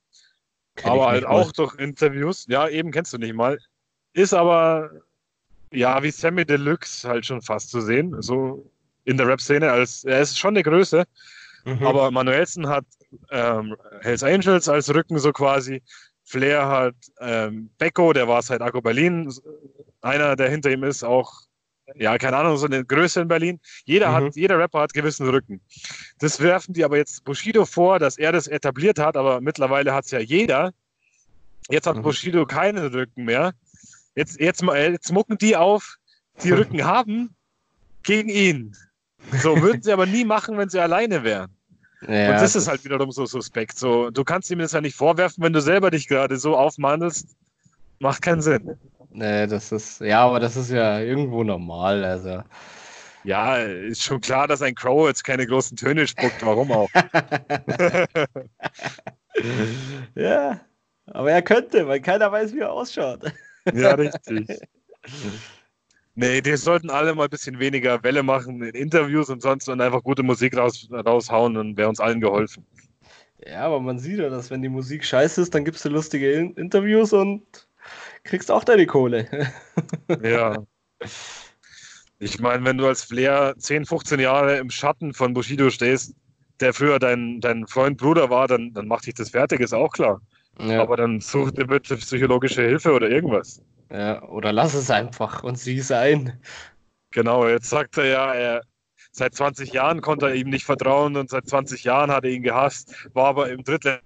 Kenn 0.77 0.91
aber 0.91 1.09
halt 1.09 1.23
nicht 1.23 1.29
mal. 1.29 1.43
auch 1.43 1.53
durch 1.53 1.75
Interviews. 1.79 2.47
Ja, 2.49 2.69
eben 2.69 2.93
kennst 2.93 3.13
du 3.13 3.19
nicht 3.19 3.35
mal. 3.35 3.59
Ist 4.15 4.33
aber, 4.33 4.91
ja, 5.73 6.03
wie 6.03 6.11
Sammy 6.11 6.45
Deluxe 6.45 7.09
halt 7.09 7.27
schon 7.27 7.43
fast 7.43 7.71
zu 7.71 7.81
sehen, 7.81 8.15
so 8.23 8.71
in 9.05 9.17
der 9.17 9.27
Rap-Szene. 9.27 9.71
als 9.71 10.05
Er 10.05 10.21
ist 10.21 10.39
schon 10.39 10.55
eine 10.55 10.63
Größe, 10.63 11.05
Mhm. 11.65 11.87
aber 11.87 12.11
Manuelsen 12.11 12.69
hat 12.69 12.85
ähm, 13.31 13.77
Hells 14.03 14.23
Angels 14.23 14.69
als 14.69 14.93
Rücken 14.95 15.19
so 15.19 15.33
quasi. 15.33 15.83
Flair 16.25 16.67
hat 16.69 16.95
ähm, 17.21 17.71
Becco, 17.79 18.13
der 18.13 18.27
war 18.29 18.41
seit 18.43 18.61
Akku 18.63 18.81
Berlin, 18.81 19.33
einer, 20.01 20.37
der 20.37 20.49
hinter 20.51 20.71
ihm 20.71 20.83
ist, 20.85 21.03
auch, 21.05 21.33
ja, 21.97 22.17
keine 22.19 22.37
Ahnung, 22.39 22.57
so 22.57 22.67
eine 22.67 22.85
Größe 22.85 23.21
in 23.21 23.29
Berlin. 23.29 23.61
Jeder, 23.85 24.09
Mhm. 24.11 24.15
hat, 24.15 24.37
jeder 24.37 24.59
Rapper 24.59 24.81
hat 24.81 24.95
gewissen 24.95 25.29
Rücken. 25.29 25.61
Das 26.19 26.41
werfen 26.41 26.73
die 26.75 26.85
aber 26.85 26.97
jetzt 26.97 27.25
Bushido 27.25 27.65
vor, 27.67 27.99
dass 27.99 28.17
er 28.19 28.33
das 28.33 28.47
etabliert 28.47 28.99
hat, 28.99 29.17
aber 29.17 29.41
mittlerweile 29.41 29.93
hat 29.95 30.07
es 30.07 30.11
ja 30.11 30.19
jeder. 30.19 30.73
Jetzt 31.69 31.87
hat 31.87 31.97
Mhm. 31.97 32.03
Bushido 32.03 32.47
keinen 32.47 32.87
Rücken 32.87 33.25
mehr. 33.25 33.53
Jetzt, 34.15 34.39
jetzt, 34.41 34.63
mal- 34.63 34.93
jetzt 34.93 35.13
mucken 35.13 35.39
die 35.39 35.57
auf, 35.57 35.97
die 36.43 36.51
Rücken 36.53 36.85
haben, 36.85 37.35
gegen 38.03 38.29
ihn. 38.29 38.77
So 39.43 39.61
würden 39.63 39.83
sie 39.83 39.93
aber 39.93 40.07
nie 40.07 40.25
machen, 40.25 40.59
wenn 40.59 40.69
sie 40.69 40.81
alleine 40.81 41.25
wären. 41.25 41.51
Ja, 42.07 42.33
Und 42.33 42.41
das 42.43 42.55
ist 42.55 42.69
halt 42.69 42.85
wiederum 42.85 43.11
so 43.11 43.25
suspekt. 43.25 43.79
So, 43.79 44.11
du 44.11 44.25
kannst 44.25 44.51
ihm 44.51 44.59
das 44.59 44.73
ja 44.73 44.83
nicht 44.83 44.95
vorwerfen, 44.97 45.43
wenn 45.43 45.55
du 45.55 45.63
selber 45.63 45.91
dich 45.91 46.07
gerade 46.07 46.37
so 46.37 46.55
aufmandelst. 46.57 47.35
Macht 47.99 48.21
keinen 48.21 48.43
Sinn. 48.43 48.77
Nee, 49.11 49.47
das 49.47 49.73
ist, 49.73 50.01
ja, 50.01 50.27
aber 50.27 50.39
das 50.41 50.57
ist 50.57 50.71
ja 50.71 51.01
irgendwo 51.01 51.43
normal. 51.45 52.05
Also. 52.05 52.43
Ja, 53.23 53.57
ist 53.57 54.03
schon 54.03 54.21
klar, 54.21 54.47
dass 54.47 54.61
ein 54.61 54.75
Crow 54.75 55.09
jetzt 55.09 55.25
keine 55.25 55.47
großen 55.47 55.79
Töne 55.79 56.07
spuckt. 56.07 56.45
Warum 56.45 56.71
auch? 56.73 56.91
ja, 60.15 60.61
aber 61.07 61.33
er 61.33 61.43
könnte, 61.43 61.87
weil 61.89 62.01
keiner 62.01 62.31
weiß, 62.31 62.53
wie 62.53 62.61
er 62.61 62.73
ausschaut. 62.73 63.21
Ja, 63.73 63.95
richtig. 63.95 64.61
Nee, 66.17 66.41
die 66.41 66.57
sollten 66.57 66.91
alle 66.91 67.15
mal 67.15 67.25
ein 67.25 67.31
bisschen 67.31 67.59
weniger 67.59 68.03
Welle 68.05 68.23
machen 68.23 68.63
in 68.63 68.75
Interviews 68.75 69.31
und 69.31 69.43
sonst 69.43 69.69
und 69.69 69.81
einfach 69.81 70.03
gute 70.03 70.23
Musik 70.23 70.57
raus, 70.57 70.89
raushauen 70.93 71.57
und 71.57 71.77
wäre 71.77 71.89
uns 71.89 71.99
allen 71.99 72.21
geholfen. 72.21 72.65
Ja, 73.45 73.63
aber 73.63 73.81
man 73.81 73.99
sieht 73.99 74.19
ja, 74.21 74.31
dass 74.31 74.51
wenn 74.51 74.63
die 74.63 74.69
Musik 74.69 75.05
scheiße 75.05 75.43
ist, 75.43 75.55
dann 75.55 75.65
gibst 75.65 75.85
du 75.85 75.89
lustige 75.89 76.33
In 76.33 76.55
Interviews 76.55 77.13
und 77.13 77.43
kriegst 78.23 78.51
auch 78.51 78.65
deine 78.65 78.87
Kohle. 78.87 79.29
ja. 80.23 80.65
Ich 82.21 82.39
meine, 82.39 82.65
wenn 82.65 82.79
du 82.79 82.87
als 82.87 83.03
Flair 83.03 83.55
10, 83.59 83.85
15 83.85 84.21
Jahre 84.21 84.57
im 84.59 84.71
Schatten 84.71 85.13
von 85.13 85.35
Bushido 85.35 85.69
stehst, 85.69 86.15
der 86.61 86.73
früher 86.73 86.99
dein, 87.01 87.41
dein 87.41 87.67
Freund, 87.67 87.99
Bruder 87.99 88.31
war, 88.31 88.47
dann, 88.47 88.73
dann 88.73 88.87
macht 88.87 89.07
dich 89.07 89.15
das 89.15 89.31
fertig, 89.31 89.61
ist 89.61 89.75
auch 89.75 89.93
klar. 89.93 90.21
Ja. 90.59 90.83
Aber 90.83 90.97
dann 90.97 91.21
such 91.21 91.51
dir 91.53 91.67
bitte 91.67 91.97
psychologische 91.97 92.63
Hilfe 92.63 92.93
oder 92.93 93.09
irgendwas. 93.09 93.61
Ja, 93.91 94.23
oder 94.25 94.53
lass 94.53 94.75
es 94.75 94.91
einfach 94.91 95.43
und 95.43 95.59
sieh 95.59 95.79
es 95.79 95.91
ein. 95.91 96.39
Genau, 97.11 97.47
jetzt 97.47 97.71
sagt 97.71 97.99
er 97.99 98.07
ja, 98.07 98.35
er, 98.35 98.63
seit 99.13 99.35
20 99.35 99.73
Jahren 99.73 100.01
konnte 100.01 100.27
er 100.27 100.35
ihm 100.35 100.51
nicht 100.51 100.65
vertrauen 100.65 101.17
und 101.17 101.31
seit 101.31 101.49
20 101.49 101.85
Jahren 101.85 102.11
hat 102.11 102.25
er 102.25 102.31
ihn 102.31 102.43
gehasst, 102.43 103.09
war 103.13 103.27
aber 103.27 103.51
im 103.51 103.63
drittletzten 103.63 104.03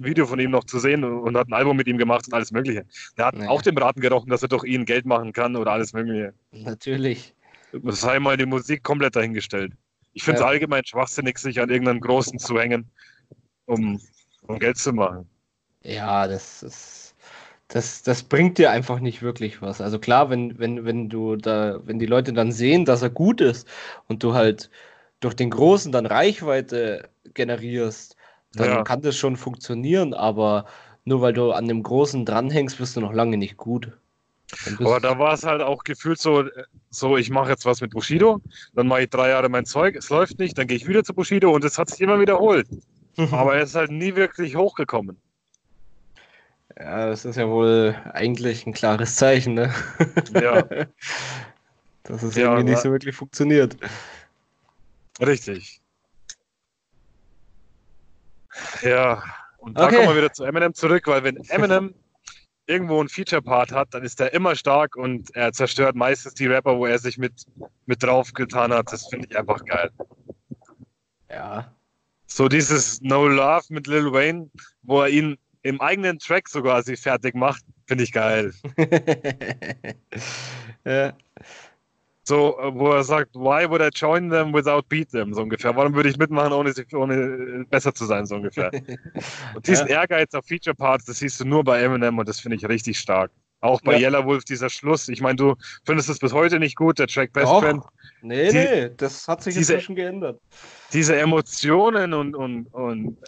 Video 0.00 0.26
von 0.26 0.38
ihm 0.38 0.50
noch 0.50 0.64
zu 0.64 0.78
sehen 0.78 1.04
und 1.04 1.36
hat 1.36 1.48
ein 1.48 1.52
Album 1.52 1.76
mit 1.76 1.86
ihm 1.86 1.98
gemacht 1.98 2.26
und 2.26 2.34
alles 2.34 2.50
Mögliche. 2.50 2.86
Der 3.18 3.26
hat 3.26 3.36
nee. 3.36 3.46
auch 3.46 3.62
dem 3.62 3.74
Braten 3.74 4.00
gerochen, 4.00 4.30
dass 4.30 4.42
er 4.42 4.48
durch 4.48 4.64
ihn 4.64 4.84
Geld 4.84 5.04
machen 5.04 5.32
kann 5.32 5.56
oder 5.56 5.72
alles 5.72 5.92
Mögliche. 5.92 6.32
Natürlich. 6.52 7.34
Das 7.72 8.00
sei 8.00 8.18
mal 8.20 8.36
die 8.36 8.46
Musik 8.46 8.82
komplett 8.82 9.16
dahingestellt. 9.16 9.72
Ich 10.12 10.22
finde 10.22 10.36
es 10.36 10.44
ja. 10.44 10.48
allgemein 10.48 10.84
schwachsinnig, 10.84 11.38
sich 11.38 11.60
an 11.60 11.70
irgendeinen 11.70 12.00
Großen 12.00 12.38
zu 12.38 12.58
hängen, 12.58 12.88
um, 13.66 14.00
um 14.46 14.58
Geld 14.58 14.78
zu 14.78 14.92
machen. 14.92 15.28
Ja, 15.84 16.26
das 16.26 16.62
ist 16.62 17.04
das, 17.68 18.02
das 18.02 18.22
bringt 18.22 18.58
dir 18.58 18.70
einfach 18.70 19.00
nicht 19.00 19.22
wirklich 19.22 19.62
was. 19.62 19.80
Also 19.80 19.98
klar, 19.98 20.30
wenn, 20.30 20.58
wenn, 20.58 20.84
wenn 20.84 21.08
du 21.08 21.36
da, 21.36 21.80
wenn 21.84 21.98
die 21.98 22.06
Leute 22.06 22.32
dann 22.32 22.52
sehen, 22.52 22.84
dass 22.84 23.02
er 23.02 23.10
gut 23.10 23.40
ist 23.40 23.66
und 24.06 24.22
du 24.22 24.34
halt 24.34 24.70
durch 25.20 25.34
den 25.34 25.50
Großen 25.50 25.90
dann 25.90 26.06
Reichweite 26.06 27.08
generierst, 27.32 28.16
dann 28.52 28.68
ja. 28.68 28.82
kann 28.84 29.02
das 29.02 29.16
schon 29.16 29.36
funktionieren, 29.36 30.14
aber 30.14 30.66
nur 31.04 31.20
weil 31.20 31.32
du 31.32 31.52
an 31.52 31.66
dem 31.66 31.82
Großen 31.82 32.24
dranhängst, 32.24 32.78
bist 32.78 32.96
du 32.96 33.00
noch 33.00 33.12
lange 33.12 33.36
nicht 33.38 33.56
gut. 33.56 33.90
Aber 34.78 35.00
da 35.00 35.18
war 35.18 35.32
es 35.32 35.42
halt 35.42 35.62
auch 35.62 35.82
gefühlt 35.82 36.20
so, 36.20 36.44
so 36.90 37.16
ich 37.16 37.30
mache 37.30 37.50
jetzt 37.50 37.64
was 37.64 37.80
mit 37.80 37.90
Bushido, 37.90 38.40
dann 38.74 38.86
mache 38.86 39.02
ich 39.02 39.10
drei 39.10 39.30
Jahre 39.30 39.48
mein 39.48 39.64
Zeug, 39.64 39.96
es 39.96 40.10
läuft 40.10 40.38
nicht, 40.38 40.56
dann 40.56 40.66
gehe 40.66 40.76
ich 40.76 40.86
wieder 40.86 41.02
zu 41.02 41.14
Bushido 41.14 41.50
und 41.50 41.64
es 41.64 41.78
hat 41.78 41.90
sich 41.90 42.00
immer 42.02 42.20
wiederholt. 42.20 42.68
Aber 43.32 43.56
er 43.56 43.62
ist 43.62 43.74
halt 43.74 43.90
nie 43.90 44.14
wirklich 44.14 44.54
hochgekommen. 44.54 45.16
Ja, 46.78 47.06
das 47.06 47.24
ist 47.24 47.36
ja 47.36 47.48
wohl 47.48 47.96
eigentlich 48.12 48.66
ein 48.66 48.72
klares 48.72 49.16
Zeichen, 49.16 49.54
ne? 49.54 49.72
Ja. 50.32 50.62
Dass 52.02 52.22
es 52.22 52.34
ja, 52.34 52.50
irgendwie 52.50 52.70
nicht 52.70 52.82
so 52.82 52.90
wirklich 52.90 53.14
funktioniert. 53.14 53.76
Richtig. 55.20 55.80
Ja, 58.82 59.22
und 59.58 59.78
da 59.78 59.86
okay. 59.86 59.96
kommen 59.96 60.08
wir 60.08 60.16
wieder 60.16 60.32
zu 60.32 60.44
Eminem 60.44 60.74
zurück, 60.74 61.06
weil 61.06 61.24
wenn 61.24 61.36
Eminem 61.48 61.94
irgendwo 62.66 63.00
einen 63.00 63.08
Feature-Part 63.08 63.72
hat, 63.72 63.94
dann 63.94 64.02
ist 64.02 64.20
er 64.20 64.32
immer 64.34 64.54
stark 64.54 64.96
und 64.96 65.34
er 65.34 65.52
zerstört 65.52 65.96
meistens 65.96 66.34
die 66.34 66.46
Rapper, 66.46 66.76
wo 66.76 66.86
er 66.86 66.98
sich 66.98 67.16
mit, 67.16 67.46
mit 67.86 68.02
drauf 68.02 68.32
getan 68.32 68.72
hat. 68.72 68.92
Das 68.92 69.06
finde 69.06 69.28
ich 69.30 69.38
einfach 69.38 69.64
geil. 69.64 69.90
Ja. 71.30 71.72
So 72.26 72.48
dieses 72.48 73.00
No 73.00 73.26
Love 73.26 73.64
mit 73.68 73.86
Lil 73.86 74.12
Wayne, 74.12 74.50
wo 74.82 75.02
er 75.02 75.08
ihn 75.08 75.38
im 75.64 75.80
eigenen 75.80 76.18
Track 76.18 76.48
sogar 76.48 76.82
sich 76.82 77.00
fertig 77.00 77.34
macht, 77.34 77.64
finde 77.86 78.04
ich 78.04 78.12
geil. 78.12 78.52
ja. 80.84 81.12
So, 82.26 82.58
äh, 82.58 82.74
wo 82.74 82.90
er 82.92 83.02
sagt, 83.02 83.34
why 83.34 83.68
would 83.68 83.82
I 83.82 83.88
join 83.94 84.30
them 84.30 84.52
without 84.54 84.82
beat 84.88 85.10
them, 85.10 85.34
so 85.34 85.42
ungefähr. 85.42 85.74
Warum 85.76 85.94
würde 85.94 86.08
ich 86.08 86.16
mitmachen, 86.16 86.52
ohne, 86.52 86.72
ohne 86.92 87.14
äh, 87.14 87.64
besser 87.68 87.94
zu 87.94 88.04
sein, 88.04 88.24
so 88.24 88.36
ungefähr. 88.36 88.70
und 89.54 89.66
diesen 89.66 89.88
ja. 89.88 90.00
Ehrgeiz 90.00 90.34
auf 90.34 90.46
Feature 90.46 90.74
Parts, 90.74 91.06
das 91.06 91.18
siehst 91.18 91.40
du 91.40 91.44
nur 91.44 91.64
bei 91.64 91.82
Eminem 91.82 92.18
und 92.18 92.28
das 92.28 92.40
finde 92.40 92.56
ich 92.56 92.68
richtig 92.68 92.98
stark. 92.98 93.30
Auch 93.60 93.80
bei 93.80 93.94
ja. 93.94 94.08
Yellow 94.08 94.26
Wolf, 94.26 94.44
dieser 94.44 94.68
Schluss. 94.68 95.08
Ich 95.08 95.22
meine, 95.22 95.36
du 95.36 95.54
findest 95.86 96.10
es 96.10 96.18
bis 96.18 96.34
heute 96.34 96.58
nicht 96.58 96.76
gut, 96.76 96.98
der 96.98 97.06
Track 97.06 97.32
Best 97.32 97.46
Doch. 97.46 97.62
Friend. 97.62 97.82
Nee, 98.20 98.50
die, 98.50 98.56
nee, 98.56 98.90
das 98.96 99.26
hat 99.26 99.42
sich 99.42 99.54
diese, 99.54 99.74
inzwischen 99.74 99.96
geändert. 99.96 100.38
Diese 100.92 101.16
Emotionen 101.16 102.12
und, 102.12 102.34
und, 102.34 102.66
und 102.66 103.18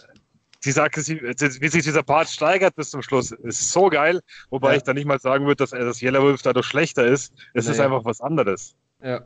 diese 0.67 0.83
Aggressiv 0.83 1.21
wie 1.21 1.67
sich 1.69 1.83
dieser 1.83 2.03
Part 2.03 2.27
steigert 2.29 2.75
bis 2.75 2.91
zum 2.91 3.01
Schluss, 3.01 3.31
ist 3.31 3.71
so 3.71 3.89
geil. 3.89 4.21
Wobei 4.49 4.71
ja. 4.71 4.77
ich 4.77 4.83
da 4.83 4.93
nicht 4.93 5.05
mal 5.05 5.19
sagen 5.19 5.45
würde, 5.45 5.63
dass 5.63 5.71
er 5.71 5.85
das 5.85 6.01
Yellow 6.01 6.21
Wolf 6.21 6.41
dadurch 6.41 6.65
schlechter 6.65 7.05
ist. 7.05 7.33
Es 7.53 7.65
nee. 7.65 7.71
ist 7.71 7.79
einfach 7.79 8.03
was 8.03 8.19
anderes. 8.19 8.75
Ja. 9.01 9.25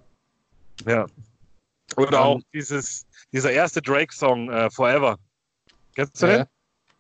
Ja. 0.86 1.08
Oder 1.98 2.22
um, 2.22 2.38
auch 2.38 2.42
dieses, 2.54 3.06
dieser 3.34 3.52
erste 3.52 3.82
Drake-Song, 3.82 4.50
uh, 4.50 4.70
Forever. 4.70 5.18
Kennst 5.96 6.22
du 6.22 6.28
ja. 6.28 6.38
den? 6.38 6.48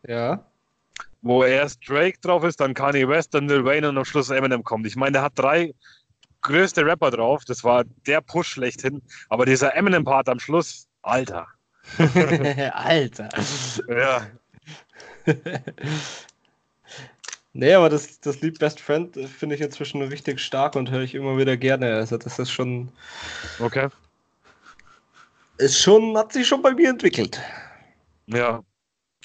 Ja. 0.07 0.45
Wo 1.21 1.43
erst 1.43 1.87
Drake 1.87 2.17
drauf 2.19 2.43
ist, 2.43 2.59
dann 2.59 2.73
Kanye 2.73 3.07
West, 3.07 3.33
dann 3.35 3.47
Lil 3.47 3.63
Wayne 3.63 3.87
und 3.89 3.97
am 3.97 4.05
Schluss 4.05 4.31
Eminem 4.31 4.63
kommt. 4.63 4.87
Ich 4.87 4.95
meine, 4.95 5.13
der 5.13 5.21
hat 5.21 5.33
drei 5.35 5.73
größte 6.41 6.83
Rapper 6.83 7.11
drauf. 7.11 7.45
Das 7.45 7.63
war 7.63 7.83
der 8.07 8.21
Push 8.21 8.47
schlechthin. 8.47 9.03
Aber 9.29 9.45
dieser 9.45 9.75
Eminem-Part 9.75 10.27
am 10.29 10.39
Schluss, 10.39 10.87
Alter. 11.03 11.47
Alter. 12.73 13.29
Ja. 13.87 14.27
nee, 17.53 17.73
aber 17.73 17.89
das, 17.89 18.19
das 18.19 18.41
Lied 18.41 18.59
Best 18.59 18.79
Friend 18.79 19.15
finde 19.27 19.55
ich 19.55 19.61
inzwischen 19.61 20.01
richtig 20.01 20.39
stark 20.39 20.75
und 20.75 20.89
höre 20.89 21.01
ich 21.01 21.15
immer 21.15 21.37
wieder 21.37 21.57
gerne. 21.57 21.95
Also 21.95 22.17
das 22.17 22.39
ist 22.39 22.51
schon. 22.51 22.91
Okay. 23.59 23.89
Ist 25.57 25.79
schon, 25.79 26.17
hat 26.17 26.33
sich 26.33 26.47
schon 26.47 26.61
bei 26.61 26.73
mir 26.73 26.89
entwickelt. 26.89 27.39
Ja. 28.27 28.63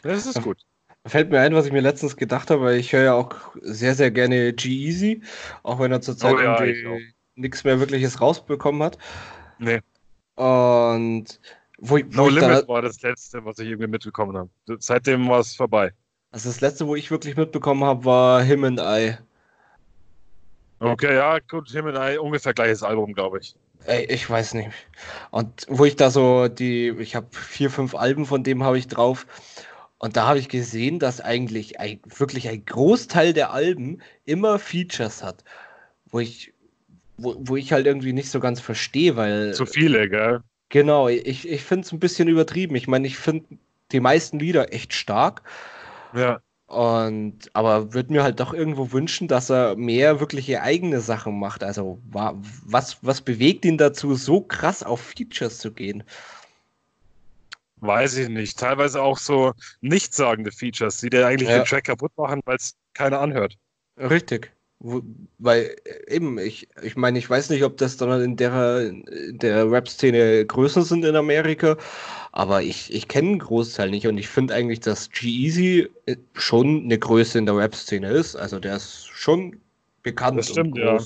Das 0.03 0.27
ist 0.27 0.43
gut. 0.43 0.59
Fällt 1.07 1.31
mir 1.31 1.41
ein, 1.41 1.55
was 1.55 1.67
ich 1.67 1.73
mir 1.73 1.81
letztens 1.81 2.17
gedacht 2.17 2.51
habe, 2.51 2.63
weil 2.63 2.77
ich 2.77 2.93
höre 2.93 3.05
ja 3.05 3.15
auch 3.15 3.35
sehr, 3.63 3.95
sehr 3.95 4.11
gerne 4.11 4.53
G-Easy, 4.53 5.23
auch 5.63 5.79
wenn 5.79 5.93
er 5.93 6.01
zurzeit 6.01 6.35
oh, 6.35 6.41
ja, 6.41 6.61
nichts 7.37 7.63
mehr 7.63 7.79
wirkliches 7.79 8.21
rausbekommen 8.21 8.83
hat. 8.83 8.99
Nee. 9.59 9.81
Und 10.35 11.41
wo, 11.79 11.97
wo 11.97 12.03
no 12.11 12.29
Limit 12.29 12.64
da, 12.64 12.68
war 12.68 12.83
das 12.83 13.03
letzte, 13.03 13.45
was 13.45 13.59
ich 13.59 13.68
irgendwie 13.68 13.89
mitbekommen 13.89 14.37
habe. 14.37 14.51
Seitdem 14.79 15.29
war 15.29 15.41
es 15.41 15.55
vorbei. 15.55 15.93
Also 16.31 16.49
das 16.49 16.61
letzte, 16.61 16.87
wo 16.87 16.97
ich 16.97 17.11
wirklich 17.11 17.37
mitbekommen 17.37 17.85
habe, 17.85 18.05
war 18.05 18.43
Him 18.43 18.64
and 18.64 18.81
I. 18.81 19.16
Okay, 20.79 21.14
ja, 21.14 21.39
gut, 21.39 21.70
Him 21.70 21.87
and 21.87 21.99
I, 21.99 22.18
ungefähr 22.18 22.55
gleiches 22.55 22.83
Album, 22.83 23.14
glaube 23.14 23.39
ich. 23.39 23.57
Ey, 23.85 24.05
ich 24.07 24.29
weiß 24.29 24.55
nicht. 24.55 24.70
Und 25.31 25.66
wo 25.68 25.85
ich 25.85 25.97
da 25.97 26.11
so 26.11 26.49
die, 26.49 26.89
ich 26.99 27.14
habe 27.14 27.29
vier, 27.31 27.70
fünf 27.70 27.95
Alben 27.95 28.27
von 28.27 28.43
dem 28.43 28.64
habe 28.64 28.79
ich 28.79 28.89
drauf. 28.89 29.27
Und 29.99 30.16
da 30.16 30.27
habe 30.27 30.39
ich 30.39 30.49
gesehen, 30.49 30.99
dass 30.99 31.20
eigentlich 31.20 31.81
ein, 31.81 32.01
wirklich 32.05 32.49
ein 32.49 32.64
Großteil 32.64 33.33
der 33.33 33.53
Alben 33.53 34.03
immer 34.24 34.59
Features 34.59 35.22
hat. 35.22 35.45
Wo 36.11 36.20
ich, 36.20 36.53
wo, 37.16 37.37
wo 37.39 37.57
ich 37.57 37.72
halt 37.72 37.87
irgendwie 37.87 38.12
nicht 38.12 38.31
so 38.31 38.41
ganz 38.41 38.61
verstehe, 38.61 39.16
weil. 39.16 39.55
Zu 39.55 39.66
viele, 39.66 40.09
gell? 40.09 40.43
Genau, 40.77 41.09
ich, 41.09 41.49
ich 41.49 41.62
finde 41.62 41.87
es 41.87 41.93
ein 41.93 42.01
bisschen 42.01 42.29
übertrieben. 42.29 42.77
Ich 42.77 42.87
meine, 42.87 43.07
ich 43.07 43.16
finde 43.16 43.47
die 43.93 44.01
meisten 44.01 44.39
Lieder 44.39 44.74
echt 44.74 44.93
stark. 44.93 45.41
Ja. 46.14 46.43
Und 46.66 47.49
aber 47.55 47.95
würde 47.95 48.12
mir 48.12 48.22
halt 48.22 48.41
doch 48.41 48.53
irgendwo 48.53 48.93
wünschen, 48.93 49.27
dass 49.27 49.49
er 49.49 49.74
mehr 49.77 50.20
wirkliche 50.20 50.61
eigene 50.61 51.01
Sachen 51.01 51.39
macht. 51.39 51.64
Also 51.64 51.99
was, 52.12 52.99
was 53.01 53.22
bewegt 53.22 53.64
ihn 53.64 53.79
dazu, 53.79 54.16
so 54.16 54.43
krass 54.43 54.83
auf 54.83 55.01
Features 55.01 55.61
zu 55.61 55.72
gehen? 55.72 56.05
Weiß 57.77 58.18
ich 58.18 58.29
nicht. 58.29 58.59
Teilweise 58.59 59.01
auch 59.01 59.16
so 59.16 59.55
nichtssagende 59.81 60.53
Features, 60.53 61.01
die 61.01 61.09
dir 61.09 61.27
eigentlich 61.27 61.49
ja. 61.49 61.61
den 61.61 61.64
Track 61.64 61.85
kaputt 61.85 62.12
machen, 62.18 62.43
weil 62.45 62.57
es 62.57 62.77
keiner 62.93 63.18
anhört. 63.18 63.57
Richtig. 63.97 64.53
Wo, 64.89 65.03
weil 65.39 65.74
äh, 65.84 66.14
eben, 66.14 66.39
ich, 66.39 66.68
ich 66.80 66.95
meine, 66.95 67.18
ich 67.18 67.28
weiß 67.28 67.51
nicht, 67.51 67.64
ob 67.64 67.76
das 67.76 67.97
dann 67.97 68.22
in 68.22 68.37
der, 68.37 68.82
in 68.82 69.39
der 69.39 69.68
Rap-Szene 69.68 70.47
Größen 70.47 70.84
sind 70.84 71.05
in 71.05 71.16
Amerika, 71.16 71.76
aber 72.30 72.62
ich, 72.62 72.95
ich 72.95 73.09
kenne 73.09 73.30
einen 73.30 73.39
Großteil 73.41 73.91
nicht 73.91 74.07
und 74.07 74.16
ich 74.16 74.28
finde 74.28 74.55
eigentlich, 74.55 74.78
dass 74.78 75.11
G-Eazy 75.11 75.89
äh, 76.07 76.16
schon 76.34 76.84
eine 76.84 76.97
Größe 77.01 77.37
in 77.37 77.47
der 77.47 77.57
Rap-Szene 77.57 78.09
ist. 78.11 78.37
Also 78.37 78.61
der 78.61 78.76
ist 78.76 79.09
schon 79.09 79.57
bekannt. 80.05 80.39
Das 80.39 80.51
stimmt, 80.51 80.78
ja. 80.78 80.99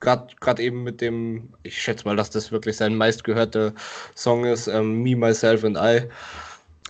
Gerade 0.00 0.62
eben 0.62 0.84
mit 0.84 1.00
dem, 1.00 1.54
ich 1.62 1.80
schätze 1.80 2.04
mal, 2.04 2.14
dass 2.14 2.28
das 2.28 2.52
wirklich 2.52 2.76
sein 2.76 2.94
meistgehörter 2.94 3.72
Song 4.16 4.44
ist, 4.44 4.66
ähm, 4.66 5.02
Me, 5.02 5.16
Myself 5.16 5.64
and 5.64 5.78
I. 5.78 6.02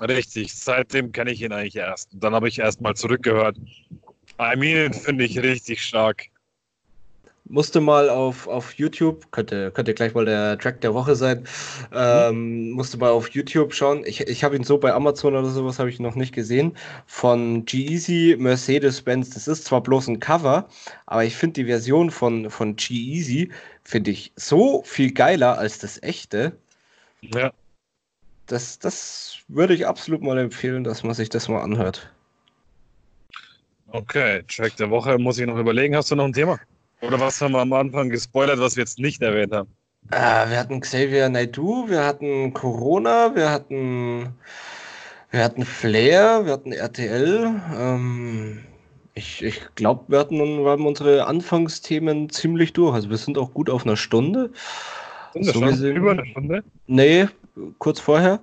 Richtig, 0.05 0.53
seitdem 0.53 1.13
kenne 1.13 1.31
ich 1.31 1.43
ihn 1.43 1.53
eigentlich 1.53 1.77
erst. 1.77 2.11
Dann 2.13 2.35
habe 2.35 2.49
ich 2.49 2.59
erst 2.59 2.81
mal 2.81 2.97
zurückgehört 2.97 3.57
I 4.41 4.57
mean, 4.57 4.93
finde 4.93 5.25
ich 5.25 5.39
richtig 5.39 5.83
stark. 5.83 6.29
musste 7.49 7.81
mal 7.81 8.11
auf, 8.11 8.47
auf 8.47 8.75
YouTube, 8.75 9.31
könnte, 9.33 9.71
könnte 9.71 9.95
gleich 9.95 10.15
mal 10.15 10.25
der 10.25 10.59
Track 10.59 10.81
der 10.81 10.95
Woche 10.95 11.17
sein, 11.17 11.47
ähm, 11.93 12.71
musste 12.71 12.99
mal 12.99 13.11
auf 13.11 13.31
YouTube 13.31 13.75
schauen. 13.75 14.05
Ich, 14.07 14.21
ich 14.21 14.45
habe 14.45 14.57
ihn 14.57 14.65
so 14.65 14.79
bei 14.79 14.93
Amazon 14.93 15.35
oder 15.35 15.49
sowas 15.49 15.79
habe 15.79 15.91
ich 15.91 15.99
noch 15.99 16.15
nicht 16.15 16.35
gesehen. 16.35 16.77
Von 17.07 17.65
G-Eazy 17.65 18.37
Mercedes-Benz. 18.39 19.31
Das 19.31 19.49
ist 19.49 19.65
zwar 19.65 19.83
bloß 19.83 20.09
ein 20.09 20.21
Cover, 20.21 20.69
aber 21.07 21.25
ich 21.25 21.37
finde 21.37 21.55
die 21.55 21.65
Version 21.65 22.11
von, 22.11 22.51
von 22.51 22.77
G-Eazy 22.77 23.51
finde 23.83 24.11
ich 24.11 24.33
so 24.37 24.83
viel 24.85 25.13
geiler 25.13 25.59
als 25.59 25.79
das 25.79 26.03
echte. 26.03 26.53
Ja. 27.23 27.53
Das, 28.47 28.79
das 28.79 29.39
würde 29.49 29.75
ich 29.75 29.87
absolut 29.87 30.23
mal 30.23 30.39
empfehlen, 30.39 30.85
dass 30.85 31.03
man 31.03 31.15
sich 31.15 31.29
das 31.29 31.49
mal 31.49 31.63
anhört. 31.63 32.11
Okay, 33.91 34.43
Track 34.49 34.77
der 34.77 34.91
Woche 34.91 35.19
muss 35.19 35.39
ich 35.39 35.47
noch 35.47 35.59
überlegen. 35.59 35.97
Hast 35.97 36.11
du 36.11 36.17
noch 36.17 36.25
ein 36.25 36.33
Thema? 36.33 36.59
Oder 37.01 37.19
was 37.21 37.41
haben 37.41 37.53
wir 37.53 37.61
am 37.61 37.73
Anfang 37.73 38.11
gespoilert, 38.11 38.59
was 38.59 38.77
wir 38.77 38.83
jetzt 38.83 38.99
nicht 38.99 39.23
erwähnt 39.23 39.53
haben? 39.53 39.69
Äh, 40.11 40.51
wir 40.51 40.59
hatten 40.59 40.81
Xavier 40.81 41.29
Naidoo, 41.29 41.89
wir 41.89 42.05
hatten 42.05 42.53
Corona, 42.53 43.35
wir 43.35 43.51
hatten, 43.51 44.35
wir 45.31 45.45
hatten 45.45 45.65
Flair, 45.65 46.45
wir 46.45 46.53
hatten 46.53 46.73
RTL. 46.73 47.61
Ähm, 47.77 48.65
ich 49.15 49.43
ich 49.43 49.61
glaube, 49.75 50.05
wir 50.09 50.19
hatten 50.19 50.39
wir 50.39 50.71
haben 50.71 50.87
unsere 50.87 51.27
Anfangsthemen 51.27 52.31
ziemlich 52.31 52.73
durch. 52.73 52.95
Also 52.95 53.11
wir 53.11 53.17
sind 53.17 53.39
auch 53.39 53.53
gut 53.53 53.71
auf 53.71 53.85
einer 53.85 53.97
Stunde. 53.97 54.51
Sind 55.33 55.45
So 55.45 55.53
schon 55.53 55.85
über 55.85 56.13
eine 56.13 56.27
Stunde? 56.27 56.65
Nee, 56.87 57.29
kurz 57.79 58.01
vorher. 58.01 58.41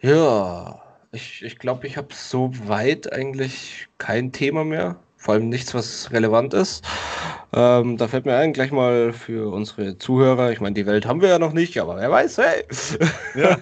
Ja, 0.00 0.80
ich, 1.12 1.42
ich 1.42 1.58
glaube, 1.58 1.86
ich 1.86 1.96
habe 1.96 2.14
soweit 2.14 3.12
eigentlich 3.12 3.88
kein 3.98 4.32
Thema 4.32 4.64
mehr. 4.64 5.02
Vor 5.20 5.34
allem 5.34 5.50
nichts, 5.50 5.74
was 5.74 6.10
relevant 6.12 6.54
ist. 6.54 6.82
Ähm, 7.52 7.98
da 7.98 8.08
fällt 8.08 8.24
mir 8.24 8.36
ein, 8.36 8.54
gleich 8.54 8.70
mal 8.72 9.12
für 9.12 9.52
unsere 9.52 9.98
Zuhörer. 9.98 10.50
Ich 10.50 10.60
meine, 10.62 10.72
die 10.72 10.86
Welt 10.86 11.04
haben 11.04 11.20
wir 11.20 11.28
ja 11.28 11.38
noch 11.38 11.52
nicht, 11.52 11.78
aber 11.78 11.96
wer 11.96 12.10
weiß, 12.10 12.38
hey. 12.38 12.64
Ja. 13.34 13.58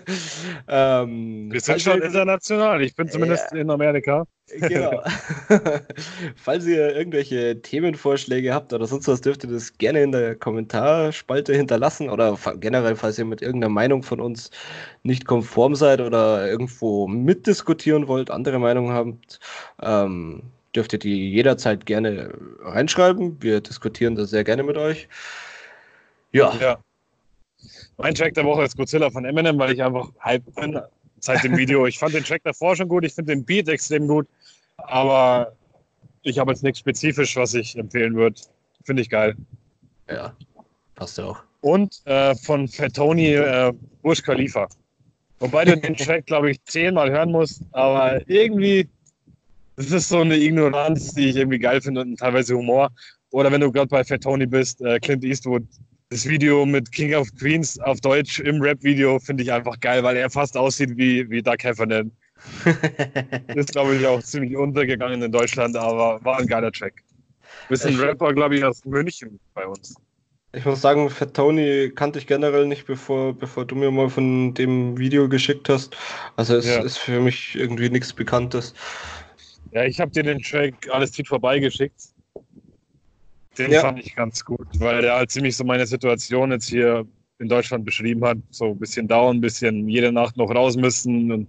ähm, 1.02 1.50
Wir 1.50 1.60
sind 1.60 1.82
schon 1.82 1.98
ihr- 1.98 2.04
international. 2.04 2.80
Ich 2.82 2.94
bin 2.94 3.08
zumindest 3.08 3.52
in 3.54 3.70
Amerika. 3.70 4.24
Genau. 4.60 5.02
Falls 6.36 6.64
ihr 6.64 6.94
irgendwelche 6.94 7.60
Themenvorschläge 7.60 8.54
habt 8.54 8.72
oder 8.72 8.86
sonst 8.86 9.08
was, 9.08 9.20
dürft 9.20 9.42
ihr 9.42 9.50
das 9.50 9.76
gerne 9.78 10.02
in 10.02 10.12
der 10.12 10.36
Kommentarspalte 10.36 11.54
hinterlassen 11.56 12.08
oder 12.08 12.38
generell, 12.60 12.94
falls 12.94 13.18
ihr 13.18 13.24
mit 13.24 13.42
irgendeiner 13.42 13.72
Meinung 13.72 14.04
von 14.04 14.20
uns 14.20 14.50
nicht 15.02 15.26
konform 15.26 15.74
seid 15.74 16.00
oder 16.00 16.48
irgendwo 16.48 17.08
mitdiskutieren 17.08 18.06
wollt, 18.06 18.30
andere 18.30 18.60
Meinungen 18.60 18.92
habt, 18.92 19.40
ähm, 19.82 20.52
dürft 20.74 20.92
ihr 20.92 20.98
die 20.98 21.30
jederzeit 21.30 21.86
gerne 21.86 22.32
reinschreiben. 22.60 23.42
Wir 23.42 23.60
diskutieren 23.60 24.14
das 24.14 24.30
sehr 24.30 24.44
gerne 24.44 24.62
mit 24.62 24.76
euch. 24.76 25.08
Ja, 26.32 26.54
Ja. 26.60 26.78
Mein 27.96 28.14
Track 28.14 28.34
der 28.34 28.44
Woche 28.44 28.62
ist 28.62 28.76
Godzilla 28.76 29.10
von 29.10 29.24
Eminem, 29.24 29.58
weil 29.58 29.72
ich 29.72 29.82
einfach 29.82 30.08
hype 30.20 30.44
bin 30.54 30.80
seit 31.18 31.42
dem 31.42 31.56
Video. 31.56 31.86
Ich 31.86 31.98
fand 31.98 32.14
den 32.14 32.22
Track 32.22 32.42
davor 32.44 32.76
schon 32.76 32.88
gut, 32.88 33.04
ich 33.04 33.12
finde 33.12 33.34
den 33.34 33.44
Beat 33.44 33.68
extrem 33.68 34.06
gut, 34.06 34.28
aber 34.76 35.52
ich 36.22 36.38
habe 36.38 36.52
jetzt 36.52 36.62
nichts 36.62 36.78
spezifisch, 36.78 37.34
was 37.36 37.54
ich 37.54 37.76
empfehlen 37.76 38.14
würde. 38.14 38.40
Finde 38.84 39.02
ich 39.02 39.10
geil. 39.10 39.34
ja, 40.08 40.32
passt 40.94 41.18
ja 41.18 41.24
auch. 41.24 41.40
Und 41.60 42.00
äh, 42.04 42.34
von 42.36 42.68
Fat 42.68 42.94
Tony 42.94 43.34
äh, 43.34 43.72
Burj 44.02 44.22
Khalifa. 44.22 44.68
Wobei 45.40 45.64
du 45.64 45.76
den 45.76 45.96
Track, 45.96 46.26
glaube 46.26 46.52
ich, 46.52 46.62
zehnmal 46.64 47.10
hören 47.10 47.32
musst, 47.32 47.62
aber 47.72 48.20
irgendwie, 48.28 48.88
das 49.78 49.90
ist 49.92 50.08
so 50.08 50.18
eine 50.20 50.36
Ignoranz, 50.36 51.14
die 51.14 51.28
ich 51.30 51.36
irgendwie 51.36 51.58
geil 51.58 51.80
finde 51.80 52.00
und 52.02 52.16
teilweise 52.18 52.56
Humor. 52.56 52.90
Oder 53.30 53.52
wenn 53.52 53.60
du 53.60 53.70
gerade 53.70 53.88
bei 53.88 54.02
Fat 54.04 54.22
Tony 54.22 54.46
bist, 54.46 54.80
äh, 54.82 54.98
Clint 54.98 55.24
Eastwood, 55.24 55.62
das 56.10 56.26
Video 56.26 56.66
mit 56.66 56.90
King 56.90 57.14
of 57.14 57.28
Queens 57.38 57.78
auf 57.80 58.00
Deutsch 58.00 58.40
im 58.40 58.60
Rap-Video 58.60 59.18
finde 59.20 59.42
ich 59.42 59.52
einfach 59.52 59.78
geil, 59.80 60.02
weil 60.02 60.16
er 60.16 60.30
fast 60.30 60.56
aussieht 60.56 60.96
wie, 60.96 61.28
wie 61.30 61.42
Doug 61.42 61.56
Heffernan. 61.62 62.10
Ist, 63.54 63.72
glaube 63.72 63.96
ich, 63.96 64.06
auch 64.06 64.22
ziemlich 64.22 64.56
untergegangen 64.56 65.22
in 65.22 65.30
Deutschland, 65.32 65.76
aber 65.76 66.24
war 66.24 66.38
ein 66.38 66.46
geiler 66.46 66.72
Track. 66.72 67.02
Bist 67.68 67.84
ein 67.84 67.96
Rapper, 67.96 68.32
glaube 68.32 68.56
ich, 68.56 68.64
aus 68.64 68.84
München 68.84 69.38
bei 69.54 69.66
uns. 69.66 69.94
Ich 70.54 70.64
muss 70.64 70.80
sagen, 70.80 71.10
Fat 71.10 71.34
Tony 71.34 71.92
kannte 71.94 72.18
ich 72.18 72.26
generell 72.26 72.66
nicht, 72.66 72.86
bevor, 72.86 73.34
bevor 73.34 73.66
du 73.66 73.74
mir 73.74 73.90
mal 73.90 74.08
von 74.08 74.54
dem 74.54 74.96
Video 74.98 75.28
geschickt 75.28 75.68
hast. 75.68 75.94
Also 76.36 76.56
es 76.56 76.64
Ja. 76.64 76.80
ist 76.80 76.96
für 76.96 77.20
mich 77.20 77.54
irgendwie 77.54 77.90
nichts 77.90 78.14
Bekanntes. 78.14 78.72
Ja, 79.72 79.84
ich 79.84 80.00
habe 80.00 80.10
dir 80.10 80.22
den 80.22 80.40
Track 80.40 80.88
Alles 80.90 81.12
zieht 81.12 81.28
vorbei 81.28 81.58
geschickt. 81.58 82.00
Den 83.56 83.72
Ja. 83.72 83.80
fand 83.80 83.98
ich 83.98 84.14
ganz 84.14 84.44
gut, 84.44 84.66
weil 84.78 85.02
der 85.02 85.14
halt 85.14 85.30
ziemlich 85.30 85.56
so 85.56 85.64
meine 85.64 85.86
Situation 85.86 86.52
jetzt 86.52 86.68
hier 86.68 87.06
in 87.38 87.48
Deutschland 87.48 87.84
beschrieben 87.84 88.24
hat. 88.24 88.38
So 88.50 88.66
ein 88.70 88.78
bisschen 88.78 89.08
down, 89.08 89.36
ein 89.36 89.40
bisschen 89.40 89.88
jede 89.88 90.12
Nacht 90.12 90.36
noch 90.36 90.50
raus 90.54 90.76
müssen 90.76 91.30
und 91.32 91.48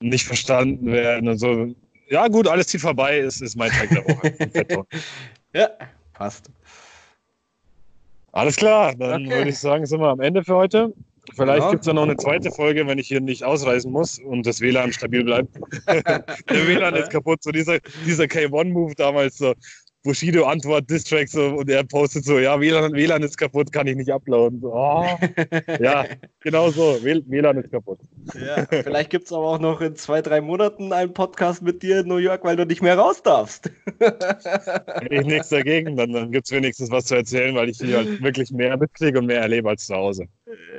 nicht 0.00 0.24
verstanden 0.26 0.86
werden 0.86 1.28
und 1.28 1.38
so. 1.38 1.74
Ja, 2.08 2.26
gut, 2.28 2.48
alles 2.48 2.66
zieht 2.66 2.80
vorbei, 2.80 3.18
ist, 3.18 3.40
ist 3.40 3.56
mein 3.56 3.70
Track 3.70 3.90
der 3.90 4.04
Woche. 4.04 4.86
Ja, 5.52 5.68
passt. 6.12 6.48
Alles 8.32 8.54
klar, 8.54 8.94
dann 8.94 9.26
Okay. 9.26 9.34
würde 9.34 9.50
ich 9.50 9.58
sagen, 9.58 9.84
sind 9.84 10.00
wir 10.00 10.08
am 10.08 10.20
Ende 10.20 10.44
für 10.44 10.54
heute. 10.54 10.94
Vielleicht 11.34 11.62
Ja. 11.62 11.70
gibt 11.70 11.82
es 11.82 11.86
ja 11.86 11.92
noch 11.92 12.02
eine 12.02 12.16
zweite 12.16 12.50
Folge, 12.50 12.86
wenn 12.86 12.98
ich 12.98 13.08
hier 13.08 13.20
nicht 13.20 13.44
ausreisen 13.44 13.92
muss 13.92 14.18
und 14.18 14.46
das 14.46 14.60
WLAN 14.60 14.92
stabil 14.92 15.24
bleibt. 15.24 15.54
Der 15.86 16.66
WLAN 16.66 16.96
ist 16.96 17.10
kaputt. 17.10 17.42
So 17.42 17.50
dieser, 17.50 17.78
dieser 18.04 18.24
K1-Move 18.24 18.94
damals, 18.94 19.36
so 19.38 19.54
Bushido 20.02 20.44
Antwort, 20.46 20.88
Distrack 20.88 21.28
so 21.28 21.56
und 21.56 21.68
er 21.68 21.84
postet 21.84 22.24
so, 22.24 22.38
ja, 22.38 22.58
WLAN, 22.58 22.92
WLAN 22.92 23.22
ist 23.22 23.36
kaputt, 23.36 23.70
kann 23.70 23.86
ich 23.86 23.96
nicht 23.96 24.10
uploaden. 24.10 24.60
So, 24.60 24.72
oh, 24.72 25.04
ja, 25.80 26.06
genau 26.40 26.70
so, 26.70 27.02
WLAN 27.02 27.58
ist 27.58 27.70
kaputt. 27.70 28.00
Ja, 28.34 28.64
vielleicht 28.66 29.10
gibt 29.10 29.26
es 29.26 29.32
aber 29.32 29.46
auch 29.46 29.58
noch 29.58 29.80
in 29.82 29.96
zwei, 29.96 30.22
drei 30.22 30.40
Monaten 30.40 30.92
einen 30.94 31.12
Podcast 31.12 31.60
mit 31.62 31.82
dir 31.82 32.00
in 32.00 32.08
New 32.08 32.16
York, 32.16 32.44
weil 32.44 32.56
du 32.56 32.64
nicht 32.64 32.80
mehr 32.80 32.96
raus 32.96 33.22
darfst. 33.22 33.70
Hätte 34.00 35.14
ich 35.14 35.26
nichts 35.26 35.50
dagegen, 35.50 35.96
dann, 35.96 36.12
dann 36.12 36.32
gibt 36.32 36.46
es 36.46 36.52
wenigstens 36.52 36.90
was 36.90 37.04
zu 37.04 37.16
erzählen, 37.16 37.54
weil 37.54 37.68
ich 37.68 37.78
hier 37.78 37.98
halt 37.98 38.22
wirklich 38.22 38.50
mehr 38.52 38.76
mitkriege 38.78 39.18
und 39.18 39.26
mehr 39.26 39.40
erlebe 39.42 39.68
als 39.68 39.86
zu 39.86 39.94
Hause. 39.94 40.26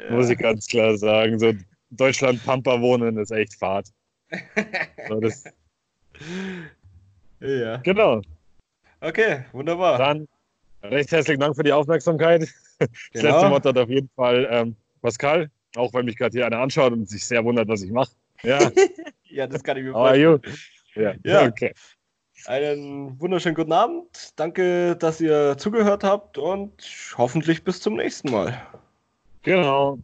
Muss 0.10 0.30
ich 0.30 0.38
ganz 0.40 0.66
klar 0.66 0.98
sagen. 0.98 1.38
So 1.38 1.54
Deutschland 1.92 2.44
Pampa 2.44 2.82
wohnen 2.82 3.18
ist 3.18 3.32
echt 3.32 3.54
Fahrt. 3.56 3.88
So, 5.10 5.20
das, 5.20 5.44
Ja. 7.40 7.78
genau. 7.78 8.22
Okay, 9.02 9.45
wunderbar. 9.52 9.97
Dann 9.97 10.28
recht 10.84 11.12
herzlichen 11.12 11.39
Dank 11.39 11.56
für 11.56 11.64
die 11.64 11.74
Aufmerksamkeit. 11.74 12.41
Das 12.80 12.89
letzte 13.14 13.20
Genau. 13.28 13.52
Wort 13.52 13.66
hat 13.66 13.78
auf 13.78 13.89
jeden 13.89 14.10
Fall 14.16 14.47
ähm, 14.49 14.76
Pascal, 15.02 15.49
auch 15.76 15.93
wenn 15.93 16.06
mich 16.06 16.18
gerade 16.18 16.36
hier 16.38 16.45
einer 16.45 16.60
anschaut 16.60 16.93
und 16.93 17.10
sich 17.10 17.26
sehr 17.26 17.43
wundert, 17.43 17.68
was 17.68 17.82
ich 17.84 17.91
mache. 17.91 18.12
Ja, 18.43 18.72
Ja, 19.26 19.47
das 19.47 19.64
kann 19.64 19.78
ich 19.78 19.84
mir 19.84 19.91
vorstellen. 19.93 20.41
Ja, 20.95 21.14
Ja. 21.24 21.47
okay. 21.47 21.74
Einen 22.45 23.20
wunderschönen 23.20 23.56
guten 23.56 23.72
Abend. 23.72 24.34
Danke, 24.36 24.95
dass 24.95 25.22
ihr 25.22 25.58
zugehört 25.58 26.04
habt 26.04 26.38
und 26.38 26.72
hoffentlich 27.18 27.64
bis 27.64 27.80
zum 27.82 27.95
nächsten 27.95 28.32
Mal. 28.32 28.60
Genau. 29.43 29.99